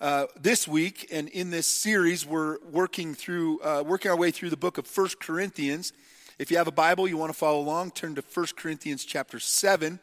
uh, 0.00 0.26
this 0.40 0.68
week 0.68 1.08
and 1.10 1.28
in 1.28 1.50
this 1.50 1.66
series, 1.66 2.24
we're 2.24 2.58
working 2.70 3.14
through, 3.14 3.60
uh, 3.60 3.82
working 3.84 4.10
our 4.10 4.16
way 4.16 4.30
through 4.30 4.50
the 4.50 4.56
book 4.56 4.78
of 4.78 4.86
First 4.86 5.20
Corinthians. 5.20 5.92
If 6.38 6.50
you 6.50 6.56
have 6.56 6.68
a 6.68 6.72
Bible, 6.72 7.08
you 7.08 7.16
want 7.16 7.32
to 7.32 7.38
follow 7.38 7.58
along, 7.58 7.92
turn 7.92 8.14
to 8.14 8.22
First 8.22 8.56
Corinthians 8.56 9.04
chapter 9.04 9.40
7. 9.40 9.98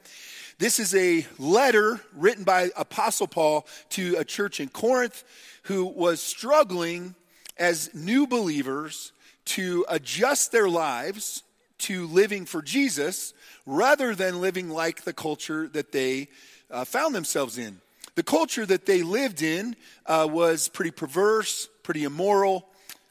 This 0.58 0.80
is 0.80 0.94
a 0.96 1.26
letter 1.40 2.02
written 2.14 2.44
by 2.44 2.72
Apostle 2.76 3.28
Paul 3.28 3.66
to 3.92 4.16
a 4.18 4.26
church 4.26 4.60
in 4.60 4.68
Corinth 4.68 5.24
who 5.64 5.86
was 5.86 6.22
struggling 6.22 7.16
as 7.58 7.94
new 7.94 8.28
believers 8.28 9.14
to 9.46 9.86
adjust 9.88 10.52
their 10.52 10.68
lives 10.68 11.44
to 11.78 12.08
living 12.08 12.46
for 12.46 12.62
Jesus 12.62 13.34
rather 13.66 14.14
than 14.14 14.42
living 14.42 14.70
like 14.70 15.04
the 15.04 15.14
culture 15.14 15.68
that 15.70 15.92
they 15.92 16.28
uh, 16.70 16.84
found 16.84 17.16
themselves 17.16 17.58
in. 17.58 17.80
The 18.16 18.24
culture 18.24 18.66
that 18.66 18.86
they 18.86 19.04
lived 19.04 19.42
in 19.42 19.76
uh, 20.06 20.28
was 20.30 20.70
pretty 20.70 20.92
perverse, 20.92 21.68
pretty 21.84 22.06
immoral, 22.06 22.66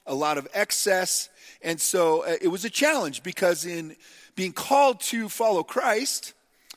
a 0.06 0.14
lot 0.14 0.38
of 0.38 0.48
excess. 0.54 1.28
And 1.62 1.78
so 1.78 2.22
uh, 2.22 2.36
it 2.40 2.48
was 2.48 2.64
a 2.64 2.70
challenge 2.70 3.22
because 3.22 3.66
in 3.66 3.96
being 4.34 4.52
called 4.52 5.00
to 5.02 5.28
follow 5.28 5.62
Christ, 5.62 6.32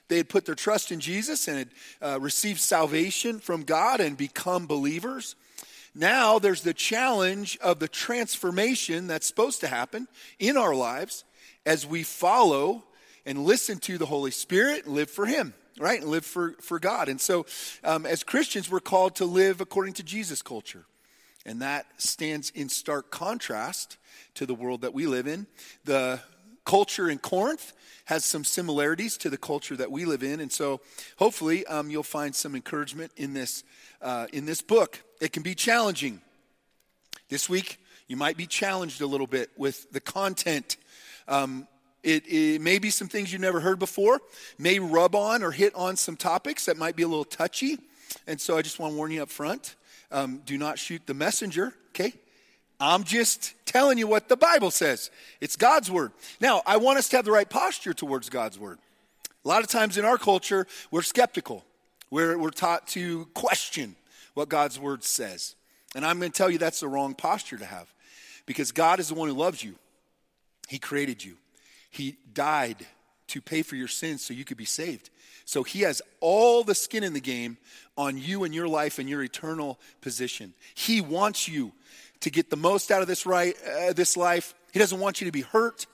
they 0.09 0.17
had 0.17 0.29
put 0.29 0.45
their 0.45 0.55
trust 0.55 0.91
in 0.91 0.99
Jesus 0.99 1.47
and 1.47 1.57
had 1.57 1.69
uh, 2.01 2.19
received 2.19 2.59
salvation 2.59 3.39
from 3.39 3.63
God 3.63 4.01
and 4.01 4.17
become 4.17 4.67
believers. 4.67 5.35
Now 5.95 6.37
there's 6.37 6.61
the 6.61 6.73
challenge 6.73 7.57
of 7.61 7.79
the 7.79 7.87
transformation 7.87 9.07
that's 9.07 9.25
supposed 9.25 9.61
to 9.61 9.67
happen 9.67 10.07
in 10.37 10.57
our 10.57 10.75
lives 10.75 11.23
as 11.65 11.87
we 11.87 12.03
follow 12.03 12.83
and 13.25 13.45
listen 13.45 13.79
to 13.79 13.97
the 13.97 14.05
Holy 14.05 14.31
Spirit 14.31 14.85
and 14.85 14.95
live 14.95 15.09
for 15.09 15.25
Him 15.25 15.53
right? 15.79 16.01
And 16.01 16.09
live 16.09 16.25
for, 16.25 16.53
for 16.61 16.79
God. 16.79 17.09
And 17.09 17.19
so, 17.19 17.45
um, 17.83 18.05
as 18.05 18.23
Christians, 18.23 18.69
we're 18.69 18.79
called 18.79 19.15
to 19.15 19.25
live 19.25 19.61
according 19.61 19.93
to 19.95 20.03
Jesus' 20.03 20.41
culture. 20.41 20.85
And 21.45 21.61
that 21.61 21.85
stands 21.97 22.49
in 22.49 22.69
stark 22.69 23.09
contrast 23.09 23.97
to 24.35 24.45
the 24.45 24.55
world 24.55 24.81
that 24.81 24.93
we 24.93 25.07
live 25.07 25.27
in. 25.27 25.47
The 25.85 26.19
culture 26.65 27.09
in 27.09 27.19
Corinth 27.19 27.73
has 28.05 28.25
some 28.25 28.43
similarities 28.43 29.17
to 29.17 29.29
the 29.29 29.37
culture 29.37 29.75
that 29.75 29.91
we 29.91 30.05
live 30.05 30.23
in. 30.23 30.39
And 30.39 30.51
so, 30.51 30.81
hopefully, 31.17 31.65
um, 31.67 31.89
you'll 31.89 32.03
find 32.03 32.35
some 32.35 32.55
encouragement 32.55 33.11
in 33.15 33.33
this, 33.33 33.63
uh, 34.01 34.27
in 34.33 34.45
this 34.45 34.61
book. 34.61 35.01
It 35.21 35.31
can 35.31 35.43
be 35.43 35.55
challenging. 35.55 36.21
This 37.29 37.49
week, 37.49 37.79
you 38.07 38.15
might 38.15 38.37
be 38.37 38.45
challenged 38.45 39.01
a 39.01 39.07
little 39.07 39.27
bit 39.27 39.49
with 39.57 39.91
the 39.91 39.99
content. 39.99 40.77
Um, 41.27 41.67
it, 42.03 42.25
it, 42.27 42.61
may 42.61 42.79
be 42.79 42.89
some 42.89 43.07
things 43.07 43.31
you've 43.31 43.41
never 43.41 43.59
heard 43.59 43.79
before, 43.79 44.19
may 44.57 44.79
rub 44.79 45.15
on 45.15 45.43
or 45.43 45.51
hit 45.51 45.73
on 45.75 45.95
some 45.95 46.15
topics 46.15 46.65
that 46.65 46.77
might 46.77 46.95
be 46.95 47.03
a 47.03 47.07
little 47.07 47.25
touchy. 47.25 47.77
And 48.27 48.39
so 48.39 48.57
I 48.57 48.61
just 48.61 48.79
want 48.79 48.93
to 48.93 48.97
warn 48.97 49.11
you 49.11 49.21
up 49.21 49.29
front 49.29 49.75
um, 50.11 50.41
do 50.45 50.57
not 50.57 50.79
shoot 50.79 51.01
the 51.05 51.13
messenger, 51.13 51.73
okay? 51.89 52.13
I'm 52.79 53.03
just 53.03 53.53
telling 53.65 53.97
you 53.97 54.07
what 54.07 54.29
the 54.29 54.37
Bible 54.37 54.71
says. 54.71 55.09
It's 55.41 55.55
God's 55.55 55.91
word. 55.91 56.11
Now, 56.39 56.61
I 56.65 56.77
want 56.77 56.99
us 56.99 57.09
to 57.09 57.17
have 57.17 57.25
the 57.25 57.31
right 57.31 57.49
posture 57.49 57.93
towards 57.93 58.29
God's 58.29 58.57
word. 58.57 58.79
A 59.43 59.47
lot 59.47 59.63
of 59.63 59.67
times 59.67 59.97
in 59.97 60.05
our 60.05 60.17
culture, 60.17 60.67
we're 60.91 61.01
skeptical. 61.01 61.65
We're, 62.09 62.37
we're 62.37 62.51
taught 62.51 62.87
to 62.89 63.25
question 63.33 63.95
what 64.33 64.49
God's 64.49 64.79
word 64.79 65.03
says. 65.03 65.55
And 65.95 66.05
I'm 66.05 66.19
going 66.19 66.31
to 66.31 66.37
tell 66.37 66.49
you 66.49 66.57
that's 66.57 66.79
the 66.79 66.87
wrong 66.87 67.15
posture 67.15 67.57
to 67.57 67.65
have 67.65 67.91
because 68.45 68.71
God 68.71 68.99
is 68.99 69.09
the 69.09 69.15
one 69.15 69.27
who 69.27 69.35
loves 69.35 69.63
you, 69.63 69.75
He 70.67 70.79
created 70.79 71.23
you. 71.23 71.37
He 71.89 72.17
died 72.33 72.85
to 73.27 73.41
pay 73.41 73.61
for 73.61 73.75
your 73.75 73.87
sins 73.87 74.23
so 74.23 74.33
you 74.33 74.45
could 74.45 74.57
be 74.57 74.65
saved. 74.65 75.09
So 75.45 75.63
he 75.63 75.81
has 75.81 76.01
all 76.19 76.63
the 76.63 76.75
skin 76.75 77.03
in 77.03 77.13
the 77.13 77.21
game 77.21 77.57
on 77.97 78.17
you 78.17 78.43
and 78.43 78.53
your 78.53 78.67
life 78.67 78.99
and 78.99 79.07
your 79.09 79.23
eternal 79.23 79.79
position. 80.01 80.53
He 80.75 81.01
wants 81.01 81.47
you 81.47 81.71
to 82.21 82.29
get 82.29 82.49
the 82.49 82.57
most 82.57 82.91
out 82.91 83.01
of 83.01 83.07
this 83.07 83.25
right 83.25 83.55
uh, 83.65 83.93
this 83.93 84.17
life. 84.17 84.53
He 84.73 84.79
doesn't 84.79 84.99
want 84.99 85.21
you 85.21 85.25
to 85.25 85.31
be 85.31 85.41
hurt. 85.41 85.85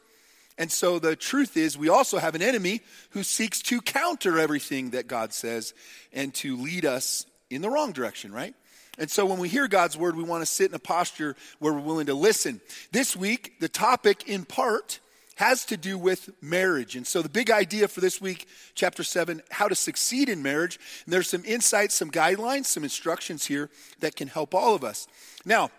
And 0.58 0.72
so 0.72 1.00
the 1.00 1.16
truth 1.16 1.58
is 1.58 1.78
we 1.78 1.90
also 1.90 2.20
have 2.20 2.36
an 2.36 2.42
enemy 2.42 2.82
who 3.12 3.24
seeks 3.24 3.62
to 3.64 3.82
counter 3.82 4.40
everything 4.40 4.92
that 4.92 5.08
God 5.08 5.34
says 5.34 5.74
and 6.12 6.34
to 6.36 6.58
lead 6.58 6.86
us 6.86 7.26
in 7.50 7.62
the 7.62 7.70
wrong 7.70 7.92
direction, 7.92 8.32
right? 8.32 8.54
And 9.00 9.10
so 9.10 9.26
when 9.26 9.40
we 9.40 9.50
hear 9.50 9.68
God's 9.68 9.98
word, 9.98 10.16
we 10.16 10.24
want 10.24 10.42
to 10.44 10.46
sit 10.46 10.70
in 10.70 10.76
a 10.76 10.80
posture 10.80 11.36
where 11.58 11.74
we're 11.74 11.80
willing 11.80 12.06
to 12.06 12.14
listen. 12.14 12.62
This 12.92 13.16
week, 13.16 13.60
the 13.60 13.70
topic 13.70 14.30
in 14.30 14.46
part 14.46 15.00
has 15.36 15.66
to 15.66 15.78
do 15.78 15.98
with 15.98 16.30
marriage. 16.42 16.96
And 16.96 17.06
so 17.08 17.22
the 17.22 17.30
big 17.30 17.50
idea 17.50 17.88
for 17.88 18.02
this 18.02 18.22
week, 18.22 18.48
chapter 18.76 19.04
7, 19.04 19.42
how 19.50 19.68
to 19.68 19.76
succeed 19.76 20.30
in 20.30 20.44
marriage. 20.44 20.80
And 21.06 21.14
there's 21.14 21.30
some 21.30 21.44
insights, 21.46 21.96
some 21.96 22.12
guidelines, 22.12 22.66
some 22.66 22.84
instructions 22.84 23.46
here 23.46 23.70
that 24.00 24.16
can 24.16 24.28
help 24.28 24.54
all 24.54 24.76
of 24.76 24.84
us. 24.84 25.08
Now, 25.46 25.72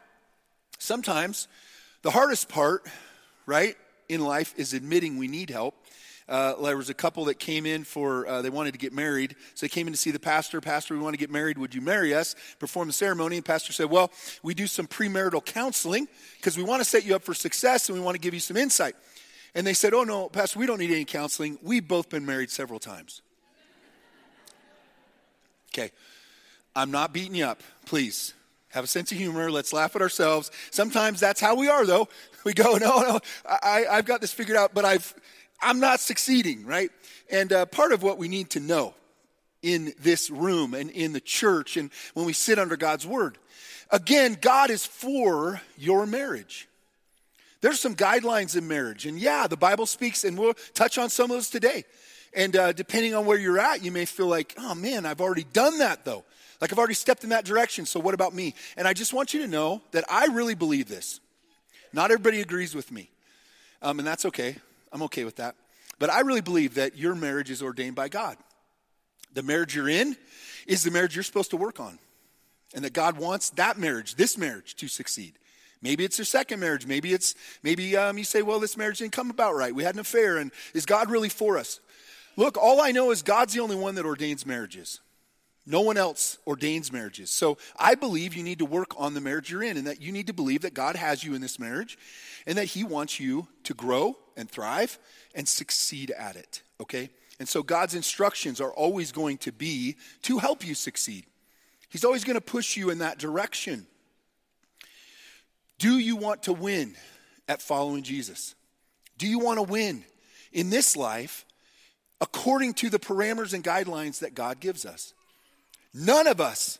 sometimes 0.78 1.48
the 2.02 2.10
hardest 2.10 2.48
part, 2.48 2.86
right, 3.46 3.76
in 4.08 4.20
life 4.20 4.54
is 4.56 4.74
admitting 4.74 5.18
we 5.18 5.28
need 5.28 5.50
help. 5.50 5.74
Uh, 6.26 6.54
there 6.62 6.76
was 6.76 6.88
a 6.88 6.94
couple 6.94 7.26
that 7.26 7.38
came 7.38 7.66
in 7.66 7.84
for 7.84 8.26
uh, 8.26 8.40
they 8.40 8.48
wanted 8.48 8.72
to 8.72 8.78
get 8.78 8.94
married 8.94 9.36
so 9.54 9.66
they 9.66 9.68
came 9.68 9.86
in 9.86 9.92
to 9.92 9.98
see 9.98 10.10
the 10.10 10.18
pastor 10.18 10.58
pastor 10.58 10.94
we 10.94 11.00
want 11.00 11.12
to 11.12 11.18
get 11.18 11.30
married 11.30 11.58
would 11.58 11.74
you 11.74 11.82
marry 11.82 12.14
us 12.14 12.34
perform 12.58 12.86
the 12.86 12.94
ceremony 12.94 13.36
and 13.36 13.44
pastor 13.44 13.74
said 13.74 13.90
well 13.90 14.10
we 14.42 14.54
do 14.54 14.66
some 14.66 14.86
premarital 14.86 15.44
counseling 15.44 16.08
because 16.38 16.56
we 16.56 16.62
want 16.62 16.80
to 16.80 16.84
set 16.88 17.04
you 17.04 17.14
up 17.14 17.22
for 17.22 17.34
success 17.34 17.90
and 17.90 17.98
we 17.98 18.02
want 18.02 18.14
to 18.14 18.18
give 18.18 18.32
you 18.32 18.40
some 18.40 18.56
insight 18.56 18.94
and 19.54 19.66
they 19.66 19.74
said, 19.74 19.94
Oh, 19.94 20.04
no, 20.04 20.28
Pastor, 20.28 20.58
we 20.58 20.66
don't 20.66 20.78
need 20.78 20.90
any 20.90 21.04
counseling. 21.04 21.58
We've 21.62 21.86
both 21.86 22.08
been 22.08 22.26
married 22.26 22.50
several 22.50 22.80
times. 22.80 23.22
Okay, 25.72 25.90
I'm 26.76 26.90
not 26.90 27.12
beating 27.12 27.34
you 27.34 27.46
up. 27.46 27.62
Please 27.86 28.34
have 28.70 28.84
a 28.84 28.88
sense 28.88 29.12
of 29.12 29.18
humor. 29.18 29.50
Let's 29.50 29.72
laugh 29.72 29.94
at 29.96 30.02
ourselves. 30.02 30.50
Sometimes 30.70 31.20
that's 31.20 31.40
how 31.40 31.54
we 31.54 31.68
are, 31.68 31.86
though. 31.86 32.08
We 32.44 32.52
go, 32.52 32.76
No, 32.76 33.00
no, 33.00 33.20
I, 33.48 33.86
have 33.90 34.04
got 34.04 34.20
this 34.20 34.30
figured 34.30 34.58
out, 34.58 34.74
but 34.74 34.84
I've, 34.84 35.14
I'm 35.62 35.80
not 35.80 35.98
succeeding, 35.98 36.66
right? 36.66 36.90
And 37.30 37.50
uh, 37.54 37.64
part 37.64 37.92
of 37.92 38.02
what 38.02 38.18
we 38.18 38.28
need 38.28 38.50
to 38.50 38.60
know 38.60 38.92
in 39.62 39.94
this 39.98 40.28
room 40.28 40.74
and 40.74 40.90
in 40.90 41.14
the 41.14 41.22
church 41.22 41.78
and 41.78 41.90
when 42.12 42.26
we 42.26 42.34
sit 42.34 42.58
under 42.58 42.76
God's 42.76 43.06
word. 43.06 43.38
Again, 43.90 44.36
God 44.38 44.68
is 44.68 44.84
for 44.84 45.62
your 45.78 46.04
marriage. 46.04 46.68
There's 47.64 47.80
some 47.80 47.96
guidelines 47.96 48.58
in 48.58 48.68
marriage. 48.68 49.06
And 49.06 49.18
yeah, 49.18 49.46
the 49.46 49.56
Bible 49.56 49.86
speaks, 49.86 50.22
and 50.24 50.36
we'll 50.36 50.52
touch 50.74 50.98
on 50.98 51.08
some 51.08 51.30
of 51.30 51.36
those 51.38 51.48
today. 51.48 51.84
And 52.36 52.54
uh, 52.54 52.72
depending 52.72 53.14
on 53.14 53.24
where 53.24 53.38
you're 53.38 53.58
at, 53.58 53.82
you 53.82 53.90
may 53.90 54.04
feel 54.04 54.26
like, 54.26 54.52
oh 54.58 54.74
man, 54.74 55.06
I've 55.06 55.22
already 55.22 55.44
done 55.44 55.78
that 55.78 56.04
though. 56.04 56.24
Like 56.60 56.74
I've 56.74 56.78
already 56.78 56.92
stepped 56.92 57.24
in 57.24 57.30
that 57.30 57.46
direction, 57.46 57.86
so 57.86 58.00
what 58.00 58.12
about 58.12 58.34
me? 58.34 58.54
And 58.76 58.86
I 58.86 58.92
just 58.92 59.14
want 59.14 59.32
you 59.32 59.40
to 59.40 59.46
know 59.46 59.80
that 59.92 60.04
I 60.10 60.26
really 60.26 60.54
believe 60.54 60.88
this. 60.88 61.20
Not 61.94 62.10
everybody 62.10 62.42
agrees 62.42 62.74
with 62.74 62.92
me, 62.92 63.08
um, 63.80 63.98
and 63.98 64.06
that's 64.06 64.26
okay. 64.26 64.56
I'm 64.92 65.00
okay 65.04 65.24
with 65.24 65.36
that. 65.36 65.54
But 65.98 66.10
I 66.10 66.20
really 66.20 66.42
believe 66.42 66.74
that 66.74 66.98
your 66.98 67.14
marriage 67.14 67.50
is 67.50 67.62
ordained 67.62 67.96
by 67.96 68.10
God. 68.10 68.36
The 69.32 69.42
marriage 69.42 69.74
you're 69.74 69.88
in 69.88 70.18
is 70.66 70.82
the 70.82 70.90
marriage 70.90 71.16
you're 71.16 71.22
supposed 71.22 71.52
to 71.52 71.56
work 71.56 71.80
on. 71.80 71.98
And 72.74 72.84
that 72.84 72.92
God 72.92 73.16
wants 73.16 73.48
that 73.50 73.78
marriage, 73.78 74.16
this 74.16 74.36
marriage, 74.36 74.74
to 74.76 74.86
succeed. 74.86 75.38
Maybe 75.84 76.02
it's 76.02 76.16
your 76.16 76.24
second 76.24 76.60
marriage. 76.60 76.86
Maybe 76.86 77.12
it's 77.12 77.34
maybe 77.62 77.94
um, 77.94 78.16
you 78.16 78.24
say, 78.24 78.40
well, 78.40 78.58
this 78.58 78.78
marriage 78.78 78.98
didn't 78.98 79.12
come 79.12 79.28
about 79.28 79.54
right. 79.54 79.74
We 79.74 79.84
had 79.84 79.94
an 79.94 80.00
affair, 80.00 80.38
and 80.38 80.50
is 80.72 80.86
God 80.86 81.10
really 81.10 81.28
for 81.28 81.58
us? 81.58 81.78
Look, 82.36 82.56
all 82.56 82.80
I 82.80 82.90
know 82.90 83.10
is 83.10 83.22
God's 83.22 83.52
the 83.52 83.60
only 83.60 83.76
one 83.76 83.94
that 83.96 84.06
ordains 84.06 84.46
marriages. 84.46 85.00
No 85.66 85.82
one 85.82 85.98
else 85.98 86.38
ordains 86.46 86.90
marriages. 86.90 87.30
So 87.30 87.58
I 87.78 87.94
believe 87.96 88.34
you 88.34 88.42
need 88.42 88.60
to 88.60 88.64
work 88.64 88.94
on 88.96 89.12
the 89.12 89.20
marriage 89.20 89.50
you're 89.50 89.62
in, 89.62 89.76
and 89.76 89.86
that 89.86 90.00
you 90.00 90.10
need 90.10 90.26
to 90.28 90.32
believe 90.32 90.62
that 90.62 90.72
God 90.72 90.96
has 90.96 91.22
you 91.22 91.34
in 91.34 91.42
this 91.42 91.58
marriage, 91.58 91.98
and 92.46 92.56
that 92.56 92.64
He 92.64 92.82
wants 92.82 93.20
you 93.20 93.46
to 93.64 93.74
grow 93.74 94.16
and 94.38 94.50
thrive 94.50 94.98
and 95.34 95.46
succeed 95.46 96.10
at 96.12 96.34
it. 96.34 96.62
Okay? 96.80 97.10
And 97.38 97.46
so 97.46 97.62
God's 97.62 97.94
instructions 97.94 98.58
are 98.58 98.72
always 98.72 99.12
going 99.12 99.36
to 99.38 99.52
be 99.52 99.96
to 100.22 100.38
help 100.38 100.66
you 100.66 100.74
succeed. 100.74 101.26
He's 101.90 102.06
always 102.06 102.24
going 102.24 102.36
to 102.36 102.40
push 102.40 102.74
you 102.74 102.88
in 102.88 102.98
that 102.98 103.18
direction. 103.18 103.86
Do 105.78 105.98
you 105.98 106.16
want 106.16 106.44
to 106.44 106.52
win 106.52 106.94
at 107.48 107.62
following 107.62 108.02
Jesus? 108.02 108.54
Do 109.18 109.26
you 109.26 109.38
want 109.38 109.58
to 109.58 109.62
win 109.62 110.04
in 110.52 110.70
this 110.70 110.96
life 110.96 111.44
according 112.20 112.74
to 112.74 112.90
the 112.90 112.98
parameters 112.98 113.52
and 113.52 113.62
guidelines 113.62 114.20
that 114.20 114.34
God 114.34 114.60
gives 114.60 114.86
us? 114.86 115.14
None 115.92 116.26
of 116.26 116.40
us 116.40 116.78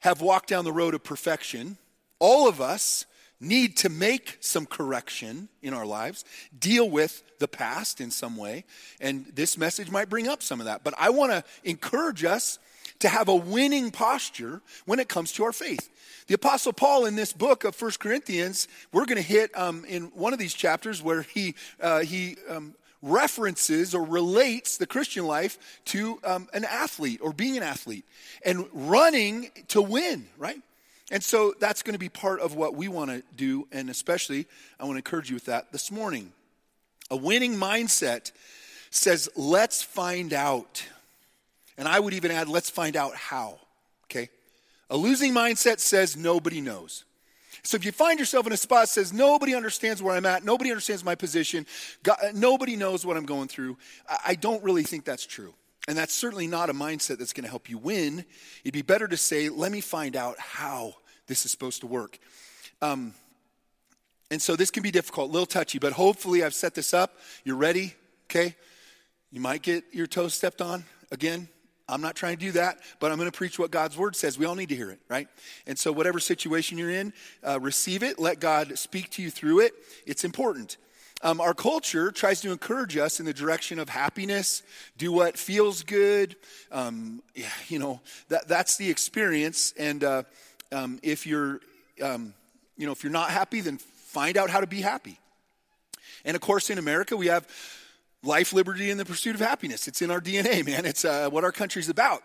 have 0.00 0.20
walked 0.20 0.48
down 0.48 0.64
the 0.64 0.72
road 0.72 0.94
of 0.94 1.02
perfection. 1.02 1.78
All 2.18 2.48
of 2.48 2.60
us 2.60 3.06
need 3.40 3.76
to 3.76 3.88
make 3.88 4.38
some 4.40 4.66
correction 4.66 5.48
in 5.62 5.74
our 5.74 5.84
lives, 5.84 6.24
deal 6.58 6.88
with 6.88 7.22
the 7.38 7.48
past 7.48 8.00
in 8.00 8.10
some 8.10 8.36
way. 8.36 8.64
And 9.00 9.26
this 9.34 9.58
message 9.58 9.90
might 9.90 10.08
bring 10.08 10.26
up 10.28 10.42
some 10.42 10.60
of 10.60 10.66
that. 10.66 10.84
But 10.84 10.94
I 10.98 11.10
want 11.10 11.32
to 11.32 11.44
encourage 11.64 12.24
us 12.24 12.58
to 13.00 13.08
have 13.08 13.28
a 13.28 13.34
winning 13.34 13.90
posture 13.90 14.60
when 14.84 14.98
it 14.98 15.08
comes 15.08 15.32
to 15.32 15.44
our 15.44 15.52
faith. 15.52 15.90
The 16.26 16.34
Apostle 16.34 16.72
Paul 16.72 17.06
in 17.06 17.14
this 17.14 17.32
book 17.32 17.64
of 17.64 17.76
First 17.76 18.00
Corinthians, 18.00 18.68
we're 18.92 19.04
going 19.06 19.16
to 19.16 19.22
hit 19.22 19.56
um, 19.56 19.84
in 19.84 20.04
one 20.06 20.32
of 20.32 20.38
these 20.38 20.54
chapters 20.54 21.02
where 21.02 21.22
he, 21.22 21.54
uh, 21.80 22.00
he 22.00 22.36
um, 22.48 22.74
references 23.02 23.94
or 23.94 24.02
relates 24.02 24.76
the 24.76 24.86
Christian 24.86 25.26
life 25.26 25.80
to 25.86 26.18
um, 26.24 26.48
an 26.52 26.64
athlete 26.64 27.20
or 27.22 27.32
being 27.32 27.56
an 27.56 27.62
athlete 27.62 28.04
and 28.44 28.66
running 28.72 29.50
to 29.68 29.80
win, 29.80 30.26
right? 30.36 30.60
And 31.12 31.22
so 31.22 31.54
that's 31.60 31.82
going 31.82 31.94
to 31.94 32.00
be 32.00 32.08
part 32.08 32.40
of 32.40 32.56
what 32.56 32.74
we 32.74 32.88
want 32.88 33.10
to 33.10 33.22
do, 33.36 33.68
and 33.70 33.88
especially 33.88 34.46
I 34.80 34.84
want 34.84 34.94
to 34.94 34.98
encourage 34.98 35.30
you 35.30 35.36
with 35.36 35.46
that 35.46 35.70
this 35.70 35.92
morning. 35.92 36.32
A 37.10 37.16
winning 37.16 37.54
mindset 37.54 38.32
says, 38.90 39.28
let's 39.36 39.82
find 39.82 40.32
out. 40.32 40.84
And 41.78 41.86
I 41.86 42.00
would 42.00 42.14
even 42.14 42.30
add, 42.30 42.48
let's 42.48 42.70
find 42.70 42.96
out 42.96 43.14
how, 43.14 43.58
okay? 44.04 44.30
A 44.88 44.96
losing 44.96 45.32
mindset 45.32 45.80
says, 45.80 46.16
nobody 46.16 46.60
knows. 46.60 47.04
So 47.62 47.76
if 47.76 47.84
you 47.84 47.92
find 47.92 48.18
yourself 48.18 48.46
in 48.46 48.52
a 48.52 48.56
spot 48.56 48.82
that 48.82 48.88
says, 48.88 49.12
nobody 49.12 49.54
understands 49.54 50.02
where 50.02 50.14
I'm 50.14 50.26
at, 50.26 50.44
nobody 50.44 50.70
understands 50.70 51.04
my 51.04 51.14
position, 51.14 51.66
God, 52.02 52.18
nobody 52.34 52.76
knows 52.76 53.04
what 53.04 53.16
I'm 53.16 53.26
going 53.26 53.48
through, 53.48 53.76
I, 54.08 54.18
I 54.28 54.34
don't 54.36 54.62
really 54.62 54.84
think 54.84 55.04
that's 55.04 55.26
true. 55.26 55.52
And 55.88 55.96
that's 55.96 56.14
certainly 56.14 56.46
not 56.46 56.70
a 56.70 56.74
mindset 56.74 57.18
that's 57.18 57.32
going 57.32 57.44
to 57.44 57.50
help 57.50 57.70
you 57.70 57.78
win. 57.78 58.24
It'd 58.64 58.72
be 58.72 58.82
better 58.82 59.06
to 59.06 59.16
say, 59.16 59.48
let 59.48 59.70
me 59.70 59.80
find 59.80 60.16
out 60.16 60.38
how 60.38 60.94
this 61.26 61.44
is 61.44 61.50
supposed 61.50 61.80
to 61.80 61.86
work. 61.86 62.18
Um, 62.82 63.14
and 64.30 64.42
so 64.42 64.56
this 64.56 64.70
can 64.70 64.82
be 64.82 64.90
difficult, 64.90 65.30
a 65.30 65.32
little 65.32 65.46
touchy, 65.46 65.78
but 65.78 65.92
hopefully 65.92 66.42
I've 66.42 66.54
set 66.54 66.74
this 66.74 66.92
up. 66.92 67.18
You're 67.44 67.56
ready, 67.56 67.94
okay? 68.28 68.56
You 69.30 69.40
might 69.40 69.62
get 69.62 69.84
your 69.92 70.06
toes 70.06 70.34
stepped 70.34 70.60
on 70.60 70.84
again. 71.12 71.48
I'm 71.88 72.00
not 72.00 72.16
trying 72.16 72.36
to 72.36 72.44
do 72.44 72.52
that, 72.52 72.78
but 72.98 73.12
I'm 73.12 73.18
going 73.18 73.30
to 73.30 73.36
preach 73.36 73.58
what 73.58 73.70
God's 73.70 73.96
word 73.96 74.16
says. 74.16 74.38
We 74.38 74.44
all 74.44 74.56
need 74.56 74.70
to 74.70 74.76
hear 74.76 74.90
it, 74.90 74.98
right? 75.08 75.28
And 75.66 75.78
so, 75.78 75.92
whatever 75.92 76.18
situation 76.18 76.78
you're 76.78 76.90
in, 76.90 77.12
uh, 77.46 77.60
receive 77.60 78.02
it. 78.02 78.18
Let 78.18 78.40
God 78.40 78.76
speak 78.78 79.10
to 79.12 79.22
you 79.22 79.30
through 79.30 79.60
it. 79.60 79.72
It's 80.04 80.24
important. 80.24 80.78
Um, 81.22 81.40
our 81.40 81.54
culture 81.54 82.10
tries 82.10 82.40
to 82.42 82.52
encourage 82.52 82.96
us 82.96 83.20
in 83.20 83.26
the 83.26 83.32
direction 83.32 83.78
of 83.78 83.88
happiness, 83.88 84.62
do 84.98 85.12
what 85.12 85.38
feels 85.38 85.82
good. 85.82 86.36
Um, 86.70 87.22
yeah, 87.34 87.48
you 87.68 87.78
know, 87.78 88.00
that, 88.28 88.48
that's 88.48 88.76
the 88.76 88.90
experience. 88.90 89.72
And 89.78 90.04
uh, 90.04 90.22
um, 90.72 90.98
if 91.02 91.26
you're, 91.26 91.60
um, 92.02 92.34
you 92.76 92.84
know, 92.84 92.92
if 92.92 93.02
you're 93.02 93.12
not 93.12 93.30
happy, 93.30 93.60
then 93.60 93.78
find 93.78 94.36
out 94.36 94.50
how 94.50 94.60
to 94.60 94.66
be 94.66 94.82
happy. 94.82 95.18
And 96.24 96.34
of 96.34 96.42
course, 96.42 96.68
in 96.68 96.76
America, 96.76 97.16
we 97.16 97.28
have 97.28 97.48
life, 98.26 98.52
liberty, 98.52 98.90
and 98.90 98.98
the 98.98 99.04
pursuit 99.04 99.34
of 99.34 99.40
happiness. 99.40 99.88
It's 99.88 100.02
in 100.02 100.10
our 100.10 100.20
DNA, 100.20 100.64
man. 100.64 100.84
It's 100.84 101.04
uh, 101.04 101.30
what 101.30 101.44
our 101.44 101.52
country's 101.52 101.88
about. 101.88 102.22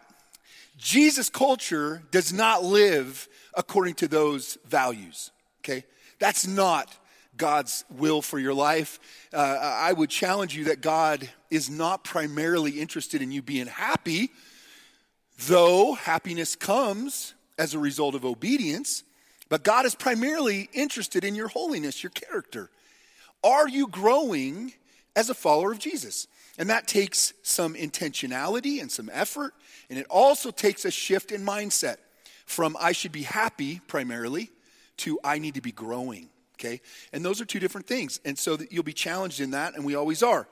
Jesus' 0.78 1.30
culture 1.30 2.02
does 2.12 2.34
not 2.34 2.64
live 2.64 3.28
according 3.54 3.96
to 3.96 4.08
those 4.08 4.58
values, 4.66 5.32
okay? 5.60 5.84
That's 6.20 6.48
not 6.48 6.94
God's 7.38 7.86
will 7.90 8.22
for 8.22 8.40
your 8.40 8.54
life. 8.54 9.00
Uh, 9.34 9.58
I 9.62 9.94
would 9.94 10.10
challenge 10.10 10.56
you 10.56 10.66
that 10.66 10.82
God 10.82 11.30
is 11.50 11.70
not 11.70 12.04
primarily 12.04 12.80
interested 12.80 13.22
in 13.22 13.32
you 13.32 13.42
being 13.42 13.68
happy, 13.68 14.30
though 15.48 15.94
happiness 15.94 16.56
comes 16.56 17.34
as 17.58 17.74
a 17.74 17.80
result 17.80 18.16
of 18.16 18.26
obedience. 18.26 19.04
But 19.50 19.64
God 19.64 19.86
is 19.86 19.96
primarily 19.96 20.70
interested 20.74 21.24
in 21.26 21.36
your 21.36 21.50
holiness, 21.50 22.04
your 22.04 22.12
character. 22.12 22.70
Are 23.44 23.68
you 23.68 23.88
growing 23.88 24.74
as 25.16 25.30
a 25.30 25.34
follower 25.34 25.72
of 25.72 25.80
Jesus? 25.80 26.28
And 26.58 26.70
that 26.70 26.88
takes 26.88 27.34
some 27.44 27.76
intentionality 27.76 28.82
and 28.82 28.92
some 28.92 29.10
effort. 29.12 29.54
And 29.90 29.98
it 29.98 30.06
also 30.10 30.52
takes 30.52 30.86
a 30.86 30.92
shift 30.92 31.32
in 31.32 31.46
mindset 31.46 31.98
from 32.46 32.76
I 32.80 32.92
should 32.92 33.12
be 33.12 33.24
happy 33.24 33.82
primarily 33.88 34.52
to 34.98 35.20
I 35.24 35.40
need 35.40 35.56
to 35.56 35.62
be 35.62 35.72
growing 35.72 36.30
okay? 36.62 36.82
And 37.12 37.26
those 37.26 37.42
are 37.42 37.46
two 37.46 37.60
different 37.60 37.88
things. 37.88 38.20
And 38.24 38.38
so 38.38 38.58
you'll 38.70 38.84
be 38.84 38.94
challenged 38.94 39.42
in 39.42 39.52
that, 39.52 39.76
and 39.76 39.84
we 39.84 39.96
always 39.96 40.22
are. 40.22 40.48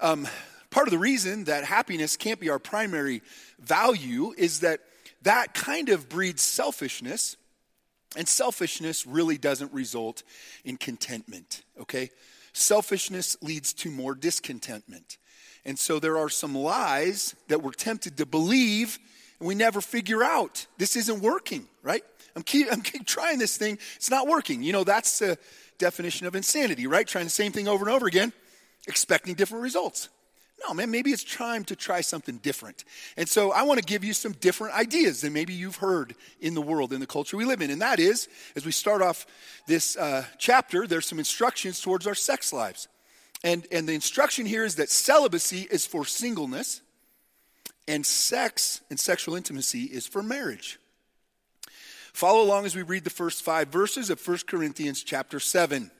Um, 0.00 0.28
part 0.70 0.86
of 0.86 0.92
the 0.92 0.98
reason 0.98 1.44
that 1.44 1.64
happiness 1.64 2.16
can't 2.16 2.38
be 2.38 2.50
our 2.50 2.58
primary 2.58 3.22
value 3.58 4.34
is 4.36 4.60
that 4.60 4.80
that 5.22 5.54
kind 5.54 5.88
of 5.88 6.08
breeds 6.08 6.42
selfishness, 6.42 7.36
and 8.16 8.28
selfishness 8.28 9.06
really 9.06 9.38
doesn't 9.38 9.72
result 9.72 10.22
in 10.64 10.76
contentment, 10.76 11.62
okay? 11.80 12.10
Selfishness 12.54 13.36
leads 13.42 13.72
to 13.74 13.90
more 13.90 14.14
discontentment. 14.14 15.18
And 15.64 15.78
so 15.78 15.98
there 15.98 16.16
are 16.16 16.28
some 16.28 16.54
lies 16.54 17.34
that 17.48 17.62
we're 17.62 17.72
tempted 17.72 18.16
to 18.18 18.26
believe 18.26 18.98
and 19.40 19.48
we 19.48 19.54
never 19.54 19.80
figure 19.80 20.22
out 20.22 20.66
this 20.78 20.96
isn't 20.96 21.20
working, 21.20 21.66
right? 21.82 22.04
I'm 22.36 22.42
keep, 22.42 22.68
I'm 22.72 22.80
keep 22.80 23.06
trying 23.06 23.38
this 23.38 23.56
thing. 23.56 23.78
It's 23.96 24.10
not 24.10 24.26
working. 24.26 24.62
You 24.62 24.72
know, 24.72 24.84
that's 24.84 25.18
the 25.18 25.36
definition 25.78 26.26
of 26.26 26.34
insanity, 26.34 26.86
right? 26.86 27.06
Trying 27.06 27.24
the 27.24 27.30
same 27.30 27.52
thing 27.52 27.68
over 27.68 27.84
and 27.84 27.94
over 27.94 28.06
again, 28.06 28.32
expecting 28.86 29.34
different 29.34 29.62
results. 29.62 30.08
No, 30.66 30.72
man, 30.74 30.90
maybe 30.90 31.10
it's 31.10 31.24
time 31.24 31.64
to 31.64 31.76
try 31.76 32.00
something 32.00 32.38
different. 32.38 32.84
And 33.16 33.28
so 33.28 33.52
I 33.52 33.62
want 33.62 33.80
to 33.80 33.84
give 33.84 34.02
you 34.02 34.14
some 34.14 34.32
different 34.32 34.74
ideas 34.74 35.20
than 35.20 35.32
maybe 35.32 35.52
you've 35.52 35.76
heard 35.76 36.14
in 36.40 36.54
the 36.54 36.62
world, 36.62 36.92
in 36.92 37.00
the 37.00 37.06
culture 37.06 37.36
we 37.36 37.44
live 37.44 37.60
in. 37.60 37.70
And 37.70 37.82
that 37.82 38.00
is, 38.00 38.28
as 38.56 38.64
we 38.64 38.72
start 38.72 39.02
off 39.02 39.26
this 39.66 39.96
uh, 39.96 40.24
chapter, 40.38 40.86
there's 40.86 41.06
some 41.06 41.18
instructions 41.18 41.80
towards 41.80 42.06
our 42.06 42.14
sex 42.14 42.52
lives. 42.52 42.88
And, 43.42 43.66
and 43.70 43.86
the 43.86 43.92
instruction 43.92 44.46
here 44.46 44.64
is 44.64 44.76
that 44.76 44.88
celibacy 44.88 45.68
is 45.70 45.86
for 45.86 46.06
singleness, 46.06 46.80
and 47.86 48.06
sex 48.06 48.80
and 48.88 48.98
sexual 48.98 49.34
intimacy 49.34 49.82
is 49.82 50.06
for 50.06 50.22
marriage. 50.22 50.78
Follow 52.14 52.42
along 52.42 52.64
as 52.64 52.74
we 52.74 52.82
read 52.82 53.04
the 53.04 53.10
first 53.10 53.42
five 53.42 53.68
verses 53.68 54.08
of 54.08 54.26
1 54.26 54.38
Corinthians 54.46 55.02
chapter 55.02 55.38
7. 55.38 55.90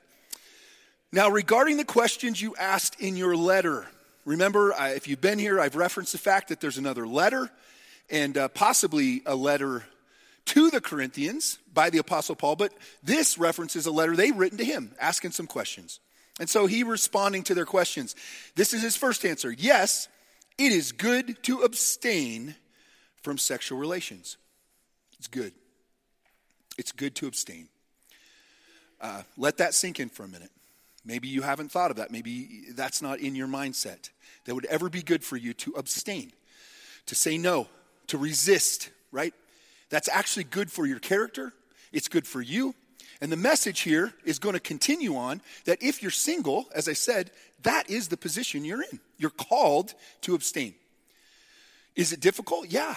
Now, 1.13 1.29
regarding 1.29 1.77
the 1.77 1.85
questions 1.85 2.41
you 2.41 2.57
asked 2.57 2.99
in 3.01 3.17
your 3.17 3.37
letter, 3.37 3.87
remember, 4.25 4.75
if 4.79 5.09
you've 5.09 5.21
been 5.21 5.39
here, 5.39 5.61
I've 5.61 5.77
referenced 5.77 6.13
the 6.13 6.19
fact 6.19 6.49
that 6.49 6.61
there's 6.61 6.79
another 6.79 7.07
letter 7.07 7.51
and 8.11 8.37
uh, 8.37 8.49
possibly 8.49 9.23
a 9.27 9.35
letter 9.35 9.85
to 10.47 10.71
the 10.71 10.81
Corinthians 10.81 11.59
by 11.73 11.91
the 11.91 11.99
Apostle 11.99 12.35
Paul, 12.35 12.57
but 12.57 12.73
this 13.03 13.39
references 13.39 13.87
a 13.87 13.91
letter 13.91 14.15
they've 14.15 14.37
written 14.37 14.59
to 14.59 14.65
him 14.65 14.95
asking 15.01 15.33
some 15.33 15.47
questions. 15.47 16.01
And 16.39 16.49
so 16.49 16.67
he 16.67 16.83
responding 16.83 17.45
to 17.45 17.55
their 17.55 17.65
questions. 17.65 18.15
This 18.57 18.75
is 18.75 18.83
his 18.83 18.97
first 18.97 19.25
answer. 19.25 19.53
Yes, 19.53 20.09
it 20.59 20.73
is 20.73 20.93
good 20.93 21.43
to 21.45 21.63
abstain 21.63 22.57
from 23.23 23.39
sexual 23.39 23.79
relations. 23.79 24.37
It's 25.19 25.29
good. 25.29 25.53
It's 26.77 26.93
good 26.93 27.15
to 27.17 27.27
abstain. 27.27 27.69
Uh, 29.01 29.23
let 29.37 29.59
that 29.59 29.75
sink 29.75 30.01
in 30.01 30.09
for 30.09 30.25
a 30.25 30.29
minute. 30.29 30.51
Maybe 31.05 31.29
you 31.29 31.43
haven't 31.43 31.71
thought 31.71 31.91
of 31.91 31.99
that. 31.99 32.11
Maybe 32.11 32.65
that's 32.75 33.03
not 33.03 33.21
in 33.21 33.35
your 33.35 33.49
mindset. 33.49 34.11
That 34.45 34.55
would 34.55 34.65
ever 34.67 34.89
be 34.89 35.03
good 35.03 35.23
for 35.23 35.37
you 35.37 35.53
to 35.55 35.73
abstain, 35.73 36.33
to 37.07 37.15
say 37.15 37.37
no, 37.37 37.69
to 38.09 38.19
resist, 38.19 38.91
right? 39.13 39.35
That's 39.91 40.09
actually 40.09 40.45
good 40.45 40.71
for 40.71 40.87
your 40.87 40.99
character. 40.99 41.53
It's 41.93 42.09
good 42.09 42.27
for 42.27 42.41
you. 42.41 42.75
And 43.21 43.31
the 43.31 43.37
message 43.37 43.81
here 43.81 44.13
is 44.25 44.39
going 44.39 44.55
to 44.55 44.61
continue 44.61 45.17
on 45.17 45.41
that 45.67 45.83
if 45.83 46.03
you're 46.03 46.11
single, 46.11 46.67
as 46.75 46.89
I 46.89 46.95
said, 46.95 47.31
that 47.63 47.89
is 47.89 48.09
the 48.09 48.17
position 48.17 48.65
you're 48.65 48.83
in. 48.83 49.01
You're 49.19 49.31
called 49.31 49.95
to 50.23 50.35
abstain. 50.35 50.75
Is 51.95 52.13
it 52.13 52.21
difficult? 52.21 52.69
Yeah. 52.69 52.97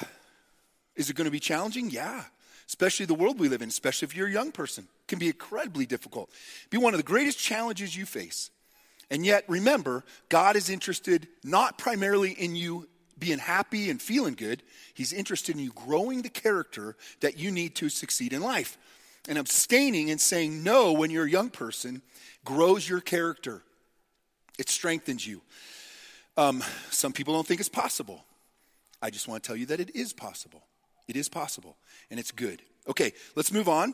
Is 0.95 1.09
it 1.09 1.15
going 1.15 1.25
to 1.25 1.31
be 1.31 1.39
challenging? 1.39 1.89
Yeah 1.89 2.23
especially 2.67 3.05
the 3.05 3.13
world 3.13 3.39
we 3.39 3.49
live 3.49 3.61
in, 3.61 3.69
especially 3.69 4.07
if 4.07 4.15
you're 4.15 4.27
a 4.27 4.31
young 4.31 4.51
person, 4.51 4.87
can 5.07 5.19
be 5.19 5.27
incredibly 5.27 5.85
difficult. 5.85 6.29
Be 6.69 6.77
one 6.77 6.93
of 6.93 6.99
the 6.99 7.03
greatest 7.03 7.39
challenges 7.39 7.95
you 7.95 8.05
face. 8.05 8.51
And 9.09 9.25
yet, 9.25 9.45
remember, 9.47 10.03
God 10.27 10.55
is 10.55 10.69
interested 10.69 11.27
not 11.43 11.77
primarily 11.77 12.31
in 12.31 12.55
you 12.55 12.87
being 13.19 13.39
happy 13.39 13.89
and 13.89 14.01
feeling 14.01 14.35
good, 14.35 14.61
He's 14.93 15.13
interested 15.13 15.55
in 15.55 15.61
you 15.61 15.71
growing 15.71 16.21
the 16.21 16.29
character 16.29 16.95
that 17.21 17.37
you 17.37 17.51
need 17.51 17.75
to 17.75 17.89
succeed 17.89 18.33
in 18.33 18.41
life. 18.41 18.77
And 19.27 19.37
abstaining 19.37 20.09
and 20.09 20.21
saying 20.21 20.63
no 20.63 20.93
when 20.93 21.11
you're 21.11 21.25
a 21.25 21.29
young 21.29 21.49
person 21.49 22.01
grows 22.45 22.87
your 22.87 23.01
character, 23.01 23.61
it 24.57 24.69
strengthens 24.69 25.25
you. 25.25 25.41
Um, 26.37 26.63
some 26.91 27.11
people 27.11 27.33
don't 27.33 27.45
think 27.45 27.59
it's 27.59 27.69
possible. 27.69 28.23
I 29.01 29.09
just 29.09 29.27
want 29.27 29.43
to 29.43 29.47
tell 29.47 29.55
you 29.55 29.65
that 29.67 29.79
it 29.79 29.95
is 29.95 30.13
possible. 30.13 30.63
It 31.07 31.15
is 31.15 31.29
possible, 31.29 31.77
and 32.11 32.19
it's 32.19 32.31
good. 32.31 32.61
Okay, 32.87 33.13
let's 33.35 33.51
move 33.51 33.69
on. 33.69 33.93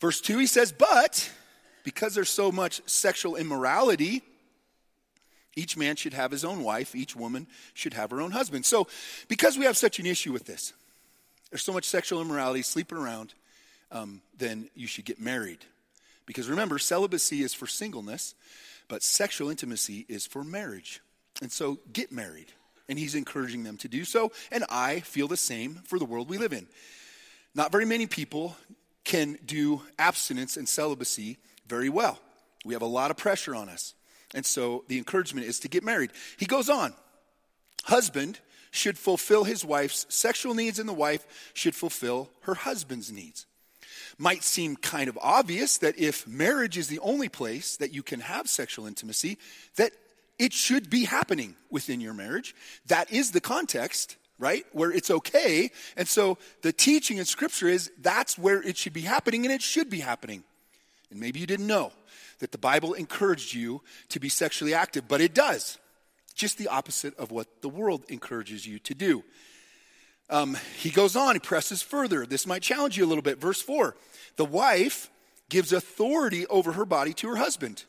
Verse 0.00 0.20
2, 0.20 0.38
he 0.38 0.46
says, 0.46 0.72
But 0.72 1.30
because 1.84 2.14
there's 2.14 2.30
so 2.30 2.52
much 2.52 2.80
sexual 2.86 3.36
immorality, 3.36 4.22
each 5.56 5.76
man 5.76 5.96
should 5.96 6.14
have 6.14 6.30
his 6.30 6.44
own 6.44 6.62
wife, 6.62 6.94
each 6.94 7.16
woman 7.16 7.46
should 7.74 7.94
have 7.94 8.10
her 8.10 8.20
own 8.20 8.30
husband. 8.30 8.64
So, 8.64 8.86
because 9.28 9.58
we 9.58 9.64
have 9.64 9.76
such 9.76 9.98
an 9.98 10.06
issue 10.06 10.32
with 10.32 10.44
this, 10.44 10.72
there's 11.50 11.62
so 11.62 11.72
much 11.72 11.84
sexual 11.84 12.20
immorality 12.20 12.62
sleeping 12.62 12.98
around, 12.98 13.34
um, 13.90 14.20
then 14.36 14.68
you 14.74 14.86
should 14.86 15.04
get 15.04 15.20
married. 15.20 15.64
Because 16.26 16.48
remember, 16.48 16.78
celibacy 16.78 17.42
is 17.42 17.54
for 17.54 17.66
singleness, 17.66 18.34
but 18.86 19.02
sexual 19.02 19.50
intimacy 19.50 20.04
is 20.08 20.26
for 20.26 20.44
marriage. 20.44 21.00
And 21.40 21.50
so, 21.50 21.78
get 21.92 22.12
married 22.12 22.52
and 22.88 22.98
he's 22.98 23.14
encouraging 23.14 23.64
them 23.64 23.76
to 23.78 23.88
do 23.88 24.04
so. 24.04 24.32
And 24.50 24.64
I 24.70 25.00
feel 25.00 25.28
the 25.28 25.36
same 25.36 25.76
for 25.84 25.98
the 25.98 26.04
world 26.04 26.28
we 26.28 26.38
live 26.38 26.52
in. 26.52 26.66
Not 27.54 27.72
very 27.72 27.84
many 27.84 28.06
people 28.06 28.56
can 29.04 29.38
do 29.44 29.82
abstinence 29.98 30.56
and 30.56 30.68
celibacy 30.68 31.38
very 31.66 31.88
well. 31.88 32.18
We 32.64 32.74
have 32.74 32.82
a 32.82 32.86
lot 32.86 33.10
of 33.10 33.16
pressure 33.16 33.54
on 33.54 33.68
us. 33.68 33.94
And 34.34 34.44
so 34.44 34.84
the 34.88 34.98
encouragement 34.98 35.46
is 35.46 35.60
to 35.60 35.68
get 35.68 35.82
married. 35.82 36.10
He 36.36 36.46
goes 36.46 36.68
on 36.68 36.94
Husband 37.84 38.38
should 38.70 38.98
fulfill 38.98 39.44
his 39.44 39.64
wife's 39.64 40.04
sexual 40.10 40.54
needs, 40.54 40.78
and 40.78 40.88
the 40.88 40.92
wife 40.92 41.50
should 41.54 41.74
fulfill 41.74 42.30
her 42.40 42.54
husband's 42.54 43.10
needs. 43.10 43.46
Might 44.18 44.42
seem 44.42 44.76
kind 44.76 45.08
of 45.08 45.18
obvious 45.22 45.78
that 45.78 45.98
if 45.98 46.26
marriage 46.26 46.76
is 46.76 46.88
the 46.88 46.98
only 46.98 47.28
place 47.28 47.76
that 47.78 47.94
you 47.94 48.02
can 48.02 48.20
have 48.20 48.48
sexual 48.48 48.86
intimacy, 48.86 49.38
that 49.76 49.92
it 50.38 50.52
should 50.52 50.88
be 50.88 51.04
happening 51.04 51.56
within 51.70 52.00
your 52.00 52.14
marriage. 52.14 52.54
That 52.86 53.10
is 53.12 53.32
the 53.32 53.40
context, 53.40 54.16
right? 54.38 54.64
Where 54.72 54.92
it's 54.92 55.10
okay. 55.10 55.70
And 55.96 56.06
so 56.06 56.38
the 56.62 56.72
teaching 56.72 57.18
in 57.18 57.24
Scripture 57.24 57.68
is 57.68 57.90
that's 58.00 58.38
where 58.38 58.62
it 58.62 58.76
should 58.76 58.92
be 58.92 59.02
happening, 59.02 59.44
and 59.44 59.52
it 59.52 59.62
should 59.62 59.90
be 59.90 60.00
happening. 60.00 60.44
And 61.10 61.20
maybe 61.20 61.40
you 61.40 61.46
didn't 61.46 61.66
know 61.66 61.92
that 62.38 62.52
the 62.52 62.58
Bible 62.58 62.94
encouraged 62.94 63.54
you 63.54 63.82
to 64.10 64.20
be 64.20 64.28
sexually 64.28 64.74
active, 64.74 65.08
but 65.08 65.20
it 65.20 65.34
does. 65.34 65.78
Just 66.34 66.56
the 66.56 66.68
opposite 66.68 67.18
of 67.18 67.32
what 67.32 67.62
the 67.62 67.68
world 67.68 68.04
encourages 68.08 68.66
you 68.66 68.78
to 68.80 68.94
do. 68.94 69.24
Um, 70.30 70.56
he 70.76 70.90
goes 70.90 71.16
on, 71.16 71.34
he 71.34 71.40
presses 71.40 71.82
further. 71.82 72.26
This 72.26 72.46
might 72.46 72.62
challenge 72.62 72.96
you 72.96 73.04
a 73.04 73.08
little 73.08 73.22
bit. 73.22 73.40
Verse 73.40 73.60
4 73.60 73.96
The 74.36 74.44
wife 74.44 75.10
gives 75.48 75.72
authority 75.72 76.46
over 76.46 76.72
her 76.72 76.84
body 76.84 77.12
to 77.14 77.28
her 77.28 77.36
husband. 77.36 77.84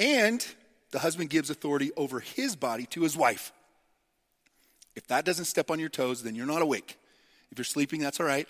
And 0.00 0.44
the 0.92 0.98
husband 0.98 1.28
gives 1.28 1.50
authority 1.50 1.92
over 1.94 2.20
his 2.20 2.56
body 2.56 2.86
to 2.86 3.02
his 3.02 3.16
wife. 3.16 3.52
If 4.96 5.06
that 5.08 5.26
doesn't 5.26 5.44
step 5.44 5.70
on 5.70 5.78
your 5.78 5.90
toes, 5.90 6.22
then 6.22 6.34
you're 6.34 6.46
not 6.46 6.62
awake. 6.62 6.96
If 7.52 7.58
you're 7.58 7.64
sleeping, 7.66 8.00
that's 8.00 8.18
all 8.18 8.26
right. 8.26 8.48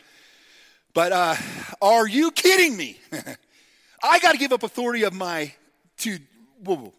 But 0.95 1.11
uh, 1.11 1.35
are 1.83 2.07
you 2.07 2.30
kidding 2.30 2.76
me? 2.76 3.00
I 4.02 4.21
got 4.21 4.33
to 4.33 4.38
give 4.38 4.52
up 4.52 4.62
authority 4.62 5.02
of 5.02 5.12
my 5.12 5.52
to. 5.99 6.19
Whoa, 6.64 6.76
whoa. 6.76 6.95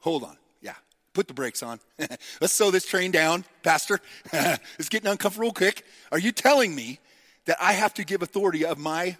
Hold 0.00 0.24
on. 0.24 0.36
Yeah, 0.60 0.74
put 1.12 1.28
the 1.28 1.34
brakes 1.34 1.62
on. 1.62 1.78
Let's 2.40 2.52
slow 2.52 2.72
this 2.72 2.84
train 2.84 3.12
down, 3.12 3.44
Pastor. 3.62 4.00
it's 4.32 4.88
getting 4.88 5.08
uncomfortable 5.08 5.52
quick. 5.52 5.84
Are 6.10 6.18
you 6.18 6.32
telling 6.32 6.74
me 6.74 6.98
that 7.44 7.58
I 7.60 7.74
have 7.74 7.94
to 7.94 8.04
give 8.04 8.22
authority 8.22 8.64
of 8.64 8.76
my 8.76 9.16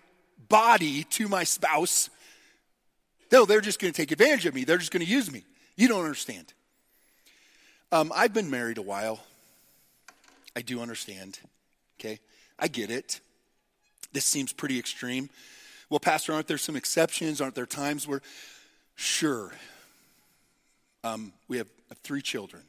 body 0.48 1.04
to 1.04 1.28
my 1.28 1.44
spouse? 1.44 2.10
No, 3.34 3.44
they're 3.44 3.60
just 3.60 3.80
going 3.80 3.92
to 3.92 3.96
take 3.96 4.12
advantage 4.12 4.46
of 4.46 4.54
me. 4.54 4.62
They're 4.62 4.78
just 4.78 4.92
going 4.92 5.04
to 5.04 5.10
use 5.10 5.28
me. 5.28 5.42
You 5.74 5.88
don't 5.88 6.02
understand. 6.02 6.54
Um, 7.90 8.12
I've 8.14 8.32
been 8.32 8.48
married 8.48 8.78
a 8.78 8.82
while. 8.82 9.18
I 10.54 10.62
do 10.62 10.80
understand. 10.80 11.40
Okay. 11.98 12.20
I 12.60 12.68
get 12.68 12.92
it. 12.92 13.18
This 14.12 14.24
seems 14.24 14.52
pretty 14.52 14.78
extreme. 14.78 15.30
Well, 15.90 15.98
Pastor, 15.98 16.32
aren't 16.32 16.46
there 16.46 16.58
some 16.58 16.76
exceptions? 16.76 17.40
Aren't 17.40 17.56
there 17.56 17.66
times 17.66 18.06
where, 18.06 18.22
sure, 18.94 19.50
um, 21.02 21.32
we 21.48 21.58
have 21.58 21.66
three 22.04 22.22
children. 22.22 22.62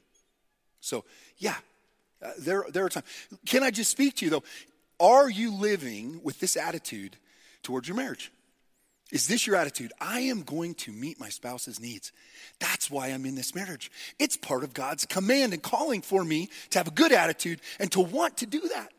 So, 0.81 1.05
yeah, 1.37 1.57
uh, 2.23 2.31
there, 2.39 2.65
there 2.69 2.85
are 2.85 2.89
times. 2.89 3.05
Can 3.45 3.61
I 3.61 3.69
just 3.69 3.91
speak 3.91 4.15
to 4.15 4.25
you, 4.25 4.31
though? 4.31 4.43
Are 4.99 5.29
you 5.29 5.53
living 5.53 6.21
with 6.23 6.39
this 6.39 6.57
attitude 6.57 7.17
towards 7.61 7.87
your 7.87 7.97
marriage? 7.97 8.31
Is 9.11 9.27
this 9.27 9.45
your 9.45 9.55
attitude? 9.55 9.93
I 10.01 10.21
am 10.21 10.41
going 10.41 10.73
to 10.75 10.91
meet 10.91 11.19
my 11.19 11.29
spouse's 11.29 11.79
needs. 11.79 12.11
That's 12.59 12.89
why 12.89 13.09
I'm 13.09 13.25
in 13.25 13.35
this 13.35 13.53
marriage. 13.53 13.91
It's 14.17 14.35
part 14.35 14.63
of 14.63 14.73
God's 14.73 15.05
command 15.05 15.53
and 15.53 15.61
calling 15.61 16.01
for 16.01 16.23
me 16.23 16.49
to 16.71 16.79
have 16.79 16.87
a 16.87 16.91
good 16.91 17.11
attitude 17.11 17.61
and 17.79 17.91
to 17.91 17.99
want 17.99 18.37
to 18.37 18.45
do 18.45 18.61
that 18.61 18.91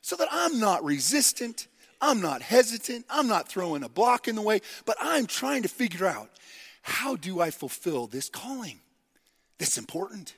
so 0.00 0.16
that 0.16 0.28
I'm 0.30 0.60
not 0.60 0.84
resistant, 0.84 1.66
I'm 2.00 2.20
not 2.20 2.40
hesitant, 2.40 3.04
I'm 3.10 3.26
not 3.26 3.48
throwing 3.48 3.82
a 3.82 3.88
block 3.88 4.28
in 4.28 4.36
the 4.36 4.42
way, 4.42 4.60
but 4.84 4.96
I'm 5.00 5.26
trying 5.26 5.62
to 5.62 5.68
figure 5.68 6.06
out 6.06 6.30
how 6.82 7.16
do 7.16 7.40
I 7.40 7.50
fulfill 7.50 8.06
this 8.06 8.28
calling? 8.28 8.78
That's 9.58 9.76
important. 9.76 10.34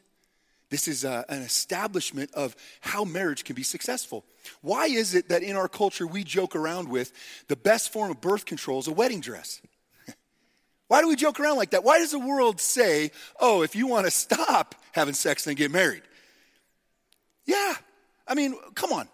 This 0.71 0.87
is 0.87 1.05
a, 1.05 1.11
uh, 1.11 1.23
an 1.29 1.43
establishment 1.43 2.31
of 2.33 2.55
how 2.81 3.05
marriage 3.05 3.45
can 3.45 3.57
be 3.57 3.65
successful. 3.65 4.25
Why 4.63 4.87
is 4.87 5.15
it 5.15 5.29
that 5.29 5.43
in 5.43 5.57
our 5.57 5.69
culture 5.69 6.07
we 6.07 6.23
joke 6.23 6.55
around 6.55 6.89
with 6.89 7.13
the 7.49 7.57
best 7.57 7.93
form 7.93 8.13
of 8.13 8.21
birth 8.21 8.47
control 8.47 8.79
is 8.79 8.87
a 8.87 8.93
wedding 8.93 9.21
dress? 9.21 9.61
Why 10.89 11.03
do 11.03 11.09
we 11.09 11.17
joke 11.17 11.41
around 11.41 11.57
like 11.57 11.71
that? 11.71 11.83
Why 11.83 11.99
does 11.99 12.13
the 12.13 12.21
world 12.21 12.61
say, 12.61 13.11
oh, 13.41 13.63
if 13.63 13.75
you 13.75 13.89
want 13.89 14.07
to 14.07 14.13
stop 14.13 14.77
having 14.93 15.15
sex, 15.15 15.45
then 15.45 15.57
get 15.57 15.73
married? 15.73 16.03
Yeah. 17.45 17.75
I 18.29 18.35
mean, 18.37 18.55
come 18.77 18.93
on. 18.93 19.09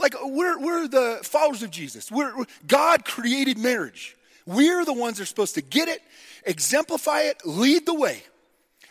Like, 0.00 0.14
we're, 0.20 0.58
we're 0.58 0.88
the 0.88 1.20
followers 1.22 1.62
of 1.62 1.70
Jesus. 1.70 2.10
We're, 2.10 2.36
we're, 2.36 2.46
God 2.66 3.04
created 3.04 3.56
marriage. 3.56 4.16
We're 4.46 4.84
the 4.84 4.92
ones 4.92 5.18
that 5.18 5.24
are 5.24 5.26
supposed 5.26 5.54
to 5.54 5.62
get 5.62 5.88
it, 5.88 6.00
exemplify 6.44 7.22
it, 7.22 7.44
lead 7.44 7.86
the 7.86 7.94
way. 7.94 8.22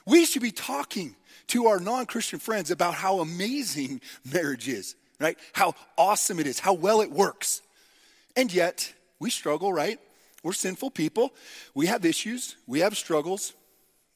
We 0.05 0.25
should 0.25 0.41
be 0.41 0.51
talking 0.51 1.15
to 1.48 1.68
our 1.68 1.80
non 1.80 2.06
Christian 2.06 2.39
friends 2.39 2.72
about 2.72 2.94
how 2.94 3.20
amazing 3.20 4.01
marriage 4.32 4.68
is, 4.68 4.96
right? 5.20 5.38
How 5.54 5.75
awesome 5.98 6.39
it 6.39 6.48
is, 6.48 6.60
how 6.60 6.74
well 6.74 7.01
it 7.01 7.12
works. 7.12 7.62
And 8.36 8.54
yet, 8.54 8.94
we 9.20 9.30
struggle, 9.30 9.74
right? 9.74 10.00
We're 10.44 10.54
sinful 10.54 10.92
people. 10.92 11.34
We 11.74 11.88
have 11.88 12.06
issues, 12.06 12.56
we 12.68 12.80
have 12.80 12.98
struggles. 12.98 13.54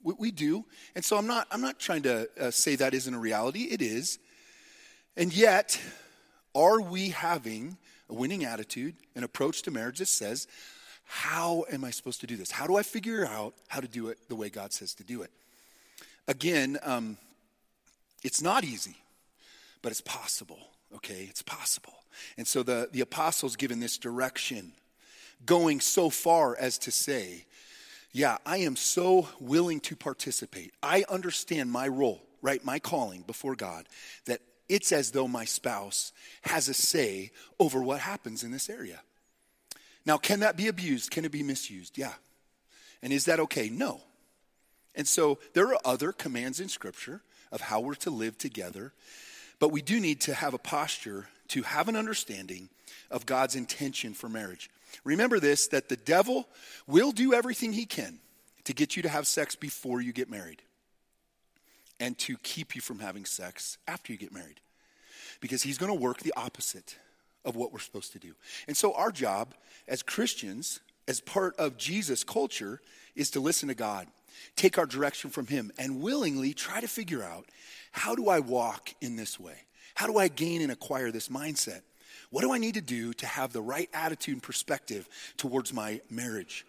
We, 0.04 0.14
we 0.18 0.32
do. 0.32 0.66
And 0.96 1.06
so 1.06 1.18
I'm 1.18 1.28
not, 1.28 1.48
I'm 1.52 1.62
not 1.62 1.80
trying 1.80 2.04
to 2.04 2.30
uh, 2.40 2.52
say 2.52 2.76
that 2.76 2.94
isn't 2.94 3.14
a 3.14 3.20
reality. 3.20 3.64
It 3.64 3.82
is. 3.82 4.20
And 5.16 5.36
yet, 5.36 5.80
are 6.56 6.82
we 6.82 7.10
having 7.10 7.78
a 8.10 8.14
winning 8.14 8.46
attitude, 8.46 8.96
an 9.16 9.24
approach 9.24 9.62
to 9.64 9.72
marriage 9.72 10.00
that 10.00 10.08
says, 10.08 10.48
how 11.06 11.66
am 11.72 11.84
I 11.84 11.92
supposed 11.92 12.22
to 12.22 12.28
do 12.28 12.38
this? 12.38 12.52
How 12.52 12.68
do 12.68 12.78
I 12.78 12.84
figure 12.84 13.26
out 13.26 13.54
how 13.68 13.82
to 13.82 13.88
do 13.88 14.08
it 14.08 14.18
the 14.30 14.36
way 14.36 14.50
God 14.50 14.72
says 14.72 14.94
to 14.96 15.04
do 15.04 15.22
it? 15.22 15.32
Again, 16.28 16.78
um, 16.84 17.18
it's 18.24 18.42
not 18.42 18.64
easy, 18.64 18.98
but 19.82 19.92
it's 19.92 20.02
possible, 20.02 20.60
okay? 20.96 21.26
It's 21.30 21.42
possible. 21.42 21.94
And 22.38 22.48
so 22.48 22.64
the, 22.64 22.90
the 22.92 23.02
apostles 23.02 23.56
given 23.56 23.80
this 23.80 23.98
direction, 23.98 24.74
going 25.46 25.80
so 25.80 26.10
far 26.10 26.56
as 26.56 26.78
to 26.80 26.92
say, 26.92 27.46
yeah, 28.12 28.38
I 28.46 28.58
am 28.58 28.76
so 28.76 29.28
willing 29.40 29.80
to 29.82 29.96
participate. 29.96 30.74
I 30.84 31.04
understand 31.10 31.72
my 31.72 31.88
role, 31.88 32.22
right? 32.42 32.64
My 32.64 32.80
calling 32.80 33.22
before 33.22 33.56
God, 33.56 33.88
that 34.26 34.42
it's 34.68 34.92
as 34.92 35.12
though 35.12 35.28
my 35.28 35.46
spouse 35.46 36.12
has 36.44 36.70
a 36.70 36.74
say 36.74 37.32
over 37.60 37.82
what 37.82 38.00
happens 38.00 38.44
in 38.44 38.52
this 38.52 38.70
area. 38.70 39.02
Now, 40.06 40.18
can 40.18 40.42
that 40.42 40.58
be 40.58 40.68
abused? 40.68 41.12
Can 41.12 41.26
it 41.26 41.32
be 41.32 41.44
misused? 41.44 41.98
Yeah. 41.98 42.14
And 43.02 43.14
is 43.14 43.26
that 43.26 43.40
okay? 43.42 43.70
No. 43.70 44.02
And 44.96 45.08
so 45.08 45.40
there 45.54 45.68
are 45.68 45.80
other 45.86 46.12
commands 46.12 46.60
in 46.60 46.70
Scripture 46.70 47.22
of 47.52 47.62
how 47.62 47.80
we're 47.80 47.96
to 47.96 48.10
live 48.10 48.38
together, 48.38 48.94
but 49.60 49.72
we 49.72 49.82
do 49.82 50.00
need 50.00 50.22
to 50.22 50.34
have 50.34 50.54
a 50.54 50.58
posture 50.58 51.28
to 51.50 51.64
have 51.64 51.88
an 51.88 51.96
understanding 51.96 52.70
of 53.10 53.26
God's 53.26 53.56
intention 53.56 54.14
for 54.14 54.30
marriage. 54.30 54.70
Remember 55.04 55.40
this 55.40 55.68
that 55.68 55.90
the 55.90 55.98
devil 55.98 56.48
will 56.88 57.12
do 57.12 57.34
everything 57.34 57.74
he 57.74 57.86
can 57.86 58.20
to 58.66 58.74
get 58.74 58.96
you 58.96 59.04
to 59.04 59.10
have 59.10 59.28
sex 59.28 59.56
before 59.56 60.02
you 60.02 60.14
get 60.14 60.30
married 60.30 60.62
and 62.00 62.18
to 62.18 62.38
keep 62.38 62.76
you 62.76 62.82
from 62.82 63.00
having 63.00 63.26
sex 63.26 63.78
after 63.88 64.12
you 64.12 64.18
get 64.18 64.34
married. 64.34 64.60
Because 65.40 65.64
he's 65.64 65.78
going 65.78 65.92
to 65.92 66.00
work 66.00 66.20
the 66.20 66.34
opposite 66.36 66.98
of 67.46 67.56
what 67.56 67.74
we're 67.74 67.80
supposed 67.80 68.12
to 68.14 68.20
do. 68.20 68.34
And 68.68 68.78
so, 68.78 68.94
our 68.94 69.12
job 69.12 69.54
as 69.88 70.04
Christians, 70.04 70.80
as 71.12 71.20
part 71.20 71.58
of 71.58 71.78
Jesus' 71.78 72.24
culture, 72.24 72.80
is 73.18 73.32
to 73.32 73.42
listen 73.42 73.68
to 73.68 73.76
God, 73.76 74.08
take 74.56 74.78
our 74.78 74.86
direction 74.86 75.30
from 75.30 75.46
Him, 75.46 75.70
and 75.78 76.02
willingly 76.02 76.54
try 76.54 76.80
to 76.80 76.88
figure 76.88 77.22
out 77.22 77.48
how 77.92 78.16
do 78.16 78.30
I 78.30 78.40
walk 78.40 78.94
in 79.02 79.18
this 79.18 79.38
way? 79.38 79.58
How 79.94 80.08
do 80.08 80.18
I 80.18 80.30
gain 80.30 80.62
and 80.62 80.72
acquire 80.72 81.12
this 81.12 81.28
mindset? 81.28 81.82
What 82.30 82.44
do 82.44 82.54
I 82.54 82.60
need 82.60 82.76
to 82.76 82.82
do 82.82 83.12
to 83.16 83.26
have 83.26 83.52
the 83.52 83.62
right 83.62 83.90
attitude 83.94 84.36
and 84.36 84.42
perspective 84.42 85.10
towards 85.36 85.74
my 85.74 86.00
marriage? 86.10 86.66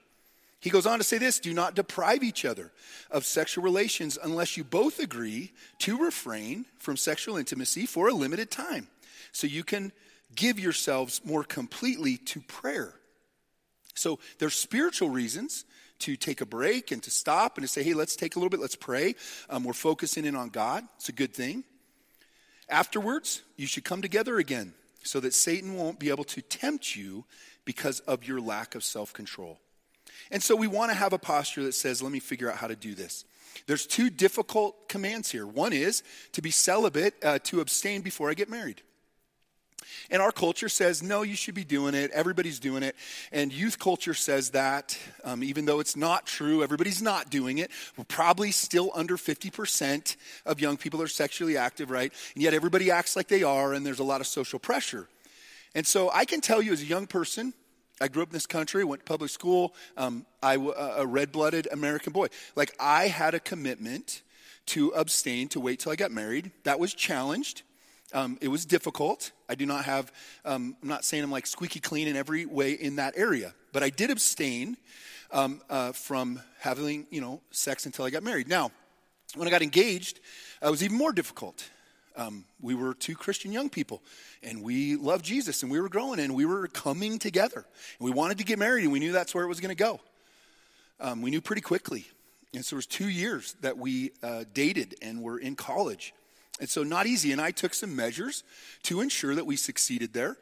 He 0.58 0.70
goes 0.70 0.86
on 0.86 0.98
to 0.98 1.04
say 1.04 1.18
this 1.18 1.38
do 1.38 1.54
not 1.54 1.76
deprive 1.76 2.24
each 2.24 2.44
other 2.44 2.72
of 3.12 3.24
sexual 3.24 3.62
relations 3.62 4.18
unless 4.20 4.56
you 4.56 4.64
both 4.64 4.98
agree 4.98 5.52
to 5.78 6.04
refrain 6.04 6.66
from 6.80 6.96
sexual 6.96 7.36
intimacy 7.36 7.86
for 7.86 8.08
a 8.08 8.12
limited 8.12 8.50
time 8.50 8.88
so 9.30 9.46
you 9.46 9.62
can 9.62 9.92
give 10.34 10.58
yourselves 10.58 11.20
more 11.24 11.44
completely 11.44 12.16
to 12.16 12.40
prayer. 12.40 12.94
So 13.94 14.18
there's 14.38 14.54
spiritual 14.54 15.10
reasons 15.10 15.64
to 16.00 16.16
take 16.16 16.40
a 16.40 16.46
break 16.46 16.90
and 16.90 17.02
to 17.02 17.10
stop 17.10 17.56
and 17.56 17.66
to 17.66 17.68
say, 17.72 17.82
hey, 17.82 17.94
let's 17.94 18.16
take 18.16 18.34
a 18.34 18.38
little 18.38 18.50
bit, 18.50 18.60
let's 18.60 18.76
pray. 18.76 19.14
Um, 19.48 19.64
we're 19.64 19.72
focusing 19.72 20.24
in 20.24 20.34
on 20.34 20.48
God. 20.48 20.84
It's 20.96 21.08
a 21.08 21.12
good 21.12 21.34
thing. 21.34 21.64
Afterwards, 22.68 23.42
you 23.56 23.66
should 23.66 23.84
come 23.84 24.02
together 24.02 24.38
again 24.38 24.74
so 25.04 25.20
that 25.20 25.34
Satan 25.34 25.76
won't 25.76 25.98
be 25.98 26.10
able 26.10 26.24
to 26.24 26.42
tempt 26.42 26.96
you 26.96 27.24
because 27.64 28.00
of 28.00 28.26
your 28.26 28.40
lack 28.40 28.74
of 28.74 28.82
self 28.82 29.12
control. 29.12 29.58
And 30.30 30.42
so 30.42 30.56
we 30.56 30.66
want 30.66 30.90
to 30.90 30.96
have 30.96 31.12
a 31.12 31.18
posture 31.18 31.62
that 31.64 31.74
says, 31.74 32.02
let 32.02 32.12
me 32.12 32.20
figure 32.20 32.50
out 32.50 32.56
how 32.56 32.66
to 32.66 32.76
do 32.76 32.94
this. 32.94 33.24
There's 33.66 33.86
two 33.86 34.10
difficult 34.10 34.88
commands 34.88 35.30
here. 35.30 35.46
One 35.46 35.72
is 35.72 36.02
to 36.32 36.42
be 36.42 36.50
celibate, 36.50 37.14
uh, 37.22 37.38
to 37.44 37.60
abstain 37.60 38.00
before 38.00 38.30
I 38.30 38.34
get 38.34 38.48
married. 38.48 38.82
And 40.10 40.20
our 40.22 40.32
culture 40.32 40.68
says, 40.68 41.02
no, 41.02 41.22
you 41.22 41.34
should 41.34 41.54
be 41.54 41.64
doing 41.64 41.94
it. 41.94 42.10
Everybody's 42.12 42.58
doing 42.58 42.82
it. 42.82 42.96
And 43.32 43.52
youth 43.52 43.78
culture 43.78 44.14
says 44.14 44.50
that, 44.50 44.98
um, 45.24 45.42
even 45.42 45.64
though 45.64 45.80
it's 45.80 45.96
not 45.96 46.26
true, 46.26 46.62
everybody's 46.62 47.02
not 47.02 47.30
doing 47.30 47.58
it. 47.58 47.70
We're 47.96 48.04
probably 48.04 48.50
still 48.50 48.90
under 48.94 49.16
50% 49.16 50.16
of 50.46 50.60
young 50.60 50.76
people 50.76 51.00
are 51.02 51.08
sexually 51.08 51.56
active, 51.56 51.90
right? 51.90 52.12
And 52.34 52.42
yet 52.42 52.54
everybody 52.54 52.90
acts 52.90 53.16
like 53.16 53.28
they 53.28 53.42
are, 53.42 53.72
and 53.72 53.84
there's 53.84 54.00
a 54.00 54.04
lot 54.04 54.20
of 54.20 54.26
social 54.26 54.58
pressure. 54.58 55.08
And 55.74 55.86
so 55.86 56.10
I 56.12 56.24
can 56.24 56.40
tell 56.40 56.60
you 56.60 56.72
as 56.72 56.82
a 56.82 56.86
young 56.86 57.06
person, 57.06 57.54
I 58.00 58.08
grew 58.08 58.22
up 58.22 58.30
in 58.30 58.32
this 58.32 58.46
country, 58.46 58.84
went 58.84 59.02
to 59.02 59.04
public 59.04 59.30
school. 59.30 59.74
Um, 59.96 60.26
I 60.42 60.56
was 60.56 60.74
a 60.76 61.06
red-blooded 61.06 61.68
American 61.70 62.12
boy. 62.12 62.28
Like 62.56 62.74
I 62.80 63.06
had 63.06 63.34
a 63.34 63.40
commitment 63.40 64.22
to 64.66 64.90
abstain, 64.94 65.48
to 65.48 65.60
wait 65.60 65.80
till 65.80 65.92
I 65.92 65.96
got 65.96 66.10
married. 66.10 66.50
That 66.64 66.80
was 66.80 66.94
challenged. 66.94 67.62
Um, 68.12 68.38
it 68.40 68.48
was 68.48 68.66
difficult. 68.66 69.32
I 69.48 69.54
do 69.54 69.66
not 69.66 69.84
have, 69.84 70.12
um, 70.44 70.76
I'm 70.82 70.88
not 70.88 71.04
saying 71.04 71.24
I'm 71.24 71.30
like 71.30 71.46
squeaky 71.46 71.80
clean 71.80 72.08
in 72.08 72.16
every 72.16 72.44
way 72.44 72.72
in 72.72 72.96
that 72.96 73.14
area, 73.16 73.54
but 73.72 73.82
I 73.82 73.90
did 73.90 74.10
abstain 74.10 74.76
um, 75.30 75.62
uh, 75.70 75.92
from 75.92 76.40
having, 76.60 77.06
you 77.10 77.20
know, 77.20 77.40
sex 77.50 77.86
until 77.86 78.04
I 78.04 78.10
got 78.10 78.22
married. 78.22 78.48
Now, 78.48 78.70
when 79.34 79.48
I 79.48 79.50
got 79.50 79.62
engaged, 79.62 80.20
uh, 80.62 80.68
it 80.68 80.70
was 80.70 80.82
even 80.82 80.96
more 80.96 81.12
difficult. 81.12 81.70
Um, 82.14 82.44
we 82.60 82.74
were 82.74 82.92
two 82.92 83.14
Christian 83.14 83.52
young 83.52 83.70
people, 83.70 84.02
and 84.42 84.62
we 84.62 84.96
loved 84.96 85.24
Jesus, 85.24 85.62
and 85.62 85.72
we 85.72 85.80
were 85.80 85.88
growing, 85.88 86.20
and 86.20 86.34
we 86.34 86.44
were 86.44 86.68
coming 86.68 87.18
together. 87.18 87.64
And 87.98 88.04
we 88.04 88.10
wanted 88.10 88.38
to 88.38 88.44
get 88.44 88.58
married, 88.58 88.82
and 88.82 88.92
we 88.92 88.98
knew 88.98 89.12
that's 89.12 89.34
where 89.34 89.44
it 89.44 89.48
was 89.48 89.60
going 89.60 89.74
to 89.74 89.82
go. 89.82 90.00
Um, 91.00 91.22
we 91.22 91.30
knew 91.30 91.40
pretty 91.40 91.62
quickly. 91.62 92.06
And 92.54 92.62
so 92.62 92.74
it 92.74 92.76
was 92.76 92.86
two 92.86 93.08
years 93.08 93.56
that 93.62 93.78
we 93.78 94.12
uh, 94.22 94.44
dated 94.52 94.96
and 95.00 95.22
were 95.22 95.38
in 95.38 95.56
college. 95.56 96.12
And 96.60 96.68
so, 96.68 96.82
not 96.82 97.06
easy. 97.06 97.32
And 97.32 97.40
I 97.40 97.50
took 97.50 97.74
some 97.74 97.96
measures 97.96 98.44
to 98.84 99.00
ensure 99.00 99.34
that 99.34 99.46
we 99.46 99.56
succeeded 99.56 100.12
there. 100.12 100.36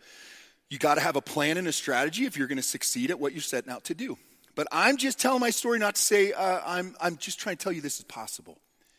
You 0.68 0.78
got 0.78 0.94
to 0.96 1.00
have 1.00 1.16
a 1.16 1.20
plan 1.20 1.56
and 1.56 1.66
a 1.66 1.72
strategy 1.72 2.26
if 2.26 2.36
you're 2.36 2.46
going 2.46 2.56
to 2.56 2.62
succeed 2.62 3.10
at 3.10 3.18
what 3.18 3.32
you're 3.32 3.42
setting 3.42 3.70
out 3.70 3.84
to 3.84 3.94
do. 3.94 4.18
But 4.54 4.68
I'm 4.72 4.96
just 4.96 5.18
telling 5.18 5.40
my 5.40 5.50
story 5.50 5.78
not 5.78 5.94
to 5.96 6.00
say, 6.00 6.32
uh, 6.32 6.60
I'm, 6.64 6.94
I'm 7.00 7.16
just 7.16 7.40
trying 7.40 7.56
to 7.56 7.62
tell 7.62 7.72
you 7.72 7.80
this 7.80 7.98
is 7.98 8.04
possible. 8.04 8.58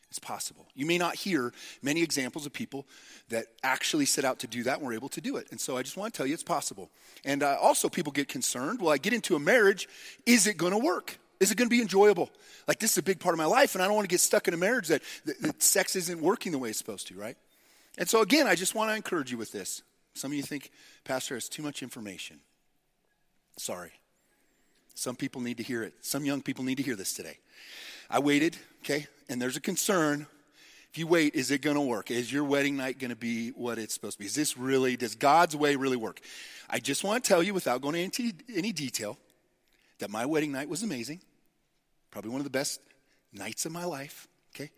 It's 0.09 0.19
possible. 0.19 0.67
You 0.75 0.85
may 0.85 0.97
not 0.97 1.15
hear 1.15 1.53
many 1.81 2.03
examples 2.03 2.45
of 2.45 2.51
people 2.51 2.85
that 3.29 3.45
actually 3.63 4.05
set 4.05 4.25
out 4.25 4.39
to 4.39 4.47
do 4.47 4.63
that 4.63 4.79
and 4.79 4.85
were 4.85 4.91
able 4.91 5.07
to 5.07 5.21
do 5.21 5.37
it. 5.37 5.47
And 5.51 5.59
so 5.59 5.77
I 5.77 5.83
just 5.83 5.95
want 5.95 6.13
to 6.13 6.17
tell 6.17 6.27
you 6.27 6.33
it's 6.33 6.43
possible. 6.43 6.89
And 7.23 7.41
uh, 7.43 7.57
also, 7.61 7.87
people 7.87 8.11
get 8.11 8.27
concerned 8.27 8.81
well, 8.81 8.91
I 8.91 8.97
get 8.97 9.13
into 9.13 9.37
a 9.37 9.39
marriage, 9.39 9.87
is 10.25 10.47
it 10.47 10.57
going 10.57 10.73
to 10.73 10.77
work? 10.77 11.17
Is 11.41 11.51
it 11.51 11.57
going 11.57 11.67
to 11.67 11.75
be 11.75 11.81
enjoyable? 11.81 12.29
Like, 12.67 12.79
this 12.79 12.91
is 12.91 12.97
a 12.99 13.03
big 13.03 13.19
part 13.19 13.33
of 13.33 13.39
my 13.39 13.45
life, 13.45 13.73
and 13.73 13.83
I 13.83 13.87
don't 13.87 13.95
want 13.95 14.07
to 14.07 14.13
get 14.13 14.21
stuck 14.21 14.47
in 14.47 14.53
a 14.53 14.57
marriage 14.57 14.89
that, 14.89 15.01
that, 15.25 15.41
that 15.41 15.63
sex 15.63 15.95
isn't 15.95 16.21
working 16.21 16.51
the 16.51 16.59
way 16.59 16.69
it's 16.69 16.77
supposed 16.77 17.07
to, 17.07 17.15
right? 17.15 17.35
And 17.97 18.07
so, 18.07 18.21
again, 18.21 18.45
I 18.45 18.53
just 18.53 18.75
want 18.75 18.91
to 18.91 18.95
encourage 18.95 19.31
you 19.31 19.39
with 19.39 19.51
this. 19.51 19.81
Some 20.13 20.31
of 20.31 20.37
you 20.37 20.43
think, 20.43 20.69
Pastor, 21.03 21.33
has 21.33 21.49
too 21.49 21.63
much 21.63 21.81
information. 21.81 22.41
Sorry. 23.57 23.91
Some 24.93 25.15
people 25.15 25.41
need 25.41 25.57
to 25.57 25.63
hear 25.63 25.81
it. 25.81 25.95
Some 26.01 26.25
young 26.25 26.43
people 26.43 26.63
need 26.63 26.77
to 26.77 26.83
hear 26.83 26.95
this 26.95 27.11
today. 27.11 27.39
I 28.07 28.19
waited, 28.19 28.55
okay, 28.83 29.07
and 29.27 29.41
there's 29.41 29.57
a 29.57 29.61
concern. 29.61 30.27
If 30.91 30.99
you 30.99 31.07
wait, 31.07 31.33
is 31.33 31.49
it 31.49 31.63
going 31.63 31.75
to 31.75 31.81
work? 31.81 32.11
Is 32.11 32.31
your 32.31 32.43
wedding 32.43 32.77
night 32.77 32.99
going 32.99 33.09
to 33.09 33.15
be 33.15 33.49
what 33.49 33.79
it's 33.79 33.95
supposed 33.95 34.17
to 34.17 34.19
be? 34.19 34.25
Is 34.27 34.35
this 34.35 34.59
really, 34.59 34.95
does 34.95 35.15
God's 35.15 35.55
way 35.55 35.75
really 35.75 35.97
work? 35.97 36.19
I 36.69 36.77
just 36.77 37.03
want 37.03 37.23
to 37.23 37.27
tell 37.27 37.41
you, 37.41 37.55
without 37.55 37.81
going 37.81 37.95
into 37.95 38.31
any 38.55 38.71
detail, 38.71 39.17
that 39.97 40.11
my 40.11 40.27
wedding 40.27 40.51
night 40.51 40.69
was 40.69 40.83
amazing. 40.83 41.21
Probably 42.11 42.29
one 42.29 42.39
of 42.39 42.45
the 42.45 42.51
best 42.51 42.81
nights 43.33 43.65
of 43.65 43.71
my 43.71 43.85
life. 43.85 44.27
Okay. 44.53 44.69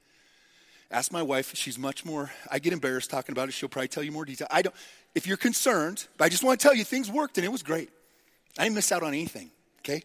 Ask 0.91 1.11
my 1.11 1.23
wife. 1.23 1.55
She's 1.55 1.77
much 1.77 2.05
more. 2.05 2.31
I 2.49 2.59
get 2.59 2.73
embarrassed 2.73 3.09
talking 3.09 3.33
about 3.33 3.49
it. 3.49 3.53
She'll 3.53 3.69
probably 3.69 3.87
tell 3.87 4.03
you 4.03 4.11
more 4.11 4.25
detail. 4.25 4.47
I 4.51 4.61
don't. 4.61 4.75
If 5.15 5.27
you're 5.27 5.37
concerned, 5.37 6.07
but 6.17 6.25
I 6.25 6.29
just 6.29 6.43
want 6.43 6.59
to 6.59 6.63
tell 6.63 6.75
you 6.75 6.83
things 6.83 7.11
worked 7.11 7.37
and 7.37 7.45
it 7.45 7.51
was 7.51 7.63
great. 7.63 7.89
I 8.57 8.63
didn't 8.63 8.75
miss 8.75 8.91
out 8.91 9.03
on 9.03 9.09
anything. 9.09 9.49
Okay. 9.79 10.03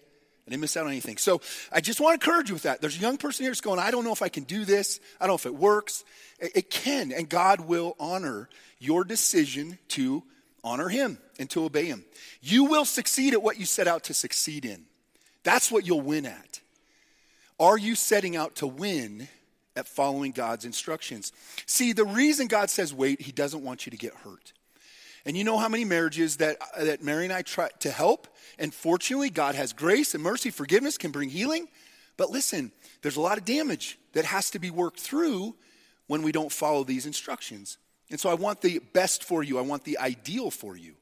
I 0.49 0.51
didn't 0.51 0.63
miss 0.63 0.79
out 0.79 0.87
on 0.87 0.93
anything. 0.93 1.19
So 1.19 1.43
I 1.71 1.83
just 1.83 2.01
want 2.01 2.19
to 2.19 2.27
encourage 2.27 2.49
you 2.49 2.55
with 2.55 2.63
that. 2.63 2.81
There's 2.81 2.97
a 2.97 3.01
young 3.01 3.19
person 3.19 3.45
here 3.45 3.51
that's 3.51 3.61
going, 3.61 3.79
I 3.79 3.91
don't 3.91 4.03
know 4.03 4.13
if 4.13 4.23
I 4.23 4.31
can 4.31 4.45
do 4.45 4.65
this. 4.65 4.99
I 5.21 5.27
don't 5.27 5.33
know 5.33 5.35
if 5.35 5.45
it 5.45 5.55
works. 5.55 6.05
It, 6.39 6.53
it 6.55 6.71
can, 6.71 7.13
and 7.13 7.29
God 7.29 7.61
will 7.61 7.95
honor 8.01 8.49
your 8.79 9.05
decision 9.05 9.79
to 9.89 10.23
honor 10.65 10.89
Him 10.89 11.19
and 11.39 11.51
to 11.51 11.65
obey 11.65 11.85
Him. 11.85 12.03
You 12.41 12.65
will 12.65 12.87
succeed 12.87 13.35
at 13.35 13.43
what 13.43 13.59
you 13.59 13.67
set 13.67 13.87
out 13.87 14.05
to 14.05 14.15
succeed 14.15 14.65
in. 14.65 14.87
That's 15.43 15.71
what 15.71 15.87
you'll 15.87 16.01
win 16.01 16.25
at. 16.25 16.61
Are 17.61 17.79
you 17.79 17.95
setting 17.95 18.37
out 18.37 18.57
to 18.57 18.67
win 18.67 19.29
at 19.77 19.89
following 19.89 20.33
God's 20.33 20.65
instructions? 20.65 21.33
See, 21.67 21.93
the 21.93 22.05
reason 22.05 22.47
God 22.47 22.71
says 22.71 22.95
wait, 22.95 23.21
He 23.21 23.33
doesn't 23.33 23.65
want 23.65 23.87
you 23.87 23.91
to 23.91 23.97
get 23.97 24.15
hurt. 24.15 24.53
And 25.25 25.37
you 25.37 25.45
know 25.45 25.59
how 25.59 25.69
many 25.69 25.85
marriages 25.85 26.37
that, 26.39 26.57
that 26.79 27.03
Mary 27.03 27.25
and 27.25 27.33
I 27.33 27.43
try 27.43 27.69
to 27.81 27.91
help? 27.91 28.29
And 28.59 28.73
fortunately, 28.73 29.31
God 29.31 29.55
has 29.55 29.73
grace 29.73 30.15
and 30.15 30.23
mercy, 30.23 30.51
forgiveness 30.51 30.97
can 30.97 31.11
bring 31.11 31.29
healing. 31.29 31.69
But 32.17 32.31
listen, 32.31 32.73
there's 33.03 33.17
a 33.17 33.21
lot 33.21 33.39
of 33.39 33.45
damage 33.45 33.99
that 34.13 34.25
has 34.25 34.51
to 34.51 34.59
be 34.59 34.71
worked 34.71 35.01
through 35.01 35.55
when 36.07 36.23
we 36.23 36.33
don't 36.33 36.51
follow 36.53 36.83
these 36.83 37.07
instructions. 37.07 37.79
And 38.11 38.19
so 38.19 38.31
I 38.31 38.35
want 38.35 38.61
the 38.63 38.81
best 38.93 39.23
for 39.23 39.43
you, 39.43 39.59
I 39.59 39.63
want 39.63 39.85
the 39.85 39.99
ideal 39.99 40.51
for 40.51 40.77
you. 40.77 40.95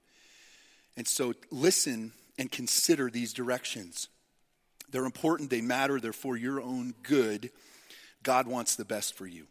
And 0.97 1.07
so 1.07 1.35
listen 1.51 2.13
and 2.39 2.51
consider 2.51 3.11
these 3.11 3.33
directions. 3.33 4.09
They're 4.91 5.05
important, 5.05 5.51
they 5.51 5.61
matter, 5.61 6.01
they're 6.01 6.13
for 6.13 6.37
your 6.37 6.61
own 6.61 6.95
good. 7.03 7.51
God 8.23 8.47
wants 8.47 8.77
the 8.77 8.85
best 8.85 9.15
for 9.15 9.27
you. 9.27 9.47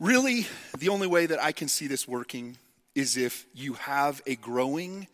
Really, 0.00 0.46
the 0.78 0.88
only 0.88 1.06
way 1.06 1.26
that 1.26 1.42
I 1.42 1.52
can 1.52 1.68
see 1.68 1.86
this 1.86 2.08
working 2.08 2.56
is 2.94 3.16
if 3.16 3.46
you 3.54 3.74
have 3.74 4.22
a 4.26 4.36
growing, 4.36 5.06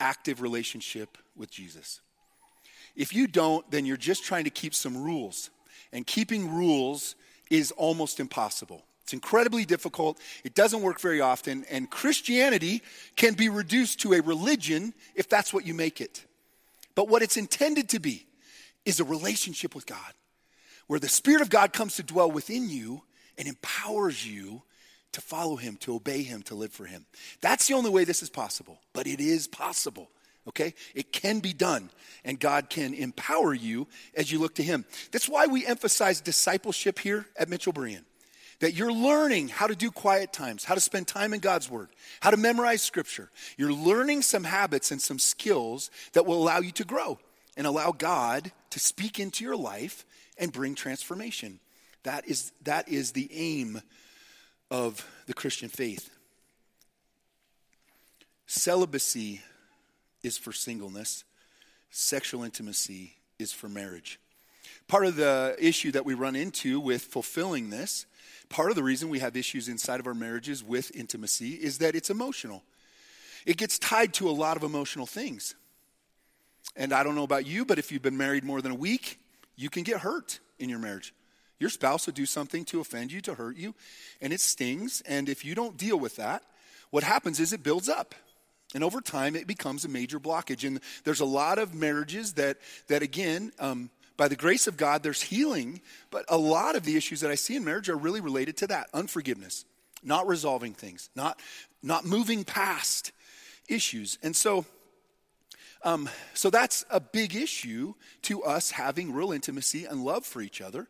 active 0.00 0.40
relationship 0.40 1.16
with 1.36 1.50
Jesus. 1.50 2.00
If 2.96 3.12
you 3.12 3.26
don't, 3.26 3.68
then 3.70 3.86
you're 3.86 3.96
just 3.96 4.24
trying 4.24 4.44
to 4.44 4.50
keep 4.50 4.74
some 4.74 4.96
rules. 4.96 5.50
And 5.92 6.06
keeping 6.06 6.54
rules 6.54 7.14
is 7.50 7.72
almost 7.72 8.20
impossible. 8.20 8.84
It's 9.02 9.12
incredibly 9.12 9.64
difficult. 9.64 10.18
It 10.44 10.54
doesn't 10.54 10.80
work 10.80 11.00
very 11.00 11.20
often. 11.20 11.64
And 11.70 11.90
Christianity 11.90 12.82
can 13.16 13.34
be 13.34 13.48
reduced 13.48 14.00
to 14.00 14.14
a 14.14 14.20
religion 14.20 14.94
if 15.14 15.28
that's 15.28 15.52
what 15.52 15.66
you 15.66 15.74
make 15.74 16.00
it. 16.00 16.24
But 16.94 17.08
what 17.08 17.22
it's 17.22 17.36
intended 17.36 17.90
to 17.90 17.98
be 17.98 18.26
is 18.84 19.00
a 19.00 19.04
relationship 19.04 19.74
with 19.74 19.86
God, 19.86 20.12
where 20.86 21.00
the 21.00 21.08
Spirit 21.08 21.42
of 21.42 21.50
God 21.50 21.72
comes 21.72 21.96
to 21.96 22.02
dwell 22.02 22.30
within 22.30 22.68
you 22.68 23.02
and 23.38 23.48
empowers 23.48 24.26
you 24.26 24.62
to 25.12 25.20
follow 25.20 25.56
Him, 25.56 25.76
to 25.78 25.94
obey 25.94 26.22
Him, 26.22 26.42
to 26.42 26.54
live 26.54 26.72
for 26.72 26.84
Him. 26.84 27.06
That's 27.40 27.68
the 27.68 27.74
only 27.74 27.90
way 27.90 28.04
this 28.04 28.22
is 28.22 28.30
possible, 28.30 28.78
but 28.92 29.06
it 29.06 29.20
is 29.20 29.46
possible. 29.46 30.10
Okay? 30.46 30.74
It 30.94 31.12
can 31.12 31.40
be 31.40 31.52
done, 31.52 31.90
and 32.24 32.38
God 32.38 32.68
can 32.68 32.92
empower 32.92 33.54
you 33.54 33.86
as 34.14 34.30
you 34.30 34.38
look 34.38 34.56
to 34.56 34.62
Him. 34.62 34.84
That's 35.10 35.28
why 35.28 35.46
we 35.46 35.64
emphasize 35.64 36.20
discipleship 36.20 36.98
here 36.98 37.26
at 37.38 37.48
Mitchell 37.48 37.72
Berean. 37.72 38.04
That 38.60 38.74
you're 38.74 38.92
learning 38.92 39.48
how 39.48 39.66
to 39.66 39.74
do 39.74 39.90
quiet 39.90 40.32
times, 40.32 40.64
how 40.64 40.74
to 40.74 40.80
spend 40.80 41.08
time 41.08 41.32
in 41.32 41.40
God's 41.40 41.70
Word, 41.70 41.88
how 42.20 42.30
to 42.30 42.36
memorize 42.36 42.82
Scripture. 42.82 43.30
You're 43.56 43.72
learning 43.72 44.22
some 44.22 44.44
habits 44.44 44.90
and 44.90 45.00
some 45.00 45.18
skills 45.18 45.90
that 46.12 46.26
will 46.26 46.40
allow 46.40 46.60
you 46.60 46.70
to 46.72 46.84
grow 46.84 47.18
and 47.56 47.66
allow 47.66 47.92
God 47.92 48.52
to 48.70 48.78
speak 48.78 49.18
into 49.18 49.44
your 49.44 49.56
life 49.56 50.04
and 50.38 50.52
bring 50.52 50.74
transformation. 50.74 51.60
That 52.02 52.28
is, 52.28 52.52
that 52.64 52.88
is 52.88 53.12
the 53.12 53.30
aim 53.32 53.80
of 54.70 55.06
the 55.26 55.34
Christian 55.34 55.68
faith. 55.68 56.10
Celibacy 58.46 59.40
is 60.22 60.36
for 60.36 60.52
singleness, 60.52 61.24
sexual 61.90 62.44
intimacy 62.44 63.14
is 63.38 63.52
for 63.52 63.68
marriage. 63.68 64.18
Part 64.86 65.06
of 65.06 65.16
the 65.16 65.56
issue 65.58 65.92
that 65.92 66.04
we 66.04 66.14
run 66.14 66.36
into 66.36 66.78
with 66.80 67.02
fulfilling 67.02 67.70
this, 67.70 68.06
part 68.48 68.70
of 68.70 68.76
the 68.76 68.82
reason 68.82 69.08
we 69.08 69.20
have 69.20 69.36
issues 69.36 69.68
inside 69.68 70.00
of 70.00 70.06
our 70.06 70.14
marriages 70.14 70.62
with 70.62 70.94
intimacy 70.94 71.52
is 71.52 71.78
that 71.78 71.94
it's 71.94 72.10
emotional. 72.10 72.62
It 73.46 73.56
gets 73.56 73.78
tied 73.78 74.12
to 74.14 74.28
a 74.28 74.32
lot 74.32 74.56
of 74.56 74.62
emotional 74.62 75.06
things. 75.06 75.54
And 76.76 76.92
I 76.92 77.02
don't 77.04 77.14
know 77.14 77.24
about 77.24 77.46
you, 77.46 77.64
but 77.64 77.78
if 77.78 77.92
you've 77.92 78.02
been 78.02 78.16
married 78.16 78.44
more 78.44 78.60
than 78.60 78.72
a 78.72 78.76
week, 78.76 79.20
you 79.56 79.70
can 79.70 79.82
get 79.82 80.00
hurt 80.00 80.40
in 80.58 80.68
your 80.68 80.78
marriage. 80.78 81.14
Your 81.60 81.70
spouse 81.70 82.06
will 82.06 82.14
do 82.14 82.26
something 82.26 82.64
to 82.66 82.80
offend 82.80 83.12
you, 83.12 83.20
to 83.22 83.34
hurt 83.34 83.56
you, 83.56 83.74
and 84.20 84.32
it 84.32 84.40
stings. 84.40 85.02
And 85.06 85.28
if 85.28 85.44
you 85.44 85.54
don't 85.54 85.76
deal 85.76 85.98
with 85.98 86.16
that, 86.16 86.42
what 86.90 87.04
happens 87.04 87.40
is 87.40 87.52
it 87.52 87.62
builds 87.62 87.88
up. 87.88 88.14
And 88.74 88.82
over 88.82 89.00
time, 89.00 89.36
it 89.36 89.46
becomes 89.46 89.84
a 89.84 89.88
major 89.88 90.18
blockage. 90.18 90.66
And 90.66 90.80
there's 91.04 91.20
a 91.20 91.24
lot 91.24 91.58
of 91.58 91.74
marriages 91.74 92.34
that, 92.34 92.58
that 92.88 93.02
again, 93.02 93.52
um, 93.60 93.90
by 94.16 94.26
the 94.26 94.36
grace 94.36 94.66
of 94.66 94.76
God, 94.76 95.02
there's 95.02 95.22
healing. 95.22 95.80
But 96.10 96.24
a 96.28 96.36
lot 96.36 96.74
of 96.74 96.84
the 96.84 96.96
issues 96.96 97.20
that 97.20 97.30
I 97.30 97.36
see 97.36 97.56
in 97.56 97.64
marriage 97.64 97.88
are 97.88 97.96
really 97.96 98.20
related 98.20 98.56
to 98.58 98.66
that 98.68 98.88
unforgiveness, 98.92 99.64
not 100.02 100.26
resolving 100.26 100.74
things, 100.74 101.08
not, 101.14 101.38
not 101.82 102.04
moving 102.04 102.42
past 102.42 103.12
issues. 103.68 104.18
And 104.22 104.34
so, 104.34 104.66
um, 105.84 106.08
so 106.32 106.50
that's 106.50 106.84
a 106.90 106.98
big 107.00 107.36
issue 107.36 107.94
to 108.22 108.42
us 108.42 108.72
having 108.72 109.12
real 109.12 109.32
intimacy 109.32 109.84
and 109.84 110.04
love 110.04 110.26
for 110.26 110.42
each 110.42 110.60
other. 110.60 110.88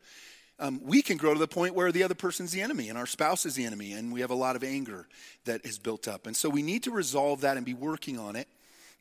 um, 0.58 0.80
we 0.84 1.02
can 1.02 1.16
grow 1.16 1.32
to 1.32 1.40
the 1.40 1.48
point 1.48 1.74
where 1.74 1.90
the 1.90 2.02
other 2.02 2.14
person's 2.14 2.52
the 2.52 2.62
enemy 2.62 2.88
and 2.88 2.96
our 2.96 3.06
spouse 3.06 3.44
is 3.44 3.54
the 3.54 3.64
enemy, 3.64 3.92
and 3.92 4.12
we 4.12 4.20
have 4.20 4.30
a 4.30 4.36
lot 4.36 4.56
of 4.56 4.62
anger 4.62 5.08
that 5.44 5.64
is 5.66 5.78
built 5.78 6.06
up. 6.06 6.26
And 6.26 6.36
so 6.36 6.48
we 6.48 6.62
need 6.62 6.84
to 6.84 6.90
resolve 6.90 7.40
that 7.40 7.56
and 7.56 7.66
be 7.66 7.74
working 7.74 8.18
on 8.18 8.36
it. 8.36 8.48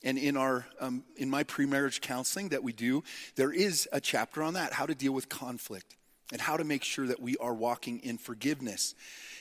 And 0.03 0.17
in 0.17 0.35
our 0.35 0.65
um, 0.81 1.03
in 1.15 1.29
my 1.29 1.43
pre-marriage 1.43 2.01
counseling 2.01 2.49
that 2.49 2.63
we 2.63 2.73
do, 2.73 3.03
there 3.35 3.53
is 3.53 3.87
a 3.93 4.01
chapter 4.01 4.43
on 4.43 4.55
that, 4.55 4.73
how 4.73 4.85
to 4.85 4.95
deal 4.95 5.13
with 5.13 5.29
conflict 5.29 5.95
and 6.31 6.41
how 6.41 6.57
to 6.57 6.63
make 6.63 6.83
sure 6.83 7.07
that 7.07 7.21
we 7.21 7.37
are 7.37 7.53
walking 7.53 7.99
in 7.99 8.17
forgiveness 8.17 8.95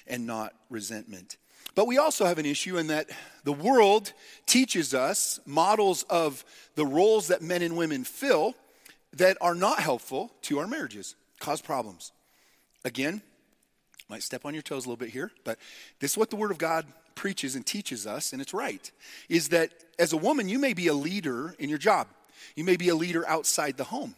and 0.07 0.27
not 0.27 0.53
resentment. 0.71 1.37
But 1.75 1.87
we 1.87 1.99
also 1.99 2.27
have 2.27 2.39
an 2.39 2.47
issue 2.47 2.77
in 2.77 2.89
that 2.89 3.11
the 3.45 3.53
world 3.53 4.13
teaches 4.47 4.93
us 4.95 5.41
models 5.47 6.03
of 6.05 6.45
the 6.75 6.87
roles 6.87 7.29
that 7.29 7.43
men 7.43 7.63
and 7.63 7.77
women 7.77 8.05
fill 8.05 8.55
that 9.15 9.37
are 9.41 9.55
not 9.55 9.81
helpful 9.81 10.33
to 10.43 10.59
our 10.59 10.67
marriages, 10.67 11.15
cause 11.41 11.61
problems. 11.61 12.13
Again, 12.85 13.23
might 14.09 14.23
step 14.23 14.45
on 14.45 14.55
your 14.55 14.63
toes 14.63 14.85
a 14.85 14.89
little 14.89 14.97
bit 14.97 15.11
here, 15.11 15.31
but 15.45 15.59
this 16.01 16.13
is 16.13 16.19
what 16.19 16.31
the 16.31 16.37
Word 16.37 16.51
of 16.51 16.59
God 16.59 16.87
preaches 17.15 17.55
and 17.55 17.65
teaches 17.65 18.07
us, 18.07 18.33
and 18.33 18.43
it's 18.43 18.55
right, 18.55 18.91
is 19.29 19.49
that 19.51 19.73
as 19.99 20.13
a 20.13 20.17
woman, 20.17 20.49
you 20.49 20.59
may 20.59 20.75
be 20.75 20.89
a 20.89 20.95
leader 20.95 21.55
in 21.59 21.69
your 21.69 21.79
job. 21.79 22.09
You 22.57 22.65
may 22.65 22.77
be 22.77 22.89
a 22.89 22.95
leader 22.95 23.27
outside 23.29 23.77
the 23.77 23.85
home. 23.85 24.15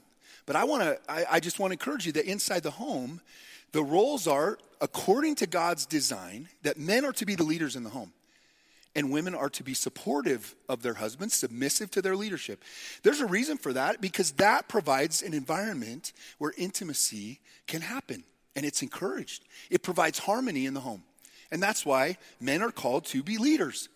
But 0.47 0.57
I 0.57 0.65
want 0.65 0.83
to, 0.83 0.99
I, 1.09 1.25
I 1.33 1.41
just 1.41 1.59
want 1.59 1.71
to 1.71 1.75
encourage 1.75 2.07
you 2.07 2.13
that 2.13 2.27
inside 2.27 2.63
the 2.63 2.71
home, 2.71 3.21
the 3.75 3.83
roles 3.83 4.29
are 4.29 4.57
according 4.81 5.35
to 5.35 5.49
God's 5.49 5.85
design 5.85 6.49
that 6.63 6.79
men 6.79 7.05
are 7.05 7.13
to 7.15 7.27
be 7.27 7.35
the 7.35 7.43
leaders 7.43 7.75
in 7.75 7.83
the 7.83 7.91
home 7.91 8.13
and 8.95 9.11
women 9.11 9.35
are 9.35 9.51
to 9.51 9.65
be 9.65 9.75
supportive 9.75 10.55
of 10.69 10.83
their 10.83 10.95
husbands, 10.95 11.35
submissive 11.35 11.91
to 11.91 12.01
their 12.01 12.15
leadership. 12.15 12.63
There's 13.03 13.21
a 13.21 13.27
reason 13.27 13.59
for 13.59 13.73
that 13.73 14.01
because 14.01 14.31
that 14.33 14.69
provides 14.69 15.23
an 15.23 15.35
environment 15.35 16.13
where 16.39 16.55
intimacy 16.57 17.41
can 17.67 17.81
happen 17.81 18.23
and 18.55 18.65
it's 18.65 18.81
encouraged. 18.81 19.43
It 19.71 19.83
provides 19.83 20.21
harmony 20.21 20.67
in 20.67 20.75
the 20.75 20.81
home. 20.81 21.03
And 21.51 21.61
that's 21.61 21.85
why 21.85 22.17
men 22.41 22.63
are 22.63 22.71
called 22.71 23.07
to 23.07 23.25
be 23.25 23.39
leaders. 23.39 23.89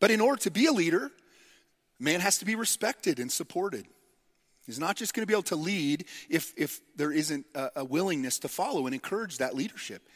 But 0.00 0.10
in 0.10 0.22
order 0.22 0.40
to 0.44 0.50
be 0.50 0.64
a 0.64 0.72
leader, 0.72 1.10
man 2.00 2.20
has 2.20 2.38
to 2.38 2.46
be 2.46 2.54
respected 2.54 3.18
and 3.18 3.30
supported. 3.30 3.84
He's 4.68 4.78
not 4.78 4.96
just 4.96 5.14
going 5.14 5.22
to 5.22 5.26
be 5.26 5.32
able 5.32 5.44
to 5.44 5.56
lead 5.56 6.04
if, 6.28 6.52
if 6.54 6.82
there 6.94 7.10
isn't 7.10 7.46
a, 7.54 7.70
a 7.76 7.84
willingness 7.84 8.38
to 8.40 8.48
follow 8.48 8.84
and 8.84 8.94
encourage 8.94 9.38
that 9.38 9.56
leadership. 9.56 10.06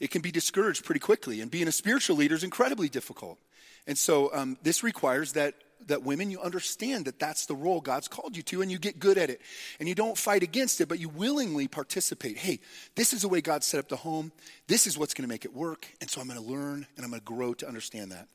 It 0.00 0.10
can 0.10 0.20
be 0.20 0.30
discouraged 0.30 0.84
pretty 0.84 1.00
quickly, 1.00 1.40
and 1.40 1.50
being 1.50 1.66
a 1.66 1.72
spiritual 1.72 2.16
leader 2.16 2.34
is 2.34 2.44
incredibly 2.44 2.90
difficult. 2.90 3.38
And 3.86 3.96
so 3.96 4.30
um, 4.34 4.58
this 4.62 4.82
requires 4.82 5.32
that 5.32 5.54
that 5.86 6.02
women 6.02 6.30
you 6.30 6.40
understand 6.40 7.04
that 7.04 7.18
that's 7.18 7.46
the 7.46 7.54
role 7.54 7.80
God's 7.80 8.08
called 8.08 8.36
you 8.36 8.42
to 8.44 8.62
and 8.62 8.72
you 8.72 8.78
get 8.78 8.98
good 8.98 9.18
at 9.18 9.30
it. 9.30 9.40
And 9.78 9.88
you 9.88 9.94
don't 9.94 10.16
fight 10.16 10.42
against 10.42 10.80
it, 10.80 10.88
but 10.88 10.98
you 10.98 11.08
willingly 11.08 11.68
participate. 11.68 12.38
Hey, 12.38 12.60
this 12.94 13.12
is 13.12 13.22
the 13.22 13.28
way 13.28 13.40
God 13.40 13.62
set 13.62 13.78
up 13.78 13.88
the 13.88 13.96
home. 13.96 14.32
This 14.68 14.86
is 14.86 14.96
what's 14.96 15.14
going 15.14 15.28
to 15.28 15.32
make 15.32 15.44
it 15.44 15.54
work. 15.54 15.86
And 16.00 16.10
so 16.10 16.20
I'm 16.20 16.28
going 16.28 16.40
to 16.40 16.46
learn 16.46 16.86
and 16.96 17.04
I'm 17.04 17.10
going 17.10 17.20
to 17.20 17.24
grow 17.24 17.54
to 17.54 17.68
understand 17.68 18.10
that. 18.12 18.26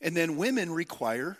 And 0.00 0.16
then 0.16 0.36
women 0.36 0.70
require 0.70 1.36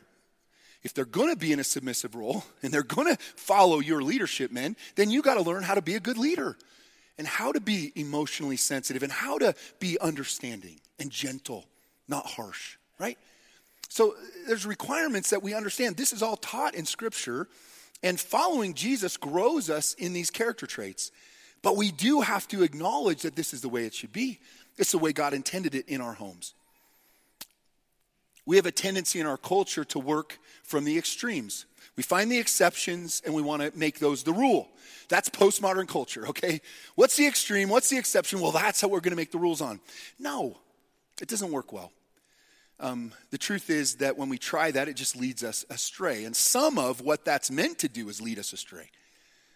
if 0.83 0.95
they're 0.95 1.05
going 1.05 1.31
to 1.31 1.39
be 1.39 1.53
in 1.53 1.61
a 1.61 1.65
submissive 1.65 2.15
role 2.15 2.45
and 2.63 2.73
they're 2.73 2.83
going 2.83 3.15
to 3.15 3.21
follow 3.37 3.81
your 3.81 4.03
leadership, 4.03 4.51
men, 4.53 4.77
then 4.97 5.11
you 5.11 5.23
got 5.23 5.35
to 5.35 5.43
learn 5.43 5.63
how 5.63 5.75
to 5.75 5.83
be 5.83 5.95
a 5.95 6.01
good 6.01 6.19
leader 6.19 6.57
and 7.19 7.27
how 7.27 7.53
to 7.53 7.61
be 7.61 7.93
emotionally 7.97 8.57
sensitive 8.57 9.03
and 9.03 9.13
how 9.13 9.39
to 9.39 9.55
be 9.81 9.99
understanding 10.01 10.81
and 10.99 11.11
gentle, 11.11 11.67
not 12.07 12.27
harsh, 12.27 12.77
right? 12.99 13.19
So 13.89 14.13
uh, 14.13 14.15
there's 14.47 14.67
requirements 14.67 15.31
that 15.31 15.43
we 15.43 15.55
understand. 15.55 15.97
This 15.97 16.13
is 16.13 16.23
all 16.23 16.37
taught 16.37 16.75
in 16.75 16.87
Scripture, 16.87 17.49
and 18.03 18.21
following 18.21 18.75
Jesus 18.75 19.17
grows 19.17 19.69
us 19.69 19.95
in 19.95 20.13
these 20.13 20.31
character 20.31 20.67
traits. 20.67 21.11
But 21.63 21.77
we 21.77 21.91
do 21.91 22.21
have 22.21 22.47
to 22.49 22.63
acknowledge 22.63 23.23
that 23.23 23.35
this 23.35 23.53
is 23.53 23.63
the 23.63 23.69
way 23.69 23.85
it 23.85 23.95
should 23.95 24.13
be. 24.13 24.39
It's 24.77 24.93
the 24.93 24.99
way 24.99 25.13
God 25.13 25.35
intended 25.35 25.75
it 25.75 25.89
in 25.89 26.01
our 26.01 26.13
homes. 26.13 26.55
We 28.49 28.57
have 28.57 28.67
a 28.67 28.73
tendency 28.73 29.21
in 29.21 29.27
our 29.27 29.37
culture 29.37 29.85
to 29.85 29.99
work 29.99 30.39
from 30.65 30.85
the 30.85 30.99
extremes. 30.99 31.67
We 31.97 32.03
find 32.03 32.33
the 32.33 32.39
exceptions 32.39 33.23
and 33.25 33.35
we 33.35 33.43
want 33.43 33.63
to 33.63 33.79
make 33.79 34.01
those 34.01 34.25
the 34.25 34.33
rule. 34.33 34.69
That's 35.09 35.29
postmodern 35.29 35.87
culture, 35.87 36.27
okay? 36.29 36.61
What's 36.97 37.17
the 37.17 37.27
extreme? 37.27 37.69
What's 37.69 37.91
the 37.91 37.99
exception? 37.99 38.41
Well, 38.41 38.53
that's 38.53 38.81
how 38.81 38.89
we're 38.89 39.01
going 39.01 39.13
to 39.13 39.17
make 39.17 39.33
the 39.33 39.39
rules 39.39 39.61
on. 39.61 39.81
No, 40.19 40.59
it 41.21 41.29
doesn't 41.29 41.53
work 41.53 41.73
well 41.73 41.93
um, 42.81 43.13
the 43.31 43.39
truth 43.39 43.71
is 43.71 43.97
that 43.97 44.17
when 44.17 44.29
we 44.29 44.39
try 44.39 44.71
that, 44.71 44.89
it 44.89 44.95
just 44.95 45.17
leads 45.17 45.43
us 45.43 45.65
astray. 45.71 46.25
And 46.25 46.35
some 46.35 46.79
of 46.79 47.01
what 47.01 47.25
that's 47.25 47.51
meant 47.51 47.79
to 47.81 47.89
do 47.89 48.09
is 48.09 48.21
lead 48.21 48.39
us 48.39 48.53
astray. 48.53 48.91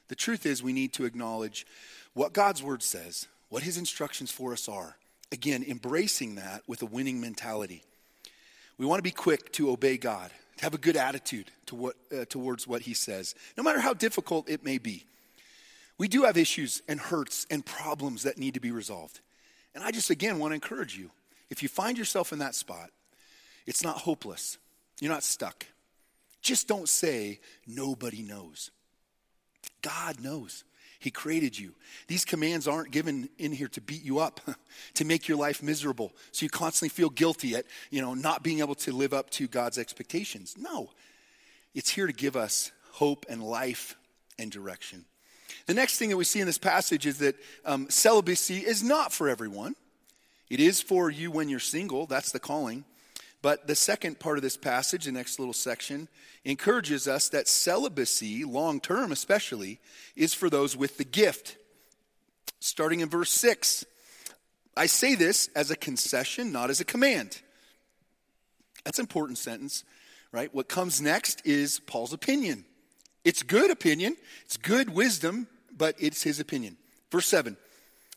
The 0.09 0.16
truth 0.16 0.44
is, 0.44 0.62
we 0.62 0.72
need 0.72 0.92
to 0.94 1.05
acknowledge 1.05 1.66
what 2.14 2.33
God's 2.33 2.62
word 2.62 2.83
says, 2.83 3.28
what 3.48 3.62
his 3.62 3.78
instructions 3.78 4.31
for 4.31 4.52
us 4.52 4.68
are. 4.68 4.96
Again, 5.31 5.64
embracing 5.66 6.35
that 6.35 6.62
with 6.66 6.83
a 6.83 6.87
winning 6.87 7.20
mentality. 7.20 7.85
We 8.78 8.87
want 8.87 8.98
to 8.98 9.02
be 9.02 9.11
quick 9.11 9.52
to 9.52 9.70
obey 9.70 9.96
God, 9.96 10.30
to 10.58 10.64
have 10.64 10.74
a 10.74 10.78
good 10.78 10.96
attitude 10.96 11.50
to 11.66 11.74
what, 11.74 11.96
uh, 12.16 12.24
towards 12.24 12.66
what 12.66 12.82
he 12.82 12.94
says, 12.94 13.35
no 13.56 13.62
matter 13.62 13.80
how 13.80 13.94
difficult 13.94 14.48
it 14.48 14.64
may 14.64 14.78
be. 14.78 15.04
We 15.98 16.08
do 16.08 16.24
have 16.24 16.37
issues 16.37 16.82
and 16.88 16.98
hurts 16.98 17.46
and 17.50 17.64
problems 17.64 18.24
that 18.24 18.38
need 18.38 18.54
to 18.54 18.61
be 18.61 18.70
resolved. 18.70 19.20
And 19.74 19.85
I 19.85 19.90
just, 19.90 20.11
again, 20.11 20.38
want 20.38 20.50
to 20.50 20.56
encourage 20.56 20.96
you. 20.96 21.11
If 21.50 21.62
you 21.62 21.68
find 21.68 21.96
yourself 21.96 22.32
in 22.32 22.38
that 22.40 22.54
spot, 22.54 22.90
it's 23.66 23.85
not 23.85 23.98
hopeless. 23.98 24.58
You're 25.00 25.12
not 25.12 25.22
stuck. 25.22 25.66
Just 26.40 26.66
don't 26.66 26.88
say, 26.88 27.40
nobody 27.66 28.22
knows. 28.22 28.70
God 29.80 30.20
knows. 30.20 30.64
He 31.02 31.10
created 31.10 31.58
you. 31.58 31.72
These 32.06 32.24
commands 32.24 32.68
aren't 32.68 32.92
given 32.92 33.28
in 33.36 33.50
here 33.50 33.66
to 33.68 33.80
beat 33.80 34.04
you 34.04 34.20
up, 34.20 34.40
to 34.94 35.04
make 35.04 35.26
your 35.26 35.36
life 35.36 35.60
miserable, 35.60 36.12
so 36.30 36.44
you 36.44 36.48
constantly 36.48 36.90
feel 36.90 37.10
guilty 37.10 37.56
at, 37.56 37.64
you 37.90 38.00
know, 38.00 38.14
not 38.14 38.44
being 38.44 38.60
able 38.60 38.76
to 38.76 38.92
live 38.92 39.12
up 39.12 39.28
to 39.30 39.48
God's 39.48 39.78
expectations. 39.78 40.54
No. 40.56 40.90
It's 41.74 41.90
here 41.90 42.06
to 42.06 42.12
give 42.12 42.36
us 42.36 42.70
hope 42.92 43.26
and 43.28 43.42
life 43.42 43.96
and 44.38 44.52
direction. 44.52 45.04
The 45.66 45.74
next 45.74 45.98
thing 45.98 46.08
that 46.10 46.16
we 46.16 46.22
see 46.22 46.38
in 46.38 46.46
this 46.46 46.56
passage 46.56 47.04
is 47.04 47.18
that 47.18 47.34
um, 47.64 47.90
celibacy 47.90 48.58
is 48.58 48.84
not 48.84 49.12
for 49.12 49.28
everyone. 49.28 49.74
It 50.48 50.60
is 50.60 50.80
for 50.80 51.10
you 51.10 51.32
when 51.32 51.48
you're 51.48 51.58
single. 51.58 52.06
That's 52.06 52.30
the 52.30 52.38
calling. 52.38 52.84
But 53.42 53.66
the 53.66 53.74
second 53.74 54.20
part 54.20 54.38
of 54.38 54.42
this 54.42 54.57
passage, 54.57 55.05
the 55.05 55.12
next 55.12 55.40
little 55.40 55.52
section, 55.52 56.09
encourages 56.44 57.09
us 57.09 57.28
that 57.31 57.48
celibacy, 57.48 58.44
long 58.44 58.81
term 58.81 59.11
especially, 59.11 59.81
is 60.14 60.33
for 60.33 60.48
those 60.48 60.76
with 60.76 60.96
the 60.96 61.05
gift. 61.05 61.57
Starting 62.61 63.00
in 63.00 63.09
verse 63.09 63.33
6, 63.33 63.85
I 64.76 64.87
say 64.87 65.16
this 65.16 65.48
as 65.57 65.72
a 65.72 65.76
concession, 65.76 66.52
not 66.52 66.70
as 66.70 66.81
a 66.81 66.85
command. 66.85 67.42
That's 68.85 68.98
an 68.98 69.05
important 69.05 69.38
sentence, 69.38 69.83
right? 70.31 70.55
What 70.55 70.68
comes 70.68 71.02
next 71.02 71.44
is 71.44 71.81
Paul's 71.81 72.12
opinion. 72.12 72.64
It's 73.24 73.42
good 73.42 73.70
opinion, 73.70 74.16
it's 74.44 74.57
good 74.57 74.90
wisdom, 74.90 75.48
but 75.76 75.96
it's 75.98 76.22
his 76.22 76.38
opinion. 76.38 76.76
Verse 77.11 77.26
7 77.26 77.57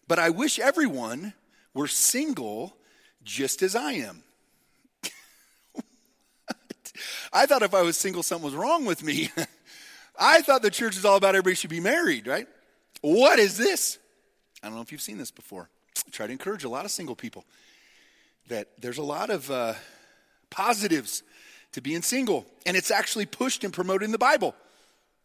But 0.07 0.19
I 0.19 0.29
wish 0.29 0.59
everyone 0.59 1.33
were 1.73 1.88
single 1.88 2.77
just 3.23 3.63
as 3.63 3.75
I 3.75 3.93
am. 3.93 4.23
I 7.31 7.45
thought 7.45 7.62
if 7.62 7.73
I 7.73 7.81
was 7.81 7.97
single, 7.97 8.23
something 8.23 8.45
was 8.45 8.55
wrong 8.55 8.86
with 8.86 9.03
me. 9.03 9.29
I 10.19 10.41
thought 10.41 10.62
the 10.62 10.71
church 10.71 10.97
is 10.97 11.05
all 11.05 11.17
about 11.17 11.36
everybody 11.36 11.55
should 11.55 11.69
be 11.69 11.79
married, 11.79 12.27
right? 12.27 12.47
What 13.01 13.39
is 13.39 13.58
this? 13.58 13.97
I 14.63 14.67
don't 14.67 14.75
know 14.75 14.81
if 14.81 14.91
you've 14.91 15.01
seen 15.01 15.17
this 15.17 15.31
before. 15.31 15.69
I 15.97 16.10
try 16.12 16.27
to 16.27 16.31
encourage 16.31 16.63
a 16.63 16.69
lot 16.69 16.86
of 16.86 16.91
single 16.91 17.15
people 17.15 17.45
that 18.47 18.69
there's 18.79 18.97
a 18.97 19.03
lot 19.03 19.29
of 19.29 19.49
uh, 19.49 19.73
positives 20.49 21.23
to 21.73 21.81
being 21.81 22.01
single, 22.01 22.45
and 22.65 22.77
it's 22.77 22.91
actually 22.91 23.25
pushed 23.25 23.63
and 23.63 23.73
promoted 23.73 24.05
in 24.05 24.12
the 24.12 24.17
Bible. 24.17 24.55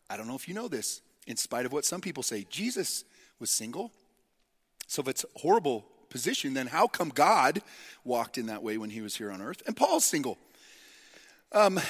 I 0.09 0.17
don't 0.17 0.27
know 0.27 0.35
if 0.35 0.49
you 0.49 0.55
know 0.55 0.69
this, 0.69 1.01
in 1.27 1.37
spite 1.37 1.67
of 1.67 1.73
what 1.73 1.85
some 1.85 2.01
people 2.01 2.23
say. 2.23 2.47
Jesus 2.51 3.05
was 3.39 3.51
single. 3.51 3.93
So 4.87 5.03
if 5.03 5.09
it's 5.09 5.25
a 5.25 5.39
horrible 5.39 5.87
position, 6.09 6.55
then 6.55 6.67
how 6.67 6.89
come 6.89 7.11
God 7.11 7.63
walked 8.05 8.37
in 8.37 8.47
that 8.47 8.63
way 8.63 8.77
when 8.79 8.91
he 8.91 9.01
was 9.01 9.17
here 9.17 9.31
on 9.31 9.41
earth? 9.41 9.63
And 9.67 9.77
Paul's 9.77 10.05
single. 10.05 10.39
Um, 11.53 11.81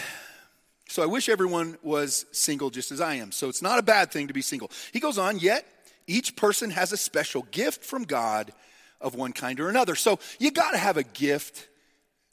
so 0.89 1.03
I 1.03 1.07
wish 1.07 1.29
everyone 1.29 1.77
was 1.83 2.27
single 2.33 2.71
just 2.71 2.91
as 2.91 3.01
I 3.01 3.15
am. 3.15 3.31
So 3.31 3.49
it's 3.49 3.63
not 3.63 3.79
a 3.79 3.83
bad 3.83 4.11
thing 4.11 4.29
to 4.29 4.35
be 4.35 4.43
single. 4.43 4.71
He 4.93 5.01
goes 5.01 5.19
on, 5.19 5.39
yet 5.39 5.67
each 6.07 6.35
person 6.35 6.71
has 6.71 6.93
a 6.93 6.97
special 6.97 7.43
gift 7.51 7.85
from 7.85 8.05
God 8.05 8.53
of 9.01 9.15
one 9.15 9.33
kind 9.33 9.61
or 9.61 9.69
another. 9.69 9.95
So 9.95 10.19
you 10.39 10.51
got 10.51 10.73
to 10.73 10.79
have 10.79 10.97
a 10.97 11.03
gift. 11.03 11.69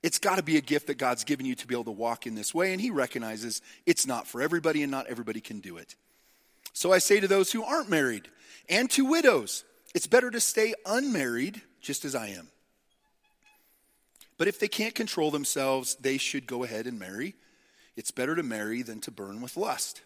It's 0.01 0.19
got 0.19 0.37
to 0.37 0.43
be 0.43 0.57
a 0.57 0.61
gift 0.61 0.87
that 0.87 0.97
God's 0.97 1.23
given 1.23 1.45
you 1.45 1.55
to 1.55 1.67
be 1.67 1.75
able 1.75 1.83
to 1.85 1.91
walk 1.91 2.25
in 2.25 2.35
this 2.35 2.53
way. 2.53 2.71
And 2.71 2.81
he 2.81 2.91
recognizes 2.91 3.61
it's 3.85 4.07
not 4.07 4.25
for 4.25 4.41
everybody 4.41 4.81
and 4.81 4.91
not 4.91 5.07
everybody 5.07 5.41
can 5.41 5.59
do 5.59 5.77
it. 5.77 5.95
So 6.73 6.91
I 6.93 6.99
say 6.99 7.19
to 7.19 7.27
those 7.27 7.51
who 7.51 7.63
aren't 7.63 7.89
married 7.89 8.27
and 8.69 8.89
to 8.91 9.05
widows, 9.05 9.65
it's 9.93 10.07
better 10.07 10.31
to 10.31 10.39
stay 10.39 10.73
unmarried 10.85 11.61
just 11.81 12.05
as 12.05 12.15
I 12.15 12.27
am. 12.29 12.47
But 14.37 14.47
if 14.47 14.59
they 14.59 14.67
can't 14.67 14.93
control 14.93 15.31
themselves, 15.31 15.95
they 15.95 16.17
should 16.17 16.45
go 16.45 16.63
ahead 16.63 16.85
and 16.85 16.99
marry. 16.99 17.35
It's 17.95 18.11
better 18.11 18.35
to 18.35 18.43
marry 18.43 18.83
than 18.83 18.99
to 19.01 19.11
burn 19.11 19.41
with 19.41 19.57
lust. 19.57 20.01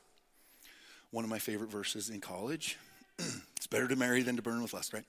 One 1.12 1.26
of 1.26 1.30
my 1.30 1.40
favorite 1.40 1.70
verses 1.70 2.10
in 2.10 2.22
college. 2.22 2.78
it's 3.58 3.68
better 3.68 3.88
to 3.88 3.96
marry 3.98 4.22
than 4.22 4.38
to 4.38 4.42
burn 4.42 4.62
with 4.62 4.74
lust, 4.74 4.94
right? 4.94 5.04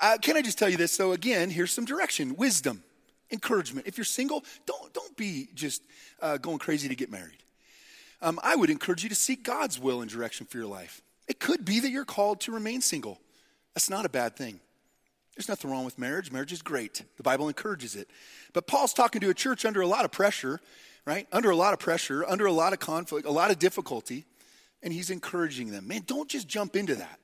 Uh, 0.00 0.18
can 0.20 0.36
I 0.36 0.42
just 0.42 0.58
tell 0.58 0.68
you 0.68 0.76
this? 0.76 0.90
So, 0.90 1.12
again, 1.12 1.50
here's 1.50 1.70
some 1.70 1.84
direction 1.84 2.34
wisdom, 2.36 2.82
encouragement. 3.30 3.86
If 3.86 3.96
you're 3.96 4.04
single, 4.04 4.44
don't, 4.66 4.92
don't 4.92 5.16
be 5.16 5.48
just 5.54 5.82
uh, 6.20 6.38
going 6.38 6.58
crazy 6.58 6.88
to 6.88 6.96
get 6.96 7.10
married. 7.10 7.38
Um, 8.20 8.40
I 8.42 8.56
would 8.56 8.70
encourage 8.70 9.02
you 9.02 9.08
to 9.10 9.14
seek 9.14 9.44
God's 9.44 9.78
will 9.78 10.00
and 10.00 10.10
direction 10.10 10.46
for 10.46 10.56
your 10.56 10.66
life. 10.66 11.02
It 11.28 11.38
could 11.38 11.64
be 11.64 11.80
that 11.80 11.90
you're 11.90 12.04
called 12.04 12.40
to 12.42 12.52
remain 12.52 12.80
single. 12.80 13.20
That's 13.74 13.90
not 13.90 14.04
a 14.04 14.08
bad 14.08 14.36
thing. 14.36 14.60
There's 15.36 15.48
nothing 15.48 15.70
wrong 15.70 15.84
with 15.84 15.98
marriage. 15.98 16.30
Marriage 16.30 16.52
is 16.52 16.62
great. 16.62 17.02
The 17.16 17.22
Bible 17.22 17.48
encourages 17.48 17.96
it. 17.96 18.08
But 18.52 18.66
Paul's 18.66 18.94
talking 18.94 19.20
to 19.22 19.30
a 19.30 19.34
church 19.34 19.64
under 19.64 19.80
a 19.80 19.86
lot 19.86 20.04
of 20.04 20.12
pressure, 20.12 20.60
right? 21.04 21.26
Under 21.32 21.50
a 21.50 21.56
lot 21.56 21.72
of 21.72 21.80
pressure, 21.80 22.24
under 22.26 22.46
a 22.46 22.52
lot 22.52 22.72
of 22.72 22.78
conflict, 22.78 23.26
a 23.26 23.32
lot 23.32 23.50
of 23.50 23.58
difficulty. 23.58 24.24
And 24.82 24.92
he's 24.92 25.10
encouraging 25.10 25.70
them 25.70 25.88
man, 25.88 26.02
don't 26.06 26.28
just 26.28 26.46
jump 26.46 26.76
into 26.76 26.94
that. 26.94 27.18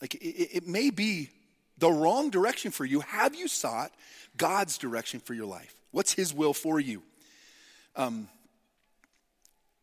Like, 0.00 0.14
it, 0.14 0.56
it 0.58 0.66
may 0.66 0.90
be 0.90 1.30
the 1.78 1.90
wrong 1.90 2.30
direction 2.30 2.70
for 2.70 2.84
you. 2.84 3.00
Have 3.00 3.34
you 3.34 3.48
sought 3.48 3.90
God's 4.36 4.78
direction 4.78 5.20
for 5.20 5.34
your 5.34 5.46
life? 5.46 5.74
What's 5.90 6.12
his 6.12 6.32
will 6.32 6.54
for 6.54 6.80
you? 6.80 7.02
Um, 7.96 8.28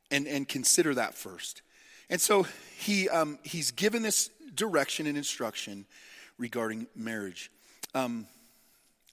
and, 0.10 0.28
and 0.28 0.48
consider 0.48 0.94
that 0.96 1.14
first. 1.14 1.62
And 2.10 2.20
so 2.20 2.46
he, 2.78 3.08
um, 3.08 3.40
he's 3.44 3.72
given 3.72 4.04
this 4.04 4.30
direction 4.54 5.08
and 5.08 5.18
instruction 5.18 5.86
regarding 6.38 6.88
marriage. 6.96 7.52
Um, 7.94 8.28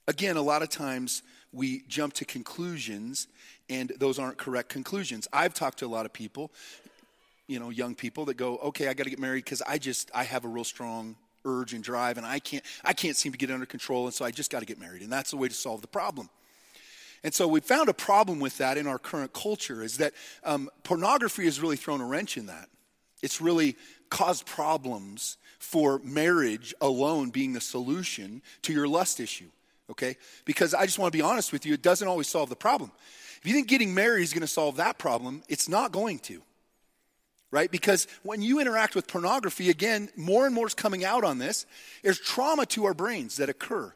again, 0.07 0.37
a 0.37 0.41
lot 0.41 0.61
of 0.61 0.69
times 0.69 1.23
we 1.51 1.83
jump 1.87 2.13
to 2.13 2.25
conclusions, 2.25 3.27
and 3.69 3.91
those 3.97 4.19
aren't 4.19 4.37
correct 4.37 4.69
conclusions. 4.69 5.27
I've 5.33 5.53
talked 5.53 5.79
to 5.79 5.85
a 5.85 5.87
lot 5.87 6.05
of 6.05 6.13
people, 6.13 6.51
you 7.47 7.59
know, 7.59 7.69
young 7.69 7.95
people 7.95 8.25
that 8.25 8.35
go, 8.35 8.57
"Okay, 8.57 8.87
I 8.87 8.93
got 8.93 9.03
to 9.03 9.09
get 9.09 9.19
married 9.19 9.43
because 9.43 9.61
I 9.61 9.77
just 9.77 10.11
I 10.13 10.23
have 10.23 10.45
a 10.45 10.47
real 10.47 10.63
strong 10.63 11.15
urge 11.45 11.73
and 11.73 11.83
drive, 11.83 12.17
and 12.17 12.25
I 12.25 12.39
can't 12.39 12.63
I 12.83 12.93
can't 12.93 13.15
seem 13.15 13.31
to 13.31 13.37
get 13.37 13.51
under 13.51 13.65
control, 13.65 14.05
and 14.05 14.13
so 14.13 14.25
I 14.25 14.31
just 14.31 14.51
got 14.51 14.59
to 14.59 14.65
get 14.65 14.79
married, 14.79 15.01
and 15.01 15.11
that's 15.11 15.31
the 15.31 15.37
way 15.37 15.47
to 15.47 15.53
solve 15.53 15.81
the 15.81 15.87
problem." 15.87 16.29
And 17.23 17.33
so 17.33 17.47
we 17.47 17.59
found 17.59 17.89
a 17.89 17.93
problem 17.93 18.39
with 18.39 18.57
that 18.59 18.77
in 18.77 18.87
our 18.87 18.97
current 18.97 19.33
culture 19.33 19.83
is 19.83 19.97
that 19.97 20.13
um, 20.43 20.69
pornography 20.83 21.45
has 21.45 21.59
really 21.59 21.75
thrown 21.75 21.99
a 21.99 22.05
wrench 22.05 22.37
in 22.37 22.45
that. 22.45 22.69
It's 23.21 23.41
really 23.41 23.75
caused 24.09 24.45
problems 24.45 25.37
for 25.59 25.99
marriage 26.03 26.73
alone 26.81 27.29
being 27.29 27.53
the 27.53 27.61
solution 27.61 28.41
to 28.63 28.73
your 28.73 28.87
lust 28.87 29.19
issue, 29.19 29.49
okay? 29.91 30.17
Because 30.45 30.73
I 30.73 30.85
just 30.85 30.97
want 30.97 31.11
to 31.11 31.17
be 31.17 31.21
honest 31.21 31.51
with 31.51 31.65
you, 31.65 31.73
it 31.73 31.81
doesn't 31.81 32.07
always 32.07 32.27
solve 32.27 32.49
the 32.49 32.55
problem. 32.55 32.91
If 33.41 33.47
you 33.47 33.53
think 33.53 33.67
getting 33.67 33.93
married 33.93 34.23
is 34.23 34.33
going 34.33 34.41
to 34.41 34.47
solve 34.47 34.77
that 34.77 34.97
problem, 34.97 35.43
it's 35.47 35.69
not 35.69 35.91
going 35.91 36.19
to, 36.19 36.41
right? 37.51 37.69
Because 37.69 38.07
when 38.23 38.41
you 38.41 38.59
interact 38.59 38.95
with 38.95 39.07
pornography, 39.07 39.69
again, 39.69 40.09
more 40.15 40.45
and 40.45 40.55
more 40.55 40.67
is 40.67 40.73
coming 40.73 41.05
out 41.05 41.23
on 41.23 41.37
this. 41.37 41.65
There's 42.03 42.19
trauma 42.19 42.65
to 42.67 42.85
our 42.85 42.93
brains 42.93 43.37
that 43.37 43.49
occur. 43.49 43.93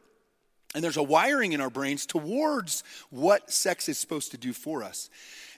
And 0.74 0.82
there's 0.82 0.96
a 0.96 1.02
wiring 1.02 1.52
in 1.52 1.60
our 1.60 1.70
brains 1.70 2.04
towards 2.04 2.82
what 3.10 3.50
sex 3.50 3.88
is 3.88 3.96
supposed 3.96 4.32
to 4.32 4.36
do 4.36 4.52
for 4.52 4.82
us. 4.82 5.08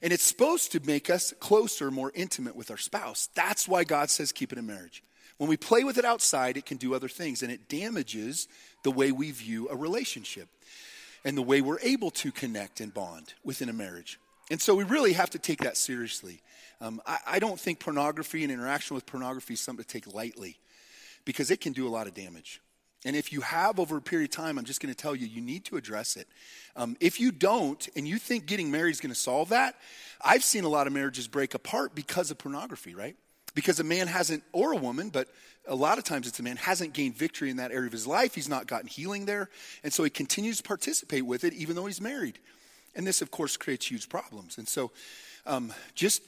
And 0.02 0.12
it's 0.12 0.22
supposed 0.22 0.72
to 0.72 0.80
make 0.84 1.08
us 1.08 1.32
closer, 1.40 1.90
more 1.90 2.12
intimate 2.14 2.54
with 2.54 2.70
our 2.70 2.76
spouse. 2.76 3.30
That's 3.34 3.66
why 3.66 3.84
God 3.84 4.10
says 4.10 4.30
keep 4.30 4.52
it 4.52 4.58
in 4.58 4.66
marriage. 4.66 5.02
When 5.38 5.48
we 5.48 5.56
play 5.56 5.84
with 5.84 5.98
it 5.98 6.04
outside, 6.04 6.56
it 6.56 6.66
can 6.66 6.76
do 6.76 6.94
other 6.94 7.08
things, 7.08 7.42
and 7.42 7.52
it 7.52 7.68
damages 7.68 8.48
the 8.82 8.90
way 8.90 9.12
we 9.12 9.30
view 9.30 9.68
a 9.70 9.76
relationship 9.76 10.48
and 11.24 11.36
the 11.36 11.42
way 11.42 11.60
we're 11.60 11.80
able 11.80 12.10
to 12.12 12.30
connect 12.30 12.80
and 12.80 12.92
bond 12.94 13.34
within 13.44 13.68
a 13.68 13.72
marriage. 13.72 14.18
And 14.50 14.60
so 14.60 14.74
we 14.74 14.84
really 14.84 15.14
have 15.14 15.30
to 15.30 15.38
take 15.38 15.60
that 15.60 15.76
seriously. 15.76 16.40
Um, 16.80 17.02
I, 17.06 17.18
I 17.26 17.38
don't 17.38 17.58
think 17.58 17.80
pornography 17.80 18.44
and 18.44 18.52
interaction 18.52 18.94
with 18.94 19.06
pornography 19.06 19.54
is 19.54 19.60
something 19.60 19.84
to 19.84 19.88
take 19.88 20.14
lightly 20.14 20.58
because 21.24 21.50
it 21.50 21.60
can 21.60 21.72
do 21.72 21.86
a 21.86 21.90
lot 21.90 22.06
of 22.06 22.14
damage. 22.14 22.60
And 23.04 23.14
if 23.14 23.32
you 23.32 23.40
have 23.42 23.78
over 23.78 23.98
a 23.98 24.02
period 24.02 24.30
of 24.30 24.36
time, 24.36 24.58
I'm 24.58 24.64
just 24.64 24.80
going 24.80 24.92
to 24.92 25.00
tell 25.00 25.14
you, 25.14 25.26
you 25.26 25.40
need 25.40 25.64
to 25.66 25.76
address 25.76 26.16
it. 26.16 26.26
Um, 26.74 26.96
if 27.00 27.20
you 27.20 27.30
don't, 27.30 27.86
and 27.94 28.08
you 28.08 28.18
think 28.18 28.46
getting 28.46 28.70
married 28.70 28.92
is 28.92 29.00
going 29.00 29.12
to 29.12 29.18
solve 29.18 29.50
that, 29.50 29.76
I've 30.20 30.42
seen 30.42 30.64
a 30.64 30.68
lot 30.68 30.86
of 30.86 30.92
marriages 30.92 31.28
break 31.28 31.54
apart 31.54 31.94
because 31.94 32.30
of 32.30 32.38
pornography, 32.38 32.94
right? 32.94 33.16
Because 33.54 33.80
a 33.80 33.84
man 33.84 34.06
hasn't, 34.06 34.42
or 34.52 34.72
a 34.72 34.76
woman, 34.76 35.10
but 35.10 35.28
a 35.68 35.74
lot 35.74 35.98
of 35.98 36.04
times 36.04 36.26
it's 36.26 36.40
a 36.40 36.42
man, 36.42 36.56
hasn't 36.56 36.94
gained 36.94 37.16
victory 37.16 37.50
in 37.50 37.58
that 37.58 37.70
area 37.70 37.86
of 37.86 37.92
his 37.92 38.06
life. 38.06 38.34
He's 38.34 38.48
not 38.48 38.66
gotten 38.66 38.88
healing 38.88 39.26
there. 39.26 39.50
And 39.82 39.92
so 39.92 40.02
he 40.04 40.10
continues 40.10 40.58
to 40.58 40.62
participate 40.62 41.24
with 41.24 41.44
it 41.44 41.52
even 41.52 41.76
though 41.76 41.86
he's 41.86 42.00
married. 42.00 42.38
And 42.94 43.06
this, 43.06 43.20
of 43.20 43.30
course, 43.30 43.56
creates 43.56 43.86
huge 43.86 44.08
problems. 44.08 44.58
And 44.58 44.66
so 44.66 44.90
um, 45.44 45.72
just, 45.94 46.22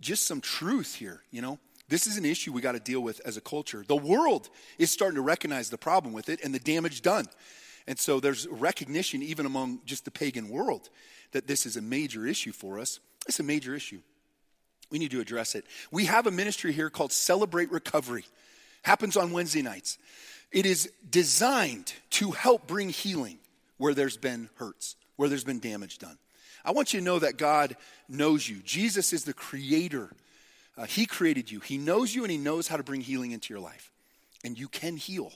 just 0.00 0.26
some 0.26 0.40
truth 0.40 0.94
here, 0.94 1.22
you 1.30 1.42
know. 1.42 1.58
This 1.88 2.06
is 2.06 2.16
an 2.16 2.24
issue 2.24 2.52
we 2.52 2.60
got 2.60 2.72
to 2.72 2.80
deal 2.80 3.00
with 3.00 3.20
as 3.24 3.36
a 3.36 3.40
culture. 3.40 3.84
The 3.86 3.96
world 3.96 4.48
is 4.78 4.90
starting 4.90 5.16
to 5.16 5.22
recognize 5.22 5.70
the 5.70 5.78
problem 5.78 6.14
with 6.14 6.28
it 6.28 6.42
and 6.42 6.54
the 6.54 6.58
damage 6.58 7.02
done. 7.02 7.26
And 7.86 7.98
so 7.98 8.20
there's 8.20 8.46
recognition, 8.48 9.22
even 9.22 9.44
among 9.44 9.80
just 9.84 10.04
the 10.06 10.10
pagan 10.10 10.48
world, 10.48 10.88
that 11.32 11.46
this 11.46 11.66
is 11.66 11.76
a 11.76 11.82
major 11.82 12.26
issue 12.26 12.52
for 12.52 12.78
us. 12.78 13.00
It's 13.28 13.40
a 13.40 13.44
major 13.44 13.74
issue. 13.74 14.00
We 14.90 14.98
need 14.98 15.10
to 15.10 15.20
address 15.20 15.54
it. 15.54 15.66
We 15.90 16.06
have 16.06 16.26
a 16.26 16.30
ministry 16.30 16.72
here 16.72 16.88
called 16.88 17.12
Celebrate 17.12 17.70
Recovery. 17.70 18.24
Happens 18.82 19.16
on 19.16 19.32
Wednesday 19.32 19.62
nights. 19.62 19.98
It 20.52 20.66
is 20.66 20.90
designed 21.08 21.92
to 22.10 22.30
help 22.30 22.66
bring 22.66 22.90
healing 22.90 23.38
where 23.76 23.92
there's 23.94 24.16
been 24.16 24.48
hurts, 24.54 24.96
where 25.16 25.28
there's 25.28 25.44
been 25.44 25.60
damage 25.60 25.98
done. 25.98 26.16
I 26.64 26.70
want 26.70 26.94
you 26.94 27.00
to 27.00 27.04
know 27.04 27.18
that 27.18 27.36
God 27.36 27.76
knows 28.08 28.48
you. 28.48 28.56
Jesus 28.64 29.12
is 29.12 29.24
the 29.24 29.34
creator 29.34 30.10
uh, 30.76 30.84
he 30.84 31.06
created 31.06 31.50
you, 31.50 31.60
He 31.60 31.78
knows 31.78 32.14
you, 32.14 32.24
and 32.24 32.30
He 32.30 32.38
knows 32.38 32.68
how 32.68 32.76
to 32.76 32.82
bring 32.82 33.00
healing 33.00 33.32
into 33.32 33.52
your 33.52 33.60
life. 33.60 33.92
And 34.44 34.58
you 34.58 34.68
can 34.68 34.96
heal. 34.96 35.32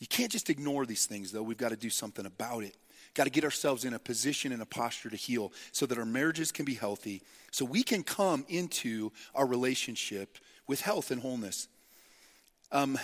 You 0.00 0.06
can't 0.06 0.30
just 0.30 0.50
ignore 0.50 0.84
these 0.84 1.06
things, 1.06 1.32
though. 1.32 1.42
We've 1.42 1.56
got 1.56 1.70
to 1.70 1.76
do 1.76 1.90
something 1.90 2.26
about 2.26 2.64
it. 2.64 2.76
Got 3.14 3.24
to 3.24 3.30
get 3.30 3.44
ourselves 3.44 3.84
in 3.84 3.94
a 3.94 3.98
position 3.98 4.52
and 4.52 4.60
a 4.60 4.66
posture 4.66 5.08
to 5.08 5.16
heal 5.16 5.52
so 5.70 5.86
that 5.86 5.96
our 5.98 6.04
marriages 6.04 6.50
can 6.50 6.64
be 6.64 6.74
healthy, 6.74 7.22
so 7.52 7.64
we 7.64 7.82
can 7.82 8.02
come 8.02 8.44
into 8.48 9.12
our 9.34 9.46
relationship 9.46 10.38
with 10.66 10.80
health 10.80 11.10
and 11.10 11.22
wholeness. 11.22 11.68
Um, 12.72 12.98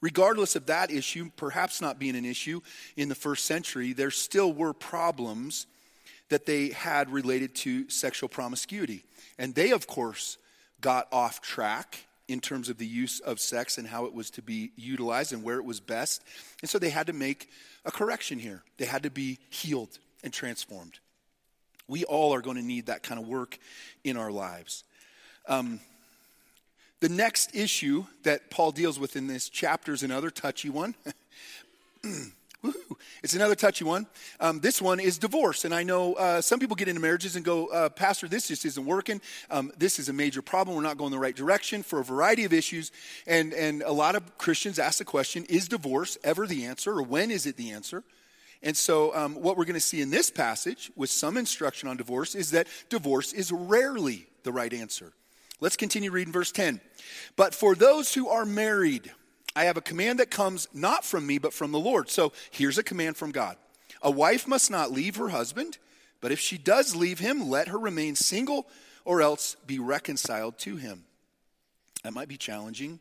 regardless 0.00 0.56
of 0.56 0.66
that 0.66 0.90
issue, 0.90 1.30
perhaps 1.36 1.80
not 1.80 1.98
being 1.98 2.16
an 2.16 2.24
issue 2.24 2.60
in 2.96 3.08
the 3.08 3.14
first 3.14 3.44
century, 3.44 3.92
there 3.92 4.10
still 4.10 4.52
were 4.52 4.72
problems 4.72 5.66
that 6.28 6.44
they 6.44 6.70
had 6.70 7.10
related 7.10 7.54
to 7.54 7.88
sexual 7.88 8.28
promiscuity. 8.28 9.04
And 9.38 9.54
they, 9.54 9.70
of 9.70 9.86
course, 9.86 10.38
got 10.80 11.08
off 11.12 11.40
track 11.40 12.04
in 12.28 12.40
terms 12.40 12.68
of 12.68 12.78
the 12.78 12.86
use 12.86 13.20
of 13.20 13.38
sex 13.38 13.78
and 13.78 13.86
how 13.86 14.04
it 14.06 14.12
was 14.12 14.30
to 14.30 14.42
be 14.42 14.72
utilized 14.76 15.32
and 15.32 15.42
where 15.42 15.56
it 15.56 15.64
was 15.64 15.80
best. 15.80 16.22
And 16.60 16.68
so 16.68 16.78
they 16.78 16.90
had 16.90 17.06
to 17.06 17.12
make 17.12 17.48
a 17.84 17.90
correction 17.90 18.38
here. 18.38 18.62
They 18.78 18.84
had 18.84 19.04
to 19.04 19.10
be 19.10 19.38
healed 19.48 19.98
and 20.24 20.32
transformed. 20.32 20.98
We 21.88 22.04
all 22.04 22.34
are 22.34 22.40
going 22.40 22.56
to 22.56 22.62
need 22.62 22.86
that 22.86 23.02
kind 23.02 23.20
of 23.20 23.28
work 23.28 23.58
in 24.02 24.16
our 24.16 24.32
lives. 24.32 24.82
Um, 25.46 25.80
the 27.00 27.08
next 27.08 27.54
issue 27.54 28.06
that 28.24 28.50
Paul 28.50 28.72
deals 28.72 28.98
with 28.98 29.14
in 29.14 29.28
this 29.28 29.48
chapter 29.48 29.92
is 29.92 30.02
another 30.02 30.30
touchy 30.30 30.70
one. 30.70 30.96
Woo-hoo. 32.66 32.96
It's 33.22 33.34
another 33.34 33.54
touchy 33.54 33.84
one. 33.84 34.06
Um, 34.40 34.60
this 34.60 34.80
one 34.80 35.00
is 35.00 35.18
divorce. 35.18 35.64
And 35.64 35.74
I 35.74 35.82
know 35.82 36.14
uh, 36.14 36.40
some 36.40 36.58
people 36.58 36.76
get 36.76 36.88
into 36.88 37.00
marriages 37.00 37.36
and 37.36 37.44
go, 37.44 37.66
uh, 37.68 37.88
Pastor, 37.88 38.28
this 38.28 38.48
just 38.48 38.64
isn't 38.64 38.84
working. 38.84 39.20
Um, 39.50 39.72
this 39.78 39.98
is 39.98 40.08
a 40.08 40.12
major 40.12 40.42
problem. 40.42 40.76
We're 40.76 40.82
not 40.82 40.98
going 40.98 41.12
the 41.12 41.18
right 41.18 41.34
direction 41.34 41.82
for 41.82 42.00
a 42.00 42.04
variety 42.04 42.44
of 42.44 42.52
issues. 42.52 42.92
And, 43.26 43.52
and 43.52 43.82
a 43.82 43.92
lot 43.92 44.14
of 44.14 44.38
Christians 44.38 44.78
ask 44.78 44.98
the 44.98 45.04
question 45.04 45.44
is 45.48 45.68
divorce 45.68 46.18
ever 46.24 46.46
the 46.46 46.66
answer, 46.66 46.92
or 46.92 47.02
when 47.02 47.30
is 47.30 47.46
it 47.46 47.56
the 47.56 47.70
answer? 47.70 48.02
And 48.62 48.76
so, 48.76 49.14
um, 49.14 49.34
what 49.34 49.56
we're 49.56 49.64
going 49.64 49.74
to 49.74 49.80
see 49.80 50.00
in 50.00 50.10
this 50.10 50.30
passage, 50.30 50.90
with 50.96 51.10
some 51.10 51.36
instruction 51.36 51.88
on 51.88 51.96
divorce, 51.96 52.34
is 52.34 52.52
that 52.52 52.66
divorce 52.88 53.32
is 53.32 53.52
rarely 53.52 54.26
the 54.44 54.52
right 54.52 54.72
answer. 54.72 55.12
Let's 55.60 55.76
continue 55.76 56.10
reading 56.10 56.32
verse 56.32 56.52
10. 56.52 56.80
But 57.36 57.54
for 57.54 57.74
those 57.74 58.12
who 58.14 58.28
are 58.28 58.44
married, 58.44 59.12
I 59.56 59.64
have 59.64 59.78
a 59.78 59.80
command 59.80 60.20
that 60.20 60.30
comes 60.30 60.68
not 60.74 61.02
from 61.02 61.26
me, 61.26 61.38
but 61.38 61.54
from 61.54 61.72
the 61.72 61.78
Lord. 61.78 62.10
So 62.10 62.32
here's 62.50 62.76
a 62.76 62.82
command 62.82 63.16
from 63.16 63.32
God 63.32 63.56
A 64.02 64.10
wife 64.10 64.46
must 64.46 64.70
not 64.70 64.92
leave 64.92 65.16
her 65.16 65.30
husband, 65.30 65.78
but 66.20 66.30
if 66.30 66.38
she 66.38 66.58
does 66.58 66.94
leave 66.94 67.18
him, 67.18 67.48
let 67.48 67.68
her 67.68 67.78
remain 67.78 68.14
single 68.14 68.66
or 69.06 69.22
else 69.22 69.56
be 69.66 69.78
reconciled 69.78 70.58
to 70.58 70.76
him. 70.76 71.04
That 72.04 72.12
might 72.12 72.28
be 72.28 72.36
challenging. 72.36 73.00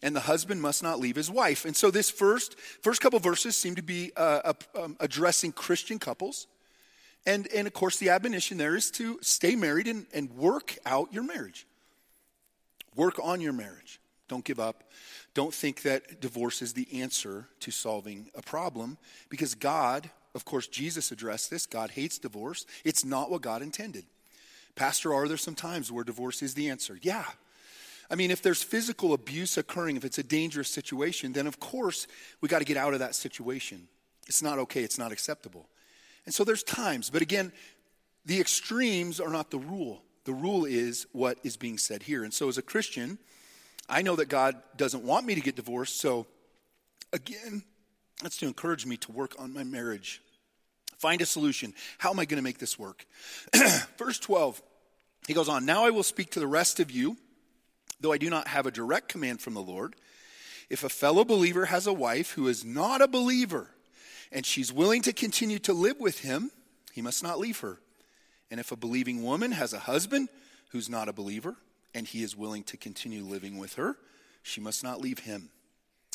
And 0.00 0.14
the 0.14 0.20
husband 0.20 0.62
must 0.62 0.80
not 0.80 1.00
leave 1.00 1.16
his 1.16 1.28
wife. 1.28 1.64
And 1.64 1.76
so 1.76 1.90
this 1.90 2.08
first 2.08 2.58
first 2.60 3.00
couple 3.00 3.18
verses 3.18 3.56
seem 3.56 3.74
to 3.74 3.82
be 3.82 4.12
uh, 4.16 4.52
um, 4.76 4.96
addressing 5.00 5.50
Christian 5.50 5.98
couples. 5.98 6.46
And, 7.26 7.48
and 7.52 7.66
of 7.66 7.72
course, 7.72 7.96
the 7.96 8.10
admonition 8.10 8.58
there 8.58 8.76
is 8.76 8.92
to 8.92 9.18
stay 9.22 9.56
married 9.56 9.88
and, 9.88 10.06
and 10.14 10.30
work 10.36 10.78
out 10.86 11.12
your 11.12 11.24
marriage. 11.24 11.66
Work 12.94 13.18
on 13.20 13.40
your 13.40 13.52
marriage. 13.52 14.00
Don't 14.28 14.44
give 14.44 14.60
up. 14.60 14.84
Don't 15.34 15.54
think 15.54 15.82
that 15.82 16.20
divorce 16.20 16.62
is 16.62 16.74
the 16.74 16.86
answer 17.00 17.48
to 17.60 17.70
solving 17.70 18.30
a 18.34 18.42
problem 18.42 18.98
because 19.28 19.54
God, 19.54 20.10
of 20.34 20.44
course, 20.44 20.66
Jesus 20.66 21.10
addressed 21.10 21.50
this. 21.50 21.66
God 21.66 21.90
hates 21.90 22.18
divorce. 22.18 22.66
It's 22.84 23.04
not 23.04 23.30
what 23.30 23.42
God 23.42 23.62
intended. 23.62 24.04
Pastor, 24.74 25.12
are 25.12 25.26
there 25.26 25.36
some 25.36 25.54
times 25.54 25.90
where 25.90 26.04
divorce 26.04 26.42
is 26.42 26.54
the 26.54 26.68
answer? 26.68 26.98
Yeah. 27.02 27.24
I 28.10 28.14
mean, 28.14 28.30
if 28.30 28.42
there's 28.42 28.62
physical 28.62 29.12
abuse 29.12 29.58
occurring, 29.58 29.96
if 29.96 30.04
it's 30.04 30.18
a 30.18 30.22
dangerous 30.22 30.68
situation, 30.68 31.32
then 31.32 31.46
of 31.46 31.60
course 31.60 32.06
we 32.40 32.48
got 32.48 32.60
to 32.60 32.64
get 32.64 32.76
out 32.76 32.94
of 32.94 33.00
that 33.00 33.14
situation. 33.14 33.88
It's 34.26 34.42
not 34.42 34.58
okay, 34.58 34.82
it's 34.82 34.98
not 34.98 35.12
acceptable. 35.12 35.68
And 36.24 36.34
so 36.34 36.44
there's 36.44 36.62
times, 36.62 37.10
but 37.10 37.22
again, 37.22 37.52
the 38.24 38.40
extremes 38.40 39.20
are 39.20 39.30
not 39.30 39.50
the 39.50 39.58
rule. 39.58 40.02
The 40.24 40.32
rule 40.32 40.66
is 40.66 41.06
what 41.12 41.38
is 41.42 41.56
being 41.56 41.78
said 41.78 42.02
here. 42.02 42.24
And 42.24 42.32
so 42.32 42.48
as 42.48 42.58
a 42.58 42.62
Christian, 42.62 43.18
I 43.88 44.02
know 44.02 44.16
that 44.16 44.28
God 44.28 44.56
doesn't 44.76 45.04
want 45.04 45.26
me 45.26 45.34
to 45.34 45.40
get 45.40 45.56
divorced, 45.56 46.00
so 46.00 46.26
again, 47.12 47.62
that's 48.22 48.36
to 48.38 48.46
encourage 48.46 48.84
me 48.84 48.96
to 48.98 49.12
work 49.12 49.34
on 49.38 49.52
my 49.54 49.64
marriage. 49.64 50.20
Find 50.98 51.22
a 51.22 51.26
solution. 51.26 51.74
How 51.98 52.10
am 52.10 52.18
I 52.18 52.24
going 52.24 52.38
to 52.38 52.42
make 52.42 52.58
this 52.58 52.78
work? 52.78 53.06
Verse 53.98 54.18
12, 54.18 54.60
he 55.26 55.34
goes 55.34 55.48
on, 55.48 55.64
Now 55.64 55.84
I 55.84 55.90
will 55.90 56.02
speak 56.02 56.32
to 56.32 56.40
the 56.40 56.46
rest 56.46 56.80
of 56.80 56.90
you 56.90 57.16
though 58.00 58.12
I 58.12 58.18
do 58.18 58.30
not 58.30 58.48
have 58.48 58.66
a 58.66 58.70
direct 58.70 59.08
command 59.08 59.40
from 59.40 59.54
the 59.54 59.62
Lord, 59.62 59.96
if 60.70 60.84
a 60.84 60.88
fellow 60.88 61.24
believer 61.24 61.66
has 61.66 61.86
a 61.86 61.92
wife 61.92 62.32
who 62.32 62.48
is 62.48 62.64
not 62.64 63.00
a 63.00 63.08
believer 63.08 63.70
and 64.30 64.44
she's 64.44 64.72
willing 64.72 65.02
to 65.02 65.12
continue 65.12 65.58
to 65.60 65.72
live 65.72 65.98
with 65.98 66.20
him, 66.20 66.50
he 66.92 67.02
must 67.02 67.22
not 67.22 67.38
leave 67.38 67.60
her. 67.60 67.78
And 68.50 68.60
if 68.60 68.72
a 68.72 68.76
believing 68.76 69.22
woman 69.22 69.52
has 69.52 69.72
a 69.72 69.78
husband 69.80 70.28
who's 70.70 70.88
not 70.88 71.08
a 71.08 71.12
believer 71.12 71.56
and 71.94 72.06
he 72.06 72.22
is 72.22 72.36
willing 72.36 72.62
to 72.64 72.76
continue 72.76 73.22
living 73.22 73.58
with 73.58 73.74
her, 73.74 73.96
she 74.42 74.60
must 74.60 74.82
not 74.82 75.00
leave 75.00 75.20
him. 75.20 75.50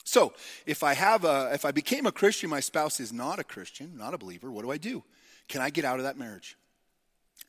So, 0.05 0.33
if 0.65 0.83
I 0.83 0.93
have 0.93 1.23
a 1.23 1.51
if 1.53 1.65
I 1.65 1.71
became 1.71 2.05
a 2.05 2.11
Christian, 2.11 2.49
my 2.49 2.59
spouse 2.59 2.99
is 2.99 3.13
not 3.13 3.39
a 3.39 3.43
Christian, 3.43 3.97
not 3.97 4.13
a 4.13 4.17
believer, 4.17 4.51
what 4.51 4.63
do 4.63 4.71
I 4.71 4.77
do? 4.77 5.03
Can 5.47 5.61
I 5.61 5.69
get 5.69 5.85
out 5.85 5.99
of 5.99 6.03
that 6.03 6.17
marriage? 6.17 6.57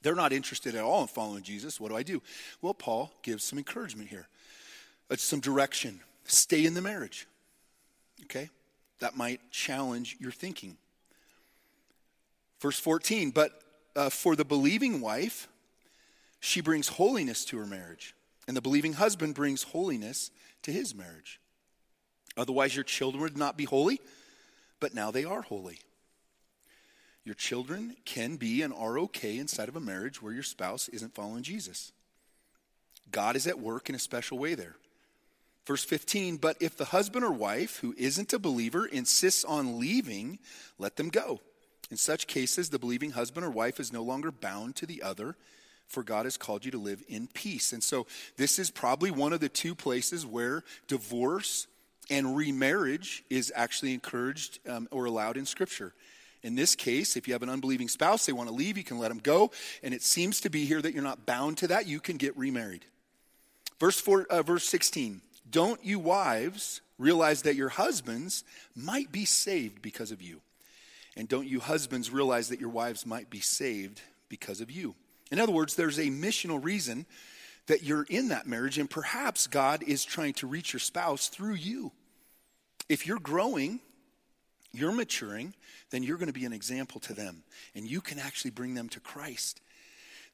They're 0.02 0.14
not 0.14 0.32
interested 0.32 0.74
at 0.74 0.84
all 0.84 1.02
in 1.02 1.08
following 1.08 1.42
Jesus. 1.42 1.80
What 1.80 1.88
do 1.88 1.96
I 1.96 2.02
do? 2.02 2.22
Well, 2.62 2.74
Paul 2.74 3.12
gives 3.22 3.44
some 3.44 3.58
encouragement 3.58 4.08
here, 4.08 4.28
it's 5.10 5.24
some 5.24 5.40
direction. 5.40 6.00
Stay 6.26 6.64
in 6.64 6.74
the 6.74 6.80
marriage. 6.80 7.26
Okay? 8.22 8.48
That 9.00 9.16
might 9.16 9.40
challenge 9.50 10.16
your 10.18 10.32
thinking. 10.32 10.78
Verse 12.60 12.78
14, 12.78 13.30
but 13.30 13.60
uh, 13.94 14.08
for 14.08 14.34
the 14.36 14.44
believing 14.44 15.00
wife, 15.00 15.48
she 16.44 16.60
brings 16.60 16.88
holiness 16.88 17.44
to 17.46 17.56
her 17.56 17.66
marriage, 17.66 18.14
and 18.46 18.54
the 18.54 18.60
believing 18.60 18.92
husband 18.92 19.34
brings 19.34 19.62
holiness 19.62 20.30
to 20.62 20.70
his 20.70 20.94
marriage. 20.94 21.40
Otherwise, 22.36 22.76
your 22.76 22.84
children 22.84 23.22
would 23.22 23.38
not 23.38 23.56
be 23.56 23.64
holy, 23.64 23.98
but 24.78 24.94
now 24.94 25.10
they 25.10 25.24
are 25.24 25.40
holy. 25.40 25.78
Your 27.24 27.34
children 27.34 27.96
can 28.04 28.36
be 28.36 28.60
and 28.60 28.74
are 28.74 28.98
okay 28.98 29.38
inside 29.38 29.70
of 29.70 29.76
a 29.76 29.80
marriage 29.80 30.20
where 30.20 30.34
your 30.34 30.42
spouse 30.42 30.90
isn't 30.90 31.14
following 31.14 31.42
Jesus. 31.42 31.92
God 33.10 33.36
is 33.36 33.46
at 33.46 33.58
work 33.58 33.88
in 33.88 33.94
a 33.94 33.98
special 33.98 34.38
way 34.38 34.54
there. 34.54 34.76
Verse 35.66 35.82
15, 35.82 36.36
but 36.36 36.58
if 36.60 36.76
the 36.76 36.84
husband 36.84 37.24
or 37.24 37.32
wife 37.32 37.78
who 37.78 37.94
isn't 37.96 38.34
a 38.34 38.38
believer 38.38 38.84
insists 38.84 39.46
on 39.46 39.78
leaving, 39.78 40.38
let 40.78 40.96
them 40.96 41.08
go. 41.08 41.40
In 41.90 41.96
such 41.96 42.26
cases, 42.26 42.68
the 42.68 42.78
believing 42.78 43.12
husband 43.12 43.46
or 43.46 43.50
wife 43.50 43.80
is 43.80 43.94
no 43.94 44.02
longer 44.02 44.30
bound 44.30 44.76
to 44.76 44.84
the 44.84 45.02
other, 45.02 45.36
for 45.86 46.02
God 46.02 46.26
has 46.26 46.36
called 46.36 46.64
you 46.64 46.70
to 46.72 46.78
live 46.78 47.02
in 47.08 47.28
peace. 47.28 47.72
And 47.72 47.82
so, 47.82 48.06
this 48.36 48.58
is 48.58 48.70
probably 48.70 49.10
one 49.10 49.32
of 49.32 49.40
the 49.40 49.48
two 49.48 49.74
places 49.74 50.26
where 50.26 50.64
divorce 50.88 51.66
and 52.10 52.36
remarriage 52.36 53.24
is 53.30 53.52
actually 53.54 53.94
encouraged 53.94 54.58
um, 54.68 54.88
or 54.90 55.04
allowed 55.04 55.36
in 55.36 55.46
Scripture. 55.46 55.94
In 56.42 56.54
this 56.54 56.74
case, 56.74 57.16
if 57.16 57.26
you 57.26 57.32
have 57.32 57.42
an 57.42 57.48
unbelieving 57.48 57.88
spouse, 57.88 58.26
they 58.26 58.32
want 58.32 58.50
to 58.50 58.54
leave, 58.54 58.76
you 58.76 58.84
can 58.84 58.98
let 58.98 59.08
them 59.08 59.18
go. 59.18 59.50
And 59.82 59.94
it 59.94 60.02
seems 60.02 60.42
to 60.42 60.50
be 60.50 60.66
here 60.66 60.82
that 60.82 60.92
you're 60.92 61.02
not 61.02 61.24
bound 61.24 61.56
to 61.58 61.68
that. 61.68 61.86
You 61.86 62.00
can 62.00 62.18
get 62.18 62.36
remarried. 62.36 62.84
Verse, 63.80 63.98
four, 63.98 64.26
uh, 64.28 64.42
verse 64.42 64.64
16 64.64 65.22
Don't 65.50 65.82
you 65.82 65.98
wives 65.98 66.82
realize 66.98 67.42
that 67.42 67.56
your 67.56 67.70
husbands 67.70 68.44
might 68.76 69.10
be 69.10 69.24
saved 69.24 69.80
because 69.80 70.12
of 70.12 70.20
you? 70.20 70.42
And 71.16 71.28
don't 71.28 71.48
you 71.48 71.60
husbands 71.60 72.10
realize 72.10 72.48
that 72.48 72.60
your 72.60 72.68
wives 72.68 73.06
might 73.06 73.30
be 73.30 73.40
saved 73.40 74.02
because 74.28 74.60
of 74.60 74.70
you? 74.70 74.94
In 75.34 75.40
other 75.40 75.50
words, 75.50 75.74
there's 75.74 75.98
a 75.98 76.10
missional 76.10 76.62
reason 76.62 77.06
that 77.66 77.82
you're 77.82 78.06
in 78.08 78.28
that 78.28 78.46
marriage, 78.46 78.78
and 78.78 78.88
perhaps 78.88 79.48
God 79.48 79.82
is 79.82 80.04
trying 80.04 80.34
to 80.34 80.46
reach 80.46 80.72
your 80.72 80.78
spouse 80.78 81.26
through 81.26 81.54
you. 81.54 81.90
If 82.88 83.04
you're 83.04 83.18
growing, 83.18 83.80
you're 84.72 84.92
maturing, 84.92 85.52
then 85.90 86.04
you're 86.04 86.18
going 86.18 86.28
to 86.28 86.32
be 86.32 86.44
an 86.44 86.52
example 86.52 87.00
to 87.00 87.14
them. 87.14 87.42
And 87.74 87.84
you 87.84 88.00
can 88.00 88.20
actually 88.20 88.52
bring 88.52 88.74
them 88.74 88.88
to 88.90 89.00
Christ. 89.00 89.60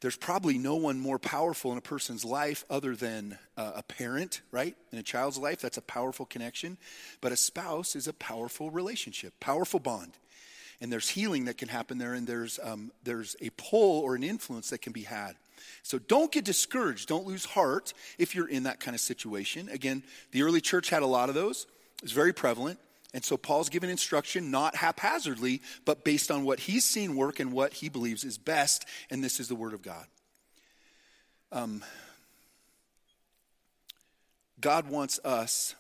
There's 0.02 0.18
probably 0.18 0.58
no 0.58 0.76
one 0.76 1.00
more 1.00 1.18
powerful 1.18 1.72
in 1.72 1.78
a 1.78 1.80
person's 1.80 2.22
life 2.22 2.66
other 2.68 2.94
than 2.94 3.38
uh, 3.56 3.72
a 3.76 3.82
parent, 3.82 4.42
right? 4.52 4.76
In 4.92 4.98
a 4.98 5.02
child's 5.02 5.38
life, 5.38 5.62
that's 5.62 5.78
a 5.78 5.82
powerful 5.82 6.26
connection. 6.26 6.76
But 7.22 7.32
a 7.32 7.36
spouse 7.36 7.96
is 7.96 8.06
a 8.06 8.12
powerful 8.12 8.70
relationship, 8.70 9.32
powerful 9.40 9.80
bond. 9.80 10.12
And 10.80 10.90
there's 10.90 11.08
healing 11.08 11.44
that 11.44 11.58
can 11.58 11.68
happen 11.68 11.98
there, 11.98 12.14
and 12.14 12.26
there's, 12.26 12.58
um, 12.62 12.90
there's 13.04 13.36
a 13.40 13.50
pull 13.56 14.00
or 14.00 14.14
an 14.14 14.22
influence 14.22 14.70
that 14.70 14.80
can 14.80 14.92
be 14.92 15.02
had. 15.02 15.36
So 15.82 15.98
don't 15.98 16.32
get 16.32 16.44
discouraged. 16.44 17.08
Don't 17.08 17.26
lose 17.26 17.44
heart 17.44 17.92
if 18.18 18.34
you're 18.34 18.48
in 18.48 18.62
that 18.62 18.80
kind 18.80 18.94
of 18.94 19.00
situation. 19.00 19.68
Again, 19.68 20.02
the 20.32 20.42
early 20.42 20.60
church 20.60 20.88
had 20.88 21.02
a 21.02 21.06
lot 21.06 21.28
of 21.28 21.34
those, 21.34 21.66
it 21.98 22.04
was 22.04 22.12
very 22.12 22.32
prevalent. 22.32 22.78
And 23.12 23.24
so 23.24 23.36
Paul's 23.36 23.68
given 23.68 23.90
instruction 23.90 24.50
not 24.50 24.76
haphazardly, 24.76 25.62
but 25.84 26.04
based 26.04 26.30
on 26.30 26.44
what 26.44 26.60
he's 26.60 26.84
seen 26.84 27.16
work 27.16 27.40
and 27.40 27.52
what 27.52 27.72
he 27.74 27.88
believes 27.88 28.24
is 28.24 28.38
best, 28.38 28.86
and 29.10 29.22
this 29.22 29.40
is 29.40 29.48
the 29.48 29.56
Word 29.56 29.74
of 29.74 29.82
God. 29.82 30.06
Um, 31.50 31.82
God 34.60 34.88
wants 34.88 35.18
us 35.24 35.74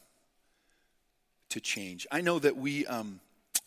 to 1.50 1.60
change. 1.60 2.06
I 2.10 2.20
know 2.20 2.38
that 2.40 2.56
we, 2.56 2.84
um, 2.86 3.20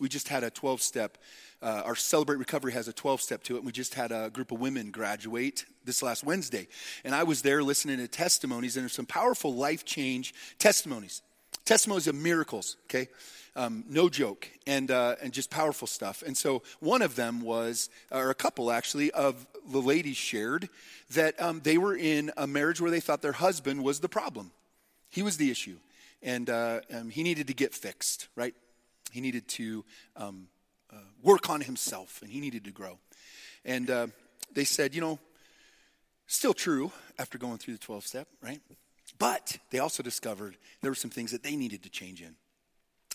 we 0.03 0.09
just 0.09 0.27
had 0.27 0.43
a 0.43 0.49
12 0.49 0.81
step, 0.81 1.17
uh, 1.61 1.81
our 1.85 1.95
Celebrate 1.95 2.35
Recovery 2.35 2.73
has 2.73 2.89
a 2.89 2.93
12 2.93 3.21
step 3.21 3.41
to 3.43 3.55
it. 3.55 3.63
We 3.63 3.71
just 3.71 3.93
had 3.93 4.11
a 4.11 4.29
group 4.29 4.51
of 4.51 4.59
women 4.59 4.91
graduate 4.91 5.63
this 5.85 6.03
last 6.03 6.25
Wednesday. 6.25 6.67
And 7.05 7.15
I 7.15 7.23
was 7.23 7.41
there 7.41 7.63
listening 7.63 7.99
to 7.99 8.07
testimonies, 8.09 8.75
and 8.75 8.83
there's 8.83 8.91
some 8.91 9.05
powerful 9.05 9.55
life 9.55 9.85
change 9.85 10.33
testimonies. 10.59 11.21
Testimonies 11.63 12.07
of 12.07 12.15
miracles, 12.15 12.75
okay? 12.87 13.07
Um, 13.55 13.85
no 13.87 14.09
joke, 14.09 14.49
and, 14.67 14.91
uh, 14.91 15.15
and 15.21 15.31
just 15.31 15.49
powerful 15.49 15.87
stuff. 15.87 16.21
And 16.21 16.35
so 16.35 16.63
one 16.81 17.01
of 17.01 17.15
them 17.15 17.39
was, 17.39 17.89
or 18.11 18.29
a 18.29 18.35
couple 18.35 18.69
actually, 18.69 19.09
of 19.11 19.47
the 19.71 19.81
ladies 19.81 20.17
shared 20.17 20.67
that 21.13 21.41
um, 21.41 21.61
they 21.63 21.77
were 21.77 21.95
in 21.95 22.29
a 22.35 22.45
marriage 22.45 22.81
where 22.81 22.91
they 22.91 22.99
thought 22.99 23.21
their 23.21 23.31
husband 23.31 23.85
was 23.85 24.01
the 24.01 24.09
problem. 24.09 24.51
He 25.09 25.21
was 25.21 25.37
the 25.37 25.49
issue. 25.49 25.77
And 26.21 26.49
uh, 26.49 26.81
um, 26.93 27.09
he 27.09 27.23
needed 27.23 27.47
to 27.47 27.53
get 27.53 27.73
fixed, 27.73 28.27
right? 28.35 28.53
He 29.13 29.21
needed 29.21 29.47
to 29.49 29.85
um, 30.15 30.47
uh, 30.91 30.97
work 31.21 31.47
on 31.47 31.61
himself 31.61 32.19
and 32.23 32.31
he 32.31 32.39
needed 32.39 32.63
to 32.65 32.71
grow. 32.71 32.97
And 33.63 33.89
uh, 33.89 34.07
they 34.53 34.63
said, 34.63 34.95
you 34.95 35.01
know, 35.01 35.19
still 36.25 36.55
true 36.55 36.91
after 37.19 37.37
going 37.37 37.59
through 37.59 37.75
the 37.75 37.79
12 37.79 38.07
step, 38.07 38.27
right? 38.41 38.59
But 39.19 39.59
they 39.69 39.77
also 39.77 40.01
discovered 40.01 40.57
there 40.81 40.89
were 40.89 40.95
some 40.95 41.11
things 41.11 41.31
that 41.31 41.43
they 41.43 41.55
needed 41.55 41.83
to 41.83 41.91
change 41.91 42.21
in 42.21 42.35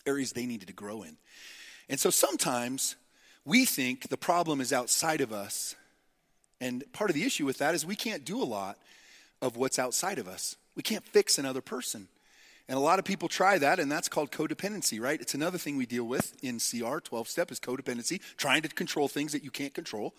areas 0.07 0.33
they 0.33 0.47
needed 0.47 0.69
to 0.69 0.73
grow 0.73 1.03
in. 1.03 1.17
And 1.89 1.99
so 1.99 2.11
sometimes 2.11 2.95
we 3.45 3.65
think 3.65 4.09
the 4.09 4.17
problem 4.17 4.61
is 4.61 4.73
outside 4.73 5.21
of 5.21 5.33
us. 5.33 5.75
And 6.61 6.85
part 6.93 7.11
of 7.11 7.15
the 7.15 7.25
issue 7.25 7.45
with 7.45 7.59
that 7.59 7.75
is 7.75 7.85
we 7.85 7.97
can't 7.97 8.25
do 8.25 8.41
a 8.41 8.45
lot 8.45 8.79
of 9.43 9.57
what's 9.57 9.81
outside 9.81 10.19
of 10.21 10.29
us. 10.29 10.57
We 10.77 10.83
can't 10.85 11.05
fix 11.05 11.39
another 11.39 11.61
person. 11.61 12.07
And 12.69 12.77
a 12.77 12.81
lot 12.81 12.99
of 12.99 13.05
people 13.07 13.29
try 13.29 13.57
that, 13.59 13.81
and 13.81 13.91
that's 13.91 14.09
called 14.09 14.31
codependency, 14.31 15.01
right? 15.01 15.19
It's 15.21 15.35
another 15.35 15.57
thing 15.57 15.77
we 15.77 15.87
deal 15.87 16.05
with 16.05 16.37
in 16.43 16.59
CR 16.59 16.99
12 16.99 17.29
step 17.29 17.51
is 17.51 17.59
codependency, 17.59 18.21
trying 18.37 18.63
to 18.63 18.69
control 18.69 19.09
things 19.09 19.33
that 19.33 19.43
you 19.43 19.51
can't 19.51 19.73
control. 19.73 20.15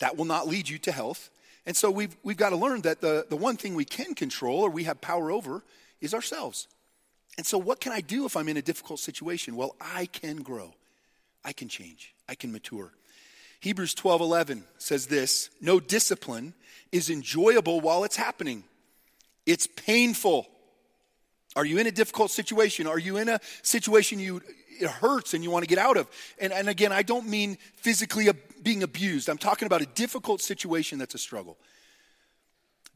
That 0.00 0.16
will 0.16 0.24
not 0.24 0.48
lead 0.48 0.68
you 0.68 0.78
to 0.78 0.92
health. 0.92 1.30
And 1.64 1.76
so 1.76 1.90
we've, 1.90 2.16
we've 2.24 2.36
got 2.36 2.50
to 2.50 2.56
learn 2.56 2.82
that 2.82 3.00
the, 3.00 3.26
the 3.28 3.36
one 3.36 3.56
thing 3.56 3.74
we 3.74 3.84
can 3.84 4.14
control 4.14 4.60
or 4.60 4.70
we 4.70 4.84
have 4.84 5.00
power 5.00 5.30
over 5.30 5.62
is 6.00 6.12
ourselves. 6.12 6.66
And 7.36 7.46
so, 7.46 7.58
what 7.58 7.80
can 7.80 7.92
I 7.92 8.00
do 8.00 8.24
if 8.24 8.36
I'm 8.36 8.48
in 8.48 8.56
a 8.56 8.62
difficult 8.62 8.98
situation? 8.98 9.56
Well, 9.56 9.76
I 9.80 10.06
can 10.06 10.38
grow, 10.38 10.74
I 11.44 11.52
can 11.52 11.68
change, 11.68 12.14
I 12.28 12.34
can 12.34 12.50
mature. 12.50 12.92
Hebrews 13.60 13.94
12 13.94 14.20
11 14.20 14.64
says 14.78 15.06
this 15.06 15.50
No 15.60 15.78
discipline 15.78 16.54
is 16.92 17.10
enjoyable 17.10 17.80
while 17.80 18.04
it's 18.04 18.16
happening, 18.16 18.64
it's 19.44 19.66
painful. 19.66 20.46
Are 21.56 21.64
you 21.64 21.78
in 21.78 21.86
a 21.86 21.90
difficult 21.90 22.30
situation? 22.30 22.86
Are 22.86 22.98
you 22.98 23.16
in 23.16 23.28
a 23.28 23.40
situation 23.62 24.20
you 24.20 24.42
it 24.78 24.90
hurts 24.90 25.32
and 25.32 25.42
you 25.42 25.50
want 25.50 25.64
to 25.64 25.68
get 25.68 25.78
out 25.78 25.96
of? 25.96 26.06
And, 26.38 26.52
and 26.52 26.68
again, 26.68 26.92
I 26.92 27.02
don't 27.02 27.26
mean 27.26 27.56
physically 27.76 28.28
being 28.62 28.82
abused. 28.82 29.30
I'm 29.30 29.38
talking 29.38 29.64
about 29.64 29.80
a 29.80 29.86
difficult 29.86 30.42
situation 30.42 30.98
that's 30.98 31.14
a 31.14 31.18
struggle. 31.18 31.56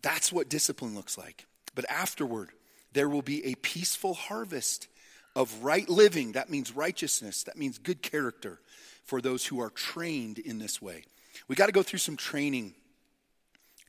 That's 0.03 0.31
what 0.31 0.51
discipline 0.51 0.95
looks 0.95 1.17
like. 1.17 1.47
But 1.75 1.91
afterward, 1.91 2.51
there 2.93 3.09
will 3.09 3.23
be 3.23 3.47
a 3.47 3.55
peaceful 3.57 4.13
harvest 4.13 4.89
of 5.35 5.63
right 5.63 5.89
living. 5.89 6.33
That 6.33 6.51
means 6.51 6.77
righteousness, 6.77 7.45
that 7.45 7.57
means 7.57 7.79
good 7.79 8.03
character 8.03 8.61
for 9.05 9.21
those 9.21 9.47
who 9.47 9.61
are 9.61 9.71
trained 9.71 10.39
in 10.39 10.59
this 10.59 10.83
way. 10.83 11.05
We 11.49 11.57
got 11.57 11.67
to 11.67 11.73
go 11.73 11.83
through 11.83 12.01
some 12.01 12.17
training. 12.17 12.75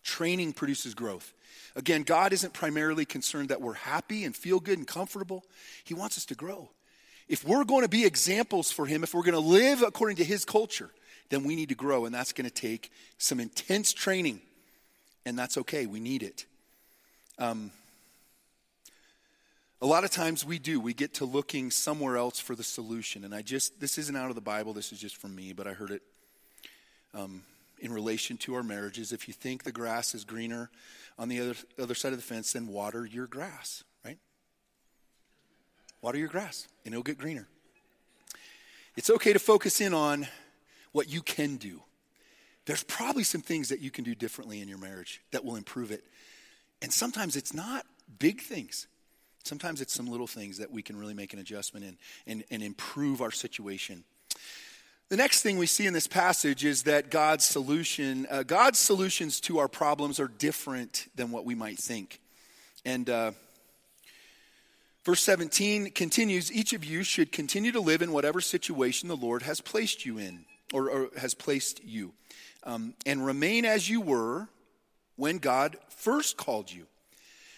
training 0.04 0.54
produces 0.54 0.94
growth. 0.94 1.34
Again, 1.76 2.04
God 2.04 2.34
isn't 2.34 2.54
primarily 2.54 3.06
concerned 3.06 3.50
that 3.50 3.62
we're 3.62 3.74
happy 3.74 4.26
and 4.26 4.36
feel 4.36 4.60
good 4.60 4.78
and 4.78 4.88
comfortable. 4.88 5.44
He 5.84 5.94
wants 5.94 6.18
us 6.18 6.26
to 6.26 6.36
grow. 6.36 6.70
If 7.28 7.46
we're 7.46 7.64
going 7.64 7.84
to 7.84 7.90
be 7.90 8.06
examples 8.06 8.72
for 8.72 8.86
Him, 8.86 9.04
if 9.04 9.14
we're 9.14 9.24
going 9.24 9.34
to 9.34 9.40
live 9.40 9.82
according 9.82 10.18
to 10.18 10.24
His 10.24 10.44
culture, 10.44 10.90
then 11.30 11.44
we 11.44 11.56
need 11.56 11.70
to 11.70 11.76
grow, 11.76 12.06
and 12.06 12.14
that's 12.14 12.34
going 12.34 12.50
to 12.50 12.54
take 12.54 12.92
some 13.18 13.40
intense 13.40 13.94
training. 13.94 14.42
And 15.26 15.40
that's 15.40 15.58
okay, 15.58 15.86
we 15.86 16.00
need 16.00 16.24
it. 16.24 16.46
Um, 17.40 17.72
a 19.82 19.86
lot 19.86 20.04
of 20.04 20.12
times 20.12 20.46
we 20.46 20.60
do. 20.60 20.80
We 20.80 20.94
get 20.94 21.16
to 21.16 21.26
looking 21.26 21.72
somewhere 21.72 22.18
else 22.18 22.40
for 22.40 22.56
the 22.56 22.64
solution. 22.64 23.24
And 23.24 23.34
I 23.34 23.42
just, 23.42 23.80
this 23.80 23.98
isn't 23.98 24.16
out 24.16 24.30
of 24.30 24.36
the 24.36 24.42
Bible, 24.42 24.74
this 24.74 24.92
is 24.92 25.00
just 25.00 25.18
from 25.18 25.36
me, 25.36 25.54
but 25.54 25.68
I 25.68 25.74
heard 25.74 25.92
it 25.92 26.02
um, 27.14 27.42
in 27.82 27.92
relation 27.92 28.38
to 28.38 28.56
our 28.56 28.64
marriages. 28.64 29.12
If 29.12 29.28
you 29.28 29.34
think 29.34 29.64
the 29.64 29.72
grass 29.72 30.16
is 30.16 30.24
greener 30.24 30.70
on 31.18 31.28
the 31.28 31.42
other, 31.42 31.56
other 31.80 31.96
side 31.96 32.14
of 32.14 32.20
the 32.20 32.24
fence, 32.24 32.54
then 32.54 32.68
water 32.68 33.06
your 33.06 33.28
grass, 33.28 33.84
right? 34.06 34.18
Water 36.02 36.18
your 36.18 36.30
grass, 36.30 36.68
and 36.86 36.94
it'll 36.94 37.04
get 37.04 37.18
greener. 37.18 37.48
It's 38.96 39.10
okay 39.10 39.34
to 39.34 39.40
focus 39.40 39.82
in 39.82 39.94
on 39.94 40.28
what 40.92 41.10
you 41.10 41.22
can 41.22 41.58
do. 41.58 41.82
There's 42.66 42.84
probably 42.84 43.24
some 43.24 43.42
things 43.42 43.70
that 43.70 43.80
you 43.80 43.90
can 43.90 44.04
do 44.04 44.14
differently 44.14 44.62
in 44.62 44.68
your 44.68 44.78
marriage 44.78 45.22
that 45.32 45.44
will 45.44 45.56
improve 45.56 45.92
it. 45.92 46.04
And 46.82 46.94
sometimes 46.94 47.36
it's 47.36 47.54
not 47.54 47.86
big 48.20 48.42
things. 48.42 48.88
Sometimes 49.44 49.82
it's 49.82 49.94
some 49.94 50.08
little 50.08 50.28
things 50.28 50.60
that 50.60 50.72
we 50.72 50.84
can 50.84 50.98
really 50.98 51.14
make 51.14 51.34
an 51.34 51.40
adjustment 51.40 51.86
in 51.86 51.98
and, 52.28 52.44
and 52.52 52.62
improve 52.62 53.22
our 53.22 53.32
situation. 53.32 54.04
The 55.12 55.18
next 55.18 55.42
thing 55.42 55.58
we 55.58 55.66
see 55.66 55.88
in 55.88 55.94
this 55.94 56.08
passage 56.08 56.64
is 56.64 56.84
that 56.84 57.12
God's 57.12 57.44
solution, 57.44 58.26
uh, 58.32 58.44
God's 58.44 58.80
solutions 58.80 59.42
to 59.42 59.58
our 59.58 59.68
problems 59.68 60.22
are 60.22 60.30
different 60.30 61.10
than 61.16 61.32
what 61.32 61.44
we 61.44 61.54
might 61.54 61.78
think. 61.78 62.22
And 62.86 63.10
uh, 63.10 63.32
verse 65.04 65.22
17 65.22 65.92
continues 65.92 66.50
Each 66.50 66.72
of 66.72 66.86
you 66.86 67.04
should 67.04 67.34
continue 67.34 67.74
to 67.74 67.82
live 67.82 68.02
in 68.02 68.14
whatever 68.14 68.40
situation 68.40 69.10
the 69.10 69.18
Lord 69.18 69.42
has 69.42 69.60
placed 69.60 70.06
you 70.06 70.18
in, 70.18 70.46
or, 70.74 70.90
or 70.90 71.10
has 71.18 71.34
placed 71.34 71.84
you, 71.84 72.14
um, 72.64 72.94
and 73.06 73.26
remain 73.26 73.66
as 73.66 73.90
you 73.90 74.00
were 74.00 74.48
when 75.18 75.40
God 75.40 75.76
first 75.90 76.38
called 76.38 76.72
you. 76.72 76.86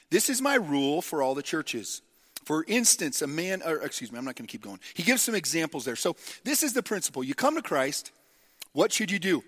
This 0.09 0.27
is 0.27 0.41
my 0.41 0.55
rule 0.55 1.03
for 1.03 1.21
all 1.21 1.35
the 1.35 1.43
churches. 1.43 2.01
For 2.45 2.65
instance, 2.67 3.21
a 3.21 3.27
man, 3.27 3.61
or 3.65 3.77
excuse 3.77 4.11
me, 4.11 4.17
I'm 4.17 4.25
not 4.25 4.35
going 4.35 4.47
to 4.47 4.51
keep 4.51 4.63
going. 4.63 4.79
He 4.93 5.03
gives 5.03 5.21
some 5.21 5.35
examples 5.35 5.85
there. 5.85 5.95
So, 5.95 6.15
this 6.43 6.63
is 6.63 6.73
the 6.73 6.83
principle. 6.83 7.23
You 7.23 7.35
come 7.35 7.55
to 7.55 7.61
Christ, 7.61 8.11
what 8.73 8.91
should 8.91 9.11
you 9.11 9.19
do? 9.19 9.43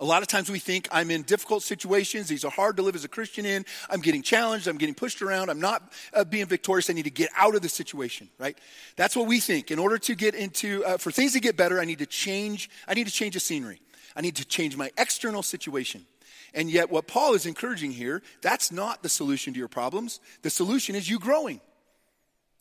A 0.00 0.04
lot 0.04 0.22
of 0.22 0.28
times 0.28 0.50
we 0.50 0.58
think 0.58 0.88
I'm 0.90 1.10
in 1.10 1.22
difficult 1.22 1.62
situations. 1.62 2.26
These 2.26 2.44
are 2.44 2.50
hard 2.50 2.76
to 2.76 2.82
live 2.82 2.94
as 2.94 3.04
a 3.04 3.08
Christian 3.08 3.44
in. 3.44 3.66
I'm 3.90 4.00
getting 4.00 4.22
challenged. 4.22 4.66
I'm 4.66 4.78
getting 4.78 4.94
pushed 4.94 5.20
around. 5.20 5.50
I'm 5.50 5.60
not 5.60 5.92
uh, 6.14 6.24
being 6.24 6.46
victorious. 6.46 6.88
I 6.88 6.94
need 6.94 7.04
to 7.04 7.10
get 7.10 7.28
out 7.36 7.54
of 7.54 7.60
the 7.60 7.68
situation, 7.68 8.30
right? 8.38 8.56
That's 8.96 9.14
what 9.14 9.26
we 9.26 9.40
think. 9.40 9.70
In 9.70 9.78
order 9.78 9.98
to 9.98 10.14
get 10.14 10.34
into, 10.34 10.82
uh, 10.86 10.96
for 10.96 11.10
things 11.10 11.34
to 11.34 11.40
get 11.40 11.56
better, 11.56 11.80
I 11.80 11.84
need 11.84 11.98
to 11.98 12.06
change. 12.06 12.70
I 12.88 12.94
need 12.94 13.08
to 13.08 13.12
change 13.12 13.34
the 13.34 13.40
scenery. 13.40 13.82
I 14.16 14.22
need 14.22 14.36
to 14.36 14.44
change 14.44 14.74
my 14.76 14.90
external 14.96 15.42
situation. 15.42 16.06
And 16.54 16.70
yet, 16.70 16.90
what 16.90 17.06
Paul 17.06 17.34
is 17.34 17.44
encouraging 17.44 17.92
here, 17.92 18.22
that's 18.40 18.72
not 18.72 19.02
the 19.02 19.08
solution 19.08 19.52
to 19.52 19.58
your 19.58 19.68
problems. 19.68 20.18
The 20.42 20.50
solution 20.50 20.94
is 20.94 21.08
you 21.08 21.18
growing, 21.18 21.60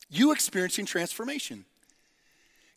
you 0.10 0.32
experiencing 0.32 0.86
transformation. 0.86 1.66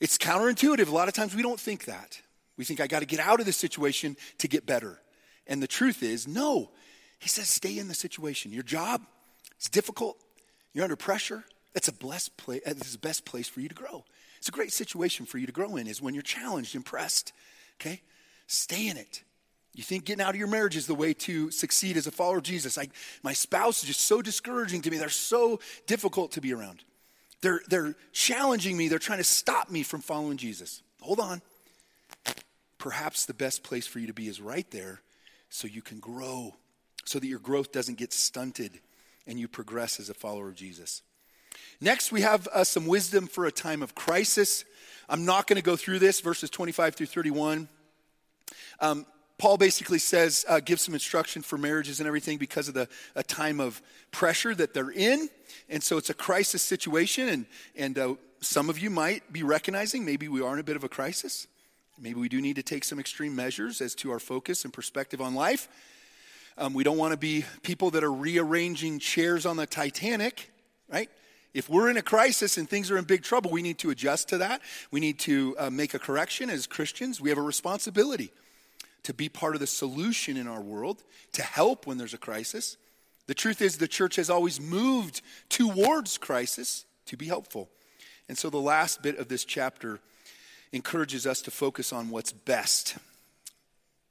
It's 0.00 0.18
counterintuitive. 0.18 0.88
A 0.88 0.94
lot 0.94 1.08
of 1.08 1.14
times 1.14 1.34
we 1.34 1.42
don't 1.42 1.60
think 1.60 1.84
that. 1.84 2.20
We 2.56 2.64
think, 2.64 2.80
I 2.80 2.86
got 2.86 3.00
to 3.00 3.06
get 3.06 3.20
out 3.20 3.40
of 3.40 3.46
this 3.46 3.56
situation 3.56 4.16
to 4.38 4.48
get 4.48 4.66
better. 4.66 5.00
And 5.46 5.62
the 5.62 5.66
truth 5.66 6.02
is, 6.02 6.28
no. 6.28 6.70
He 7.18 7.28
says, 7.28 7.48
stay 7.48 7.78
in 7.78 7.88
the 7.88 7.94
situation. 7.94 8.52
Your 8.52 8.62
job 8.62 9.02
is 9.60 9.68
difficult, 9.68 10.18
you're 10.72 10.84
under 10.84 10.96
pressure. 10.96 11.44
That's 11.72 11.88
a 11.88 11.92
blessed 11.92 12.36
place. 12.36 12.60
This 12.66 12.88
is 12.88 12.92
the 12.92 12.98
best 12.98 13.24
place 13.24 13.48
for 13.48 13.60
you 13.60 13.68
to 13.68 13.74
grow. 13.74 14.04
It's 14.36 14.48
a 14.48 14.52
great 14.52 14.72
situation 14.72 15.24
for 15.24 15.38
you 15.38 15.46
to 15.46 15.52
grow 15.52 15.76
in, 15.76 15.86
is 15.86 16.02
when 16.02 16.12
you're 16.12 16.22
challenged, 16.22 16.74
and 16.74 16.80
impressed. 16.80 17.32
Okay? 17.80 18.02
Stay 18.46 18.88
in 18.88 18.98
it. 18.98 19.22
You 19.74 19.82
think 19.82 20.04
getting 20.04 20.22
out 20.22 20.30
of 20.30 20.36
your 20.36 20.48
marriage 20.48 20.76
is 20.76 20.86
the 20.86 20.94
way 20.94 21.14
to 21.14 21.50
succeed 21.50 21.96
as 21.96 22.06
a 22.06 22.10
follower 22.10 22.36
of 22.38 22.42
Jesus. 22.42 22.76
I, 22.76 22.88
my 23.22 23.32
spouse 23.32 23.82
is 23.82 23.88
just 23.88 24.00
so 24.00 24.20
discouraging 24.20 24.82
to 24.82 24.90
me. 24.90 24.98
They're 24.98 25.08
so 25.08 25.60
difficult 25.86 26.32
to 26.32 26.42
be 26.42 26.52
around. 26.52 26.82
They're, 27.42 27.60
they're 27.68 27.94
challenging 28.12 28.76
me. 28.76 28.88
They're 28.88 28.98
trying 28.98 29.18
to 29.18 29.24
stop 29.24 29.70
me 29.70 29.82
from 29.82 30.00
following 30.00 30.38
Jesus. 30.38 30.82
Hold 31.00 31.20
on. 31.20 31.42
Perhaps 32.78 33.26
the 33.26 33.34
best 33.34 33.62
place 33.62 33.86
for 33.86 33.98
you 33.98 34.06
to 34.06 34.12
be 34.12 34.28
is 34.28 34.40
right 34.40 34.68
there 34.70 35.02
so 35.50 35.68
you 35.68 35.82
can 35.82 36.00
grow, 36.00 36.54
so 37.04 37.18
that 37.18 37.26
your 37.26 37.38
growth 37.38 37.72
doesn't 37.72 37.98
get 37.98 38.12
stunted 38.12 38.80
and 39.26 39.38
you 39.38 39.48
progress 39.48 40.00
as 40.00 40.08
a 40.08 40.14
follower 40.14 40.48
of 40.48 40.54
Jesus. 40.54 41.02
Next, 41.80 42.12
we 42.12 42.22
have 42.22 42.48
uh, 42.48 42.64
some 42.64 42.86
wisdom 42.86 43.26
for 43.26 43.44
a 43.46 43.52
time 43.52 43.82
of 43.82 43.94
crisis. 43.94 44.64
I'm 45.08 45.24
not 45.24 45.46
going 45.46 45.56
to 45.56 45.62
go 45.62 45.76
through 45.76 45.98
this, 45.98 46.20
verses 46.20 46.48
25 46.48 46.94
through 46.94 47.06
31. 47.06 47.68
Um, 48.80 49.04
Paul 49.42 49.56
basically 49.56 49.98
says, 49.98 50.44
uh, 50.48 50.60
gives 50.60 50.82
some 50.82 50.94
instruction 50.94 51.42
for 51.42 51.58
marriages 51.58 51.98
and 51.98 52.06
everything 52.06 52.38
because 52.38 52.68
of 52.68 52.74
the 52.74 52.88
a 53.16 53.24
time 53.24 53.58
of 53.58 53.82
pressure 54.12 54.54
that 54.54 54.72
they're 54.72 54.92
in. 54.92 55.28
And 55.68 55.82
so 55.82 55.96
it's 55.96 56.10
a 56.10 56.14
crisis 56.14 56.62
situation. 56.62 57.28
And, 57.28 57.46
and 57.74 57.98
uh, 57.98 58.14
some 58.40 58.70
of 58.70 58.78
you 58.78 58.88
might 58.88 59.32
be 59.32 59.42
recognizing 59.42 60.04
maybe 60.04 60.28
we 60.28 60.40
are 60.40 60.52
in 60.52 60.60
a 60.60 60.62
bit 60.62 60.76
of 60.76 60.84
a 60.84 60.88
crisis. 60.88 61.48
Maybe 62.00 62.20
we 62.20 62.28
do 62.28 62.40
need 62.40 62.54
to 62.54 62.62
take 62.62 62.84
some 62.84 63.00
extreme 63.00 63.34
measures 63.34 63.80
as 63.80 63.96
to 63.96 64.12
our 64.12 64.20
focus 64.20 64.62
and 64.62 64.72
perspective 64.72 65.20
on 65.20 65.34
life. 65.34 65.66
Um, 66.56 66.72
we 66.72 66.84
don't 66.84 66.96
want 66.96 67.10
to 67.10 67.18
be 67.18 67.44
people 67.64 67.90
that 67.90 68.04
are 68.04 68.12
rearranging 68.12 69.00
chairs 69.00 69.44
on 69.44 69.56
the 69.56 69.66
Titanic, 69.66 70.52
right? 70.88 71.10
If 71.52 71.68
we're 71.68 71.90
in 71.90 71.96
a 71.96 72.02
crisis 72.02 72.58
and 72.58 72.70
things 72.70 72.92
are 72.92 72.96
in 72.96 73.06
big 73.06 73.24
trouble, 73.24 73.50
we 73.50 73.62
need 73.62 73.78
to 73.78 73.90
adjust 73.90 74.28
to 74.28 74.38
that. 74.38 74.62
We 74.92 75.00
need 75.00 75.18
to 75.18 75.56
uh, 75.58 75.68
make 75.68 75.94
a 75.94 75.98
correction 75.98 76.48
as 76.48 76.68
Christians. 76.68 77.20
We 77.20 77.30
have 77.30 77.38
a 77.38 77.42
responsibility 77.42 78.30
to 79.04 79.14
be 79.14 79.28
part 79.28 79.54
of 79.54 79.60
the 79.60 79.66
solution 79.66 80.36
in 80.36 80.46
our 80.46 80.60
world, 80.60 81.02
to 81.32 81.42
help 81.42 81.86
when 81.86 81.98
there's 81.98 82.14
a 82.14 82.18
crisis. 82.18 82.76
The 83.26 83.34
truth 83.34 83.62
is, 83.62 83.78
the 83.78 83.88
church 83.88 84.16
has 84.16 84.30
always 84.30 84.60
moved 84.60 85.22
towards 85.48 86.18
crisis 86.18 86.84
to 87.06 87.16
be 87.16 87.26
helpful. 87.26 87.68
And 88.28 88.38
so 88.38 88.50
the 88.50 88.58
last 88.58 89.02
bit 89.02 89.18
of 89.18 89.28
this 89.28 89.44
chapter 89.44 90.00
encourages 90.72 91.26
us 91.26 91.42
to 91.42 91.50
focus 91.50 91.92
on 91.92 92.10
what's 92.10 92.32
best. 92.32 92.96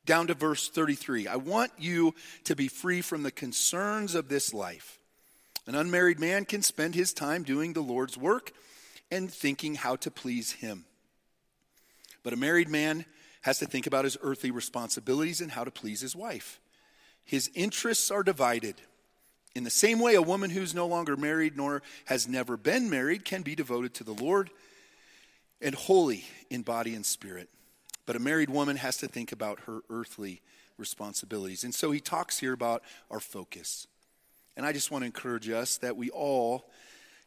Down 0.05 0.27
to 0.27 0.33
verse 0.33 0.69
33. 0.69 1.27
I 1.27 1.35
want 1.35 1.71
you 1.77 2.13
to 2.45 2.55
be 2.55 2.67
free 2.67 3.01
from 3.01 3.23
the 3.23 3.31
concerns 3.31 4.15
of 4.15 4.29
this 4.29 4.53
life. 4.53 4.99
An 5.67 5.75
unmarried 5.75 6.19
man 6.19 6.45
can 6.45 6.61
spend 6.61 6.95
his 6.95 7.13
time 7.13 7.43
doing 7.43 7.73
the 7.73 7.81
Lord's 7.81 8.17
work 8.17 8.51
and 9.11 9.31
thinking 9.31 9.75
how 9.75 9.95
to 9.97 10.09
please 10.09 10.53
him. 10.53 10.85
But 12.23 12.33
a 12.33 12.37
married 12.37 12.69
man 12.69 13.05
has 13.41 13.59
to 13.59 13.65
think 13.65 13.87
about 13.87 14.05
his 14.05 14.17
earthly 14.21 14.51
responsibilities 14.51 15.41
and 15.41 15.51
how 15.51 15.63
to 15.63 15.71
please 15.71 16.01
his 16.01 16.15
wife. 16.15 16.59
His 17.23 17.49
interests 17.53 18.11
are 18.11 18.23
divided. 18.23 18.75
In 19.55 19.63
the 19.63 19.69
same 19.69 19.99
way, 19.99 20.15
a 20.15 20.21
woman 20.21 20.49
who's 20.49 20.73
no 20.73 20.87
longer 20.87 21.17
married 21.17 21.57
nor 21.57 21.81
has 22.05 22.27
never 22.27 22.55
been 22.55 22.89
married 22.89 23.25
can 23.25 23.41
be 23.41 23.55
devoted 23.55 23.93
to 23.95 24.03
the 24.03 24.13
Lord 24.13 24.49
and 25.61 25.75
holy 25.75 26.25
in 26.49 26.61
body 26.61 26.95
and 26.95 27.05
spirit. 27.05 27.49
But 28.05 28.15
a 28.15 28.19
married 28.19 28.49
woman 28.49 28.77
has 28.77 28.97
to 28.97 29.07
think 29.07 29.31
about 29.31 29.61
her 29.61 29.81
earthly 29.89 30.41
responsibilities. 30.77 31.63
And 31.63 31.73
so 31.73 31.91
he 31.91 31.99
talks 31.99 32.39
here 32.39 32.53
about 32.53 32.81
our 33.09 33.19
focus. 33.19 33.87
And 34.57 34.65
I 34.65 34.73
just 34.73 34.91
want 34.91 35.03
to 35.03 35.05
encourage 35.05 35.49
us 35.49 35.77
that 35.77 35.95
we 35.95 36.09
all 36.09 36.69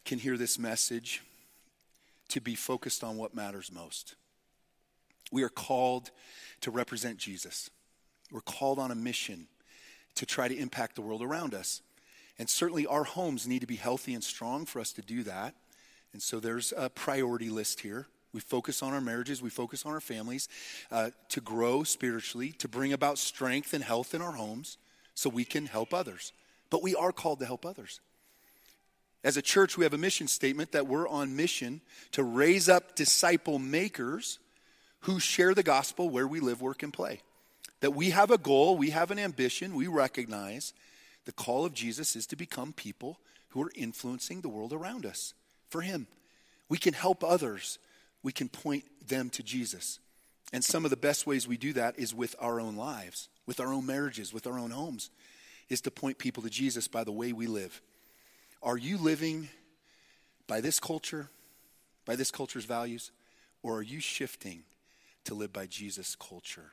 can 0.04 0.18
hear 0.18 0.36
this 0.36 0.58
message 0.58 1.22
to 2.28 2.40
be 2.40 2.54
focused 2.54 3.04
on 3.04 3.16
what 3.16 3.34
matters 3.34 3.70
most. 3.72 4.16
We 5.34 5.42
are 5.42 5.48
called 5.48 6.12
to 6.60 6.70
represent 6.70 7.18
Jesus. 7.18 7.68
We're 8.30 8.40
called 8.40 8.78
on 8.78 8.92
a 8.92 8.94
mission 8.94 9.48
to 10.14 10.24
try 10.24 10.46
to 10.46 10.56
impact 10.56 10.94
the 10.94 11.02
world 11.02 11.22
around 11.24 11.54
us. 11.54 11.82
And 12.38 12.48
certainly 12.48 12.86
our 12.86 13.02
homes 13.02 13.44
need 13.44 13.58
to 13.62 13.66
be 13.66 13.74
healthy 13.74 14.14
and 14.14 14.22
strong 14.22 14.64
for 14.64 14.78
us 14.78 14.92
to 14.92 15.02
do 15.02 15.24
that. 15.24 15.56
And 16.12 16.22
so 16.22 16.38
there's 16.38 16.72
a 16.76 16.88
priority 16.88 17.50
list 17.50 17.80
here. 17.80 18.06
We 18.32 18.38
focus 18.38 18.80
on 18.80 18.92
our 18.92 19.00
marriages, 19.00 19.42
we 19.42 19.50
focus 19.50 19.84
on 19.84 19.92
our 19.92 20.00
families 20.00 20.48
uh, 20.92 21.10
to 21.30 21.40
grow 21.40 21.82
spiritually, 21.82 22.52
to 22.58 22.68
bring 22.68 22.92
about 22.92 23.18
strength 23.18 23.74
and 23.74 23.82
health 23.82 24.14
in 24.14 24.22
our 24.22 24.32
homes 24.32 24.78
so 25.16 25.28
we 25.28 25.44
can 25.44 25.66
help 25.66 25.92
others. 25.92 26.32
But 26.70 26.80
we 26.80 26.94
are 26.94 27.10
called 27.10 27.40
to 27.40 27.46
help 27.46 27.66
others. 27.66 28.00
As 29.24 29.36
a 29.36 29.42
church, 29.42 29.76
we 29.76 29.82
have 29.82 29.94
a 29.94 29.98
mission 29.98 30.28
statement 30.28 30.70
that 30.70 30.86
we're 30.86 31.08
on 31.08 31.34
mission 31.34 31.80
to 32.12 32.22
raise 32.22 32.68
up 32.68 32.94
disciple 32.94 33.58
makers 33.58 34.38
who 35.04 35.20
share 35.20 35.54
the 35.54 35.62
gospel 35.62 36.08
where 36.08 36.26
we 36.26 36.40
live, 36.40 36.62
work, 36.62 36.82
and 36.82 36.92
play. 36.92 37.20
That 37.80 37.90
we 37.90 38.10
have 38.10 38.30
a 38.30 38.38
goal, 38.38 38.78
we 38.78 38.90
have 38.90 39.10
an 39.10 39.18
ambition, 39.18 39.74
we 39.74 39.86
recognize 39.86 40.72
the 41.26 41.32
call 41.32 41.66
of 41.66 41.74
Jesus 41.74 42.16
is 42.16 42.26
to 42.26 42.36
become 42.36 42.72
people 42.72 43.18
who 43.50 43.62
are 43.62 43.72
influencing 43.74 44.40
the 44.40 44.48
world 44.48 44.72
around 44.72 45.04
us 45.04 45.34
for 45.68 45.82
Him. 45.82 46.06
We 46.70 46.78
can 46.78 46.94
help 46.94 47.22
others, 47.22 47.78
we 48.22 48.32
can 48.32 48.48
point 48.48 48.84
them 49.06 49.28
to 49.30 49.42
Jesus. 49.42 50.00
And 50.54 50.64
some 50.64 50.84
of 50.84 50.90
the 50.90 50.96
best 50.96 51.26
ways 51.26 51.46
we 51.46 51.58
do 51.58 51.74
that 51.74 51.98
is 51.98 52.14
with 52.14 52.34
our 52.38 52.58
own 52.58 52.74
lives, 52.74 53.28
with 53.46 53.60
our 53.60 53.72
own 53.74 53.84
marriages, 53.84 54.32
with 54.32 54.46
our 54.46 54.58
own 54.58 54.70
homes. 54.70 55.10
is 55.68 55.82
to 55.82 55.90
point 55.90 56.18
people 56.18 56.42
to 56.42 56.50
Jesus 56.50 56.88
by 56.88 57.04
the 57.04 57.12
way 57.12 57.32
we 57.32 57.46
live. 57.46 57.82
Are 58.62 58.78
you 58.78 58.96
living 58.96 59.48
by 60.46 60.62
this 60.62 60.80
culture, 60.80 61.28
by 62.06 62.16
this 62.16 62.30
culture's 62.30 62.64
values, 62.64 63.10
or 63.62 63.76
are 63.76 63.82
you 63.82 64.00
shifting 64.00 64.62
to 65.24 65.34
live 65.34 65.52
by 65.52 65.66
Jesus' 65.66 66.16
culture, 66.16 66.72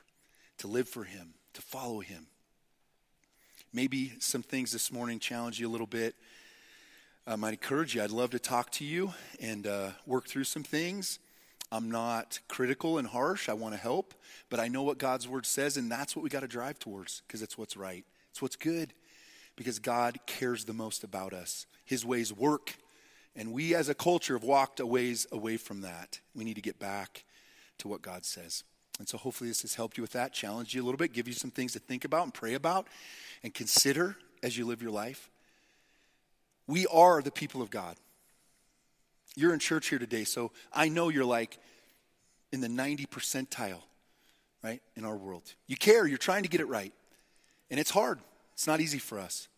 to 0.58 0.66
live 0.66 0.88
for 0.88 1.04
Him, 1.04 1.34
to 1.54 1.62
follow 1.62 2.00
Him? 2.00 2.26
Maybe 3.72 4.12
some 4.18 4.42
things 4.42 4.70
this 4.70 4.92
morning 4.92 5.18
challenge 5.18 5.58
you 5.58 5.68
a 5.68 5.70
little 5.70 5.86
bit. 5.86 6.14
I 7.26 7.36
might 7.36 7.52
encourage 7.54 7.94
you. 7.94 8.02
I'd 8.02 8.10
love 8.10 8.30
to 8.30 8.38
talk 8.38 8.70
to 8.72 8.84
you 8.84 9.14
and 9.40 9.66
uh, 9.66 9.90
work 10.06 10.26
through 10.26 10.44
some 10.44 10.62
things. 10.62 11.18
I'm 11.70 11.90
not 11.90 12.38
critical 12.48 12.98
and 12.98 13.08
harsh. 13.08 13.48
I 13.48 13.54
want 13.54 13.74
to 13.74 13.80
help, 13.80 14.12
but 14.50 14.60
I 14.60 14.68
know 14.68 14.82
what 14.82 14.98
God's 14.98 15.26
word 15.26 15.46
says, 15.46 15.78
and 15.78 15.90
that's 15.90 16.14
what 16.14 16.22
we 16.22 16.28
got 16.28 16.40
to 16.40 16.48
drive 16.48 16.78
towards 16.78 17.22
because 17.26 17.40
it's 17.40 17.56
what's 17.56 17.78
right. 17.78 18.04
It's 18.30 18.42
what's 18.42 18.56
good 18.56 18.92
because 19.56 19.78
God 19.78 20.18
cares 20.26 20.66
the 20.66 20.74
most 20.74 21.02
about 21.02 21.32
us. 21.32 21.66
His 21.86 22.04
ways 22.04 22.30
work, 22.30 22.76
and 23.34 23.52
we 23.52 23.74
as 23.74 23.88
a 23.88 23.94
culture 23.94 24.34
have 24.34 24.44
walked 24.44 24.80
a 24.80 24.86
ways 24.86 25.26
away 25.32 25.56
from 25.56 25.80
that. 25.80 26.20
We 26.34 26.44
need 26.44 26.56
to 26.56 26.60
get 26.60 26.78
back 26.78 27.24
to 27.82 27.88
what 27.88 28.02
God 28.02 28.24
says. 28.24 28.64
And 28.98 29.08
so 29.08 29.18
hopefully 29.18 29.48
this 29.48 29.62
has 29.62 29.74
helped 29.74 29.96
you 29.96 30.02
with 30.02 30.12
that, 30.12 30.32
challenged 30.32 30.74
you 30.74 30.82
a 30.82 30.84
little 30.84 30.98
bit, 30.98 31.12
give 31.12 31.26
you 31.28 31.34
some 31.34 31.50
things 31.50 31.72
to 31.72 31.78
think 31.78 32.04
about 32.04 32.24
and 32.24 32.34
pray 32.34 32.54
about 32.54 32.86
and 33.42 33.52
consider 33.52 34.16
as 34.42 34.56
you 34.56 34.64
live 34.66 34.82
your 34.82 34.90
life. 34.90 35.30
We 36.66 36.86
are 36.86 37.20
the 37.22 37.30
people 37.30 37.62
of 37.62 37.70
God. 37.70 37.96
You're 39.34 39.52
in 39.52 39.58
church 39.58 39.88
here 39.88 39.98
today, 39.98 40.24
so 40.24 40.52
I 40.72 40.88
know 40.88 41.08
you're 41.08 41.24
like 41.24 41.58
in 42.52 42.60
the 42.60 42.68
90 42.68 43.06
percentile, 43.06 43.82
right, 44.62 44.82
in 44.94 45.04
our 45.04 45.16
world. 45.16 45.54
You 45.66 45.76
care, 45.76 46.06
you're 46.06 46.18
trying 46.18 46.42
to 46.42 46.48
get 46.48 46.60
it 46.60 46.68
right. 46.68 46.92
And 47.70 47.80
it's 47.80 47.90
hard, 47.90 48.20
it's 48.52 48.66
not 48.66 48.80
easy 48.80 48.98
for 48.98 49.18
us. 49.18 49.48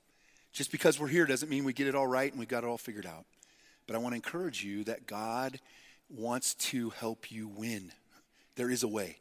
Just 0.52 0.70
because 0.70 1.00
we're 1.00 1.08
here 1.08 1.26
doesn't 1.26 1.50
mean 1.50 1.64
we 1.64 1.72
get 1.72 1.88
it 1.88 1.96
all 1.96 2.06
right 2.06 2.30
and 2.30 2.38
we 2.38 2.46
got 2.46 2.62
it 2.62 2.68
all 2.68 2.78
figured 2.78 3.06
out. 3.06 3.24
But 3.88 3.96
I 3.96 3.98
want 3.98 4.12
to 4.12 4.16
encourage 4.16 4.62
you 4.62 4.84
that 4.84 5.06
God 5.06 5.58
wants 6.08 6.54
to 6.54 6.90
help 6.90 7.32
you 7.32 7.48
win. 7.48 7.90
There 8.56 8.70
is 8.70 8.82
a 8.82 8.88
way. 8.88 9.18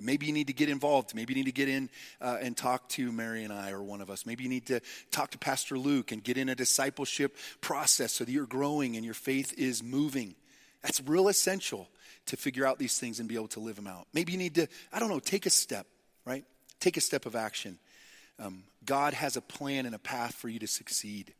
Maybe 0.00 0.26
you 0.26 0.32
need 0.32 0.48
to 0.48 0.52
get 0.52 0.68
involved. 0.68 1.14
Maybe 1.14 1.34
you 1.34 1.36
need 1.36 1.50
to 1.50 1.52
get 1.52 1.68
in 1.68 1.88
uh, 2.20 2.38
and 2.40 2.56
talk 2.56 2.88
to 2.90 3.12
Mary 3.12 3.44
and 3.44 3.52
I 3.52 3.70
or 3.70 3.82
one 3.82 4.00
of 4.00 4.10
us. 4.10 4.26
Maybe 4.26 4.42
you 4.42 4.50
need 4.50 4.66
to 4.66 4.80
talk 5.10 5.30
to 5.30 5.38
Pastor 5.38 5.78
Luke 5.78 6.10
and 6.10 6.22
get 6.22 6.36
in 6.36 6.48
a 6.48 6.54
discipleship 6.54 7.36
process 7.60 8.12
so 8.12 8.24
that 8.24 8.32
you're 8.32 8.46
growing 8.46 8.96
and 8.96 9.04
your 9.04 9.14
faith 9.14 9.54
is 9.56 9.82
moving. 9.82 10.34
That's 10.82 11.00
real 11.00 11.28
essential 11.28 11.88
to 12.26 12.36
figure 12.36 12.66
out 12.66 12.78
these 12.78 12.98
things 12.98 13.20
and 13.20 13.28
be 13.28 13.36
able 13.36 13.48
to 13.48 13.60
live 13.60 13.76
them 13.76 13.86
out. 13.86 14.06
Maybe 14.12 14.32
you 14.32 14.38
need 14.38 14.56
to, 14.56 14.66
I 14.92 14.98
don't 14.98 15.10
know, 15.10 15.20
take 15.20 15.46
a 15.46 15.50
step, 15.50 15.86
right? 16.24 16.44
Take 16.80 16.96
a 16.96 17.00
step 17.00 17.24
of 17.24 17.36
action. 17.36 17.78
Um, 18.40 18.64
God 18.84 19.14
has 19.14 19.36
a 19.36 19.40
plan 19.40 19.86
and 19.86 19.94
a 19.94 19.98
path 19.98 20.34
for 20.34 20.48
you 20.48 20.58
to 20.58 20.66
succeed. 20.66 21.34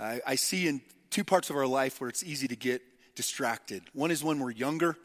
I, 0.00 0.20
I 0.26 0.34
see 0.36 0.66
in 0.66 0.80
two 1.10 1.24
parts 1.24 1.50
of 1.50 1.56
our 1.56 1.66
life 1.66 2.00
where 2.00 2.08
it's 2.08 2.24
easy 2.24 2.48
to 2.48 2.56
get 2.56 2.80
distracted. 3.14 3.82
One 3.92 4.10
is 4.10 4.24
when 4.24 4.38
we're 4.38 4.52
younger 4.52 4.96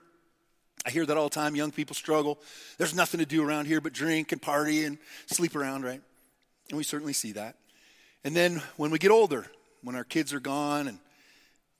I 0.85 0.89
hear 0.89 1.05
that 1.05 1.17
all 1.17 1.29
the 1.29 1.35
time. 1.35 1.55
Young 1.55 1.71
people 1.71 1.95
struggle. 1.95 2.39
There's 2.77 2.93
nothing 2.93 3.19
to 3.19 3.25
do 3.25 3.43
around 3.47 3.65
here 3.65 3.79
but 3.79 3.93
drink 3.93 4.31
and 4.31 4.41
party 4.41 4.83
and 4.83 4.97
sleep 5.27 5.55
around, 5.55 5.83
right? 5.83 6.01
And 6.69 6.77
we 6.77 6.83
certainly 6.83 7.13
see 7.13 7.33
that. 7.33 7.55
And 8.23 8.35
then 8.35 8.61
when 8.77 8.91
we 8.91 8.99
get 8.99 9.11
older, 9.11 9.45
when 9.81 9.95
our 9.95 10.03
kids 10.03 10.33
are 10.33 10.39
gone 10.39 10.87
and 10.87 10.99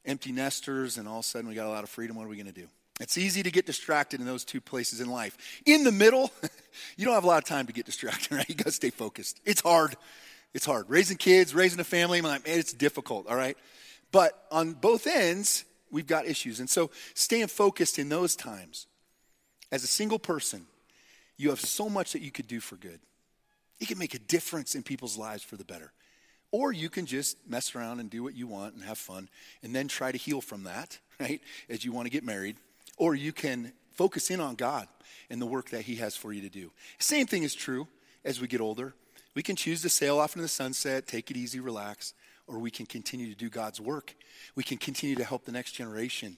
empty 0.06 0.32
nesters, 0.32 0.98
and 0.98 1.08
all 1.08 1.20
of 1.20 1.26
a 1.26 1.28
sudden 1.28 1.50
we 1.50 1.56
got 1.56 1.68
a 1.68 1.70
lot 1.70 1.84
of 1.84 1.90
freedom, 1.90 2.16
what 2.16 2.26
are 2.26 2.30
we 2.30 2.36
going 2.36 2.48
to 2.48 2.52
do? 2.52 2.68
It's 3.00 3.18
easy 3.18 3.44
to 3.44 3.52
get 3.52 3.66
distracted 3.66 4.20
in 4.20 4.26
those 4.26 4.46
two 4.46 4.62
places 4.62 5.02
in 5.02 5.10
life. 5.10 5.38
In 5.66 5.84
the 5.84 5.92
middle, 5.92 6.32
you 6.98 7.06
don't 7.06 7.16
have 7.16 7.24
a 7.24 7.28
lot 7.28 7.40
of 7.40 7.46
time 7.46 7.66
to 7.68 7.74
get 7.74 7.86
distracted, 7.86 8.32
right? 8.36 8.48
You 8.48 8.56
got 8.56 8.66
to 8.66 8.72
stay 8.72 8.90
focused. 8.90 9.40
It's 9.46 9.62
hard. 9.62 9.96
It's 10.54 10.66
hard. 10.66 10.90
Raising 10.90 11.18
kids, 11.18 11.56
raising 11.56 11.80
a 11.80 11.86
family, 11.86 12.22
man, 12.22 12.42
it's 12.46 12.74
difficult, 12.74 13.28
all 13.28 13.36
right? 13.36 13.58
But 14.12 14.46
on 14.52 14.74
both 14.74 15.08
ends, 15.08 15.66
we've 15.90 16.06
got 16.06 16.28
issues. 16.28 16.60
And 16.60 16.70
so 16.70 16.92
staying 17.16 17.48
focused 17.48 17.98
in 17.98 18.10
those 18.10 18.36
times 18.36 18.86
as 19.74 19.84
a 19.84 19.88
single 19.88 20.20
person, 20.20 20.68
you 21.36 21.50
have 21.50 21.60
so 21.60 21.90
much 21.90 22.14
that 22.14 22.22
you 22.22 22.30
could 22.30 22.48
do 22.48 22.60
for 22.60 22.76
good. 22.76 23.00
You 23.80 23.88
can 23.88 23.98
make 23.98 24.14
a 24.14 24.20
difference 24.20 24.76
in 24.76 24.84
people's 24.84 25.18
lives 25.18 25.42
for 25.42 25.58
the 25.58 25.64
better. 25.66 25.92
Or 26.52 26.72
you 26.72 26.92
can 26.92 27.08
just 27.08 27.38
mess 27.50 27.76
around 27.76 28.00
and 28.00 28.08
do 28.08 28.22
what 28.22 28.36
you 28.36 28.46
want 28.46 28.76
and 28.76 28.84
have 28.84 29.00
fun 29.00 29.30
and 29.64 29.76
then 29.76 29.88
try 29.88 30.12
to 30.12 30.18
heal 30.18 30.42
from 30.42 30.66
that, 30.66 31.00
right, 31.20 31.42
as 31.70 31.84
you 31.84 31.92
want 31.92 32.06
to 32.06 32.12
get 32.12 32.24
married. 32.24 32.58
Or 32.98 33.16
you 33.16 33.34
can 33.34 33.74
focus 33.94 34.30
in 34.30 34.40
on 34.40 34.54
God 34.54 34.88
and 35.32 35.42
the 35.42 35.48
work 35.48 35.72
that 35.72 35.82
He 35.82 35.96
has 35.96 36.16
for 36.16 36.32
you 36.32 36.42
to 36.42 36.50
do. 36.50 36.72
Same 37.00 37.26
thing 37.26 37.42
is 37.42 37.56
true 37.56 37.88
as 38.24 38.40
we 38.40 38.48
get 38.48 38.62
older. 38.62 38.94
We 39.34 39.42
can 39.42 39.56
choose 39.56 39.82
to 39.82 39.90
sail 39.90 40.20
off 40.20 40.36
into 40.36 40.44
the 40.44 40.50
sunset, 40.50 41.08
take 41.08 41.32
it 41.32 41.36
easy, 41.36 41.60
relax, 41.60 42.14
or 42.46 42.60
we 42.60 42.70
can 42.70 42.86
continue 42.86 43.28
to 43.28 43.36
do 43.36 43.50
God's 43.50 43.82
work. 43.82 44.14
We 44.54 44.64
can 44.64 44.78
continue 44.78 45.16
to 45.16 45.24
help 45.24 45.46
the 45.46 45.52
next 45.52 45.72
generation 45.72 46.38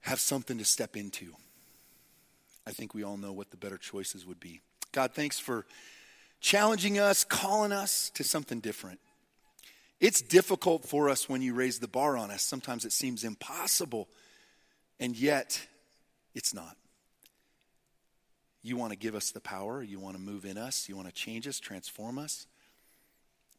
have 0.00 0.20
something 0.20 0.56
to 0.56 0.64
step 0.64 0.96
into. 0.96 1.34
I 2.66 2.70
think 2.70 2.94
we 2.94 3.02
all 3.02 3.16
know 3.16 3.32
what 3.32 3.50
the 3.50 3.56
better 3.56 3.78
choices 3.78 4.26
would 4.26 4.40
be. 4.40 4.60
God, 4.92 5.12
thanks 5.12 5.38
for 5.38 5.66
challenging 6.40 6.98
us, 6.98 7.24
calling 7.24 7.72
us 7.72 8.10
to 8.10 8.24
something 8.24 8.60
different. 8.60 9.00
It's 10.00 10.20
difficult 10.20 10.84
for 10.84 11.08
us 11.08 11.28
when 11.28 11.42
you 11.42 11.54
raise 11.54 11.78
the 11.78 11.88
bar 11.88 12.16
on 12.16 12.30
us. 12.30 12.42
Sometimes 12.42 12.84
it 12.84 12.92
seems 12.92 13.24
impossible, 13.24 14.08
and 15.00 15.16
yet 15.16 15.66
it's 16.34 16.54
not. 16.54 16.76
You 18.62 18.76
want 18.76 18.92
to 18.92 18.98
give 18.98 19.14
us 19.14 19.30
the 19.30 19.40
power, 19.40 19.82
you 19.82 20.00
want 20.00 20.16
to 20.16 20.22
move 20.22 20.44
in 20.44 20.56
us, 20.56 20.88
you 20.88 20.96
want 20.96 21.08
to 21.08 21.14
change 21.14 21.46
us, 21.46 21.60
transform 21.60 22.18
us, 22.18 22.46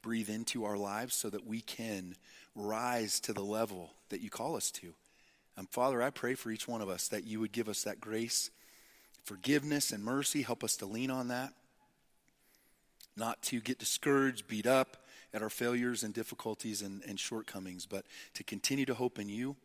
breathe 0.01 0.29
into 0.29 0.65
our 0.65 0.77
lives 0.77 1.15
so 1.15 1.29
that 1.29 1.45
we 1.45 1.61
can 1.61 2.15
rise 2.55 3.19
to 3.21 3.33
the 3.33 3.43
level 3.43 3.93
that 4.09 4.21
you 4.21 4.29
call 4.29 4.55
us 4.55 4.71
to. 4.71 4.93
And 5.57 5.69
Father, 5.69 6.01
I 6.01 6.09
pray 6.09 6.35
for 6.35 6.51
each 6.51 6.67
one 6.67 6.81
of 6.81 6.89
us 6.89 7.07
that 7.09 7.25
you 7.25 7.39
would 7.39 7.51
give 7.51 7.69
us 7.69 7.83
that 7.83 8.01
grace 8.01 8.49
forgiveness 9.25 9.91
and 9.91 10.03
mercy. 10.03 10.41
Help 10.41 10.63
us 10.63 10.77
to 10.77 10.85
lean 10.85 11.11
on 11.11 11.27
that, 11.27 11.53
not 13.17 13.41
to 13.43 13.59
get 13.59 13.79
discouraged, 13.79 14.47
beat 14.47 14.67
up 14.67 15.05
at 15.33 15.41
our 15.41 15.49
failures 15.49 16.03
and 16.03 16.13
difficulties 16.13 16.81
and, 16.81 17.03
and 17.07 17.19
shortcomings, 17.19 17.85
but 17.85 18.05
to 18.35 18.43
continue 18.43 18.85
to 18.85 18.93
hope 18.93 19.19
in 19.19 19.27
you, 19.27 19.55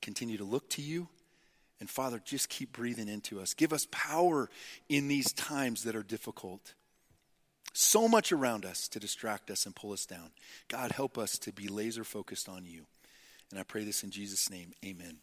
continue 0.00 0.38
to 0.38 0.44
look 0.44 0.68
to 0.70 0.82
you. 0.82 1.08
And 1.80 1.90
Father, 1.90 2.22
just 2.24 2.48
keep 2.48 2.72
breathing 2.72 3.08
into 3.08 3.40
us. 3.40 3.52
Give 3.52 3.72
us 3.72 3.86
power 3.90 4.48
in 4.88 5.08
these 5.08 5.32
times 5.32 5.82
that 5.84 5.96
are 5.96 6.02
difficult. 6.02 6.72
So 7.74 8.06
much 8.08 8.30
around 8.30 8.64
us 8.64 8.86
to 8.88 9.00
distract 9.00 9.50
us 9.50 9.66
and 9.66 9.74
pull 9.74 9.92
us 9.92 10.06
down. 10.06 10.30
God, 10.68 10.92
help 10.92 11.18
us 11.18 11.36
to 11.38 11.52
be 11.52 11.68
laser 11.68 12.04
focused 12.04 12.48
on 12.48 12.64
you. 12.64 12.86
And 13.50 13.58
I 13.58 13.64
pray 13.64 13.84
this 13.84 14.04
in 14.04 14.10
Jesus' 14.10 14.48
name. 14.48 14.72
Amen. 14.84 15.18